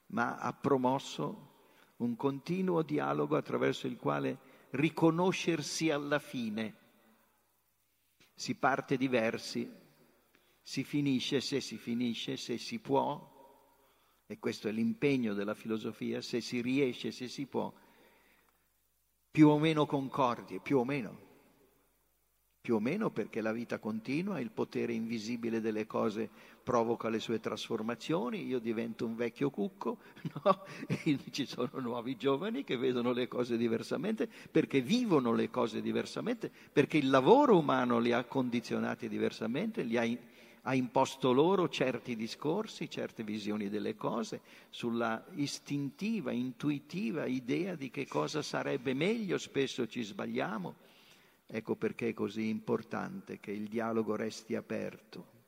ma 0.07 0.37
ha 0.37 0.53
promosso 0.53 1.49
un 1.97 2.15
continuo 2.15 2.81
dialogo 2.81 3.35
attraverso 3.35 3.87
il 3.87 3.97
quale 3.97 4.37
riconoscersi 4.71 5.89
alla 5.89 6.19
fine. 6.19 6.75
Si 8.33 8.55
parte 8.55 8.97
diversi, 8.97 9.69
si 10.61 10.83
finisce 10.83 11.41
se 11.41 11.61
si 11.61 11.77
finisce, 11.77 12.37
se 12.37 12.57
si 12.57 12.79
può, 12.79 13.29
e 14.25 14.39
questo 14.39 14.67
è 14.67 14.71
l'impegno 14.71 15.33
della 15.33 15.53
filosofia, 15.53 16.21
se 16.21 16.41
si 16.41 16.61
riesce, 16.61 17.11
se 17.11 17.27
si 17.27 17.45
può, 17.45 17.71
più 19.29 19.49
o 19.49 19.59
meno 19.59 19.85
concordi, 19.85 20.59
più 20.59 20.77
o 20.77 20.85
meno. 20.85 21.29
Più 22.61 22.75
o 22.75 22.79
meno 22.79 23.09
perché 23.09 23.41
la 23.41 23.51
vita 23.51 23.79
continua, 23.79 24.39
il 24.39 24.51
potere 24.51 24.93
invisibile 24.93 25.61
delle 25.61 25.87
cose 25.87 26.29
provoca 26.61 27.09
le 27.09 27.17
sue 27.17 27.39
trasformazioni, 27.39 28.45
io 28.45 28.59
divento 28.59 29.03
un 29.03 29.15
vecchio 29.15 29.49
cucco, 29.49 29.97
no? 30.43 30.63
ci 31.31 31.47
sono 31.47 31.71
nuovi 31.79 32.15
giovani 32.15 32.63
che 32.63 32.77
vedono 32.77 33.13
le 33.13 33.27
cose 33.27 33.57
diversamente, 33.57 34.29
perché 34.51 34.79
vivono 34.79 35.33
le 35.33 35.49
cose 35.49 35.81
diversamente, 35.81 36.51
perché 36.71 36.99
il 36.99 37.09
lavoro 37.09 37.57
umano 37.57 37.97
li 37.97 38.11
ha 38.11 38.23
condizionati 38.25 39.09
diversamente, 39.09 39.81
li 39.81 39.97
ha, 39.97 40.07
ha 40.61 40.75
imposto 40.75 41.31
loro 41.31 41.67
certi 41.67 42.15
discorsi, 42.15 42.87
certe 42.87 43.23
visioni 43.23 43.69
delle 43.69 43.95
cose, 43.95 44.41
sulla 44.69 45.25
istintiva, 45.33 46.31
intuitiva 46.31 47.25
idea 47.25 47.73
di 47.73 47.89
che 47.89 48.05
cosa 48.07 48.43
sarebbe 48.43 48.93
meglio, 48.93 49.39
spesso 49.39 49.87
ci 49.87 50.03
sbagliamo 50.03 50.89
Ecco 51.53 51.75
perché 51.75 52.07
è 52.07 52.13
così 52.13 52.47
importante 52.47 53.41
che 53.41 53.51
il 53.51 53.67
dialogo 53.67 54.15
resti 54.15 54.55
aperto 54.55 55.39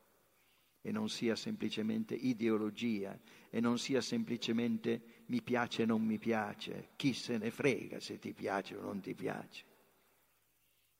e 0.81 0.91
non 0.91 1.07
sia 1.07 1.33
semplicemente 1.37 2.13
ideologia 2.13 3.17
e 3.49 3.61
non 3.61 3.77
sia 3.77 4.01
semplicemente 4.01 5.23
mi 5.27 5.41
piace 5.41 5.83
o 5.83 5.85
non 5.85 6.01
mi 6.01 6.17
piace, 6.17 6.89
chi 6.97 7.13
se 7.13 7.37
ne 7.37 7.51
frega 7.51 8.01
se 8.01 8.19
ti 8.19 8.33
piace 8.33 8.75
o 8.75 8.81
non 8.81 8.99
ti 8.99 9.13
piace. 9.13 9.63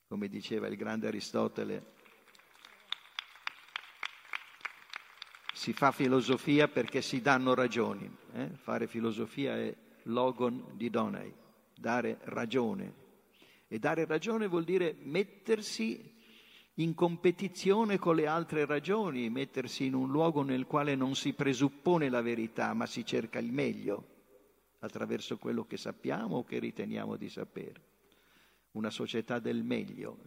Come 0.08 0.30
diceva 0.30 0.68
il 0.68 0.78
grande 0.78 1.08
Aristotele, 1.08 1.91
si 5.54 5.74
fa 5.74 5.91
filosofia 5.91 6.70
perché 6.70 7.01
si 7.01 7.20
danno 7.20 7.54
ragioni. 7.54 8.10
Eh? 8.36 8.51
Fare 8.56 8.88
filosofia 8.88 9.58
è 9.58 9.76
logon 10.04 10.78
di 10.78 10.89
donai, 10.89 11.34
dare 11.76 12.20
ragione 12.22 13.03
e 13.68 13.80
dare 13.80 14.05
ragione 14.05 14.47
vuol 14.47 14.64
dire 14.64 14.95
mettersi 14.99 16.11
in 16.78 16.95
competizione 16.95 17.99
con 17.99 18.16
le 18.16 18.26
altre 18.26 18.66
ragioni, 18.66 19.30
mettersi 19.30 19.86
in 19.86 19.93
un 19.93 20.09
luogo 20.09 20.41
nel 20.41 20.66
quale 20.66 20.95
non 20.95 21.16
si 21.16 21.34
presuppone 21.34 22.09
la 22.09 22.22
verità, 22.22 22.74
ma 22.74 22.86
si 22.86 23.05
cerca 23.05 23.39
il 23.39 23.51
meglio 23.51 24.07
attraverso 24.80 25.38
quello 25.38 25.66
che 25.66 25.78
sappiamo 25.78 26.38
o 26.38 26.43
che 26.43 26.59
riteniamo 26.59 27.16
di 27.16 27.30
sapere. 27.30 27.91
Una 28.72 28.89
società 28.89 29.39
del 29.39 29.64
meglio 29.64 30.18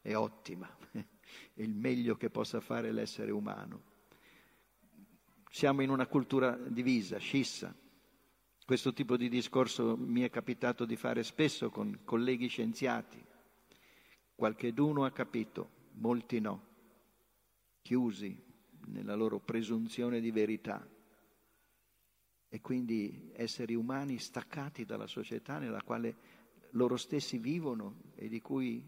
è 0.00 0.14
ottima, 0.14 0.68
è 0.92 1.62
il 1.62 1.74
meglio 1.74 2.16
che 2.16 2.30
possa 2.30 2.60
fare 2.60 2.92
l'essere 2.92 3.32
umano. 3.32 3.92
Siamo 5.50 5.82
in 5.82 5.90
una 5.90 6.06
cultura 6.06 6.56
divisa, 6.56 7.18
scissa, 7.18 7.74
questo 8.64 8.94
tipo 8.94 9.18
di 9.18 9.28
discorso 9.28 9.94
mi 9.96 10.22
è 10.22 10.30
capitato 10.30 10.86
di 10.86 10.96
fare 10.96 11.22
spesso 11.22 11.68
con 11.68 12.00
colleghi 12.04 12.48
scienziati. 12.48 13.22
Qualcheduno 14.34 15.04
ha 15.04 15.10
capito, 15.10 15.90
molti 15.96 16.40
no, 16.40 16.66
chiusi 17.82 18.42
nella 18.86 19.14
loro 19.14 19.38
presunzione 19.38 20.20
di 20.20 20.30
verità 20.30 20.86
e 22.48 22.60
quindi 22.62 23.30
esseri 23.34 23.74
umani 23.74 24.18
staccati 24.18 24.86
dalla 24.86 25.06
società 25.06 25.58
nella 25.58 25.82
quale 25.82 26.16
loro 26.70 26.96
stessi 26.96 27.36
vivono 27.36 28.12
e 28.14 28.28
di 28.28 28.40
cui, 28.40 28.82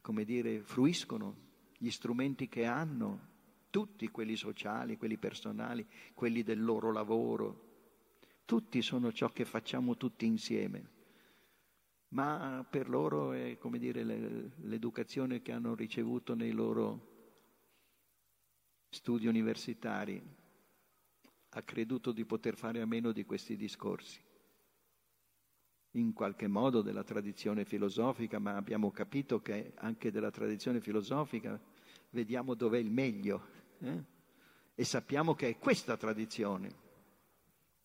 come 0.00 0.24
dire, 0.24 0.62
fruiscono 0.62 1.48
gli 1.76 1.90
strumenti 1.90 2.48
che 2.48 2.66
hanno, 2.66 3.28
tutti 3.70 4.08
quelli 4.08 4.36
sociali, 4.36 4.96
quelli 4.96 5.16
personali, 5.16 5.86
quelli 6.14 6.42
del 6.42 6.62
loro 6.62 6.92
lavoro, 6.92 7.69
tutti 8.50 8.82
sono 8.82 9.12
ciò 9.12 9.28
che 9.28 9.44
facciamo 9.44 9.96
tutti 9.96 10.26
insieme, 10.26 10.90
ma 12.14 12.66
per 12.68 12.88
loro 12.88 13.30
è 13.30 13.56
come 13.58 13.78
dire 13.78 14.02
l'educazione 14.02 15.40
che 15.40 15.52
hanno 15.52 15.76
ricevuto 15.76 16.34
nei 16.34 16.50
loro 16.50 17.36
studi 18.88 19.28
universitari 19.28 20.20
ha 21.50 21.62
creduto 21.62 22.10
di 22.10 22.24
poter 22.24 22.56
fare 22.56 22.80
a 22.80 22.86
meno 22.86 23.12
di 23.12 23.24
questi 23.24 23.54
discorsi. 23.54 24.20
In 25.92 26.12
qualche 26.12 26.48
modo 26.48 26.82
della 26.82 27.04
tradizione 27.04 27.64
filosofica, 27.64 28.40
ma 28.40 28.56
abbiamo 28.56 28.90
capito 28.90 29.40
che 29.40 29.74
anche 29.76 30.10
della 30.10 30.32
tradizione 30.32 30.80
filosofica 30.80 31.56
vediamo 32.10 32.54
dov'è 32.54 32.78
il 32.78 32.90
meglio 32.90 33.46
eh? 33.78 34.04
e 34.74 34.84
sappiamo 34.84 35.36
che 35.36 35.50
è 35.50 35.56
questa 35.56 35.96
tradizione 35.96 36.88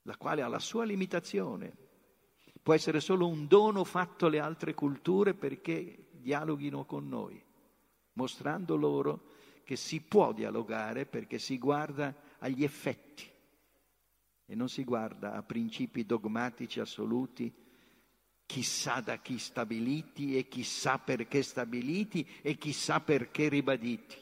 la 0.06 0.18
quale 0.18 0.42
ha 0.42 0.48
la 0.48 0.60
sua 0.60 0.84
limitazione. 0.86 1.84
Può 2.62 2.74
essere 2.74 3.00
solo 3.00 3.28
un 3.28 3.48
dono 3.48 3.84
fatto 3.84 4.26
alle 4.26 4.40
altre 4.40 4.74
culture 4.74 5.34
perché 5.34 6.08
dialoghino 6.12 6.86
con 6.86 7.08
noi, 7.08 7.42
mostrando 8.14 8.76
loro 8.76 9.34
che 9.64 9.76
si 9.76 10.02
può 10.02 10.32
dialogare 10.32 11.06
perché 11.06 11.38
si 11.38 11.58
guarda 11.58 12.16
agli 12.40 12.64
effetti 12.64 13.32
e 14.48 14.56
non 14.56 14.70
si 14.70 14.84
guarda 14.84 15.34
a 15.34 15.42
principi 15.42 16.06
dogmatici 16.06 16.80
assoluti, 16.80 17.52
chissà 18.46 19.02
da 19.02 19.18
chi 19.18 19.40
stabiliti 19.40 20.38
e 20.38 20.48
chissà 20.48 21.00
perché 21.00 21.42
stabiliti 21.42 22.28
e 22.42 22.56
chissà 22.58 23.00
perché 23.00 23.50
ribaditi. 23.50 24.16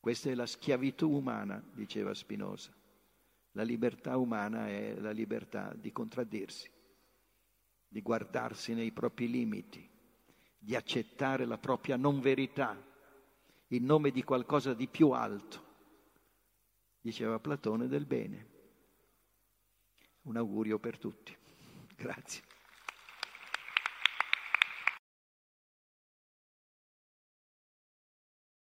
Questa 0.00 0.30
è 0.30 0.34
la 0.34 0.46
schiavitù 0.46 1.10
umana, 1.10 1.62
diceva 1.72 2.12
Spinoza. 2.12 2.77
La 3.58 3.64
libertà 3.64 4.16
umana 4.16 4.68
è 4.68 4.94
la 5.00 5.10
libertà 5.10 5.74
di 5.74 5.90
contraddirsi, 5.90 6.70
di 7.88 8.00
guardarsi 8.02 8.72
nei 8.72 8.92
propri 8.92 9.28
limiti, 9.28 9.84
di 10.56 10.76
accettare 10.76 11.44
la 11.44 11.58
propria 11.58 11.96
non 11.96 12.20
verità 12.20 12.80
in 13.70 13.84
nome 13.84 14.12
di 14.12 14.22
qualcosa 14.22 14.74
di 14.74 14.86
più 14.86 15.10
alto, 15.10 15.64
diceva 17.00 17.40
Platone 17.40 17.88
del 17.88 18.06
bene. 18.06 18.46
Un 20.22 20.36
augurio 20.36 20.78
per 20.78 20.96
tutti. 20.96 21.36
Grazie. 21.96 22.47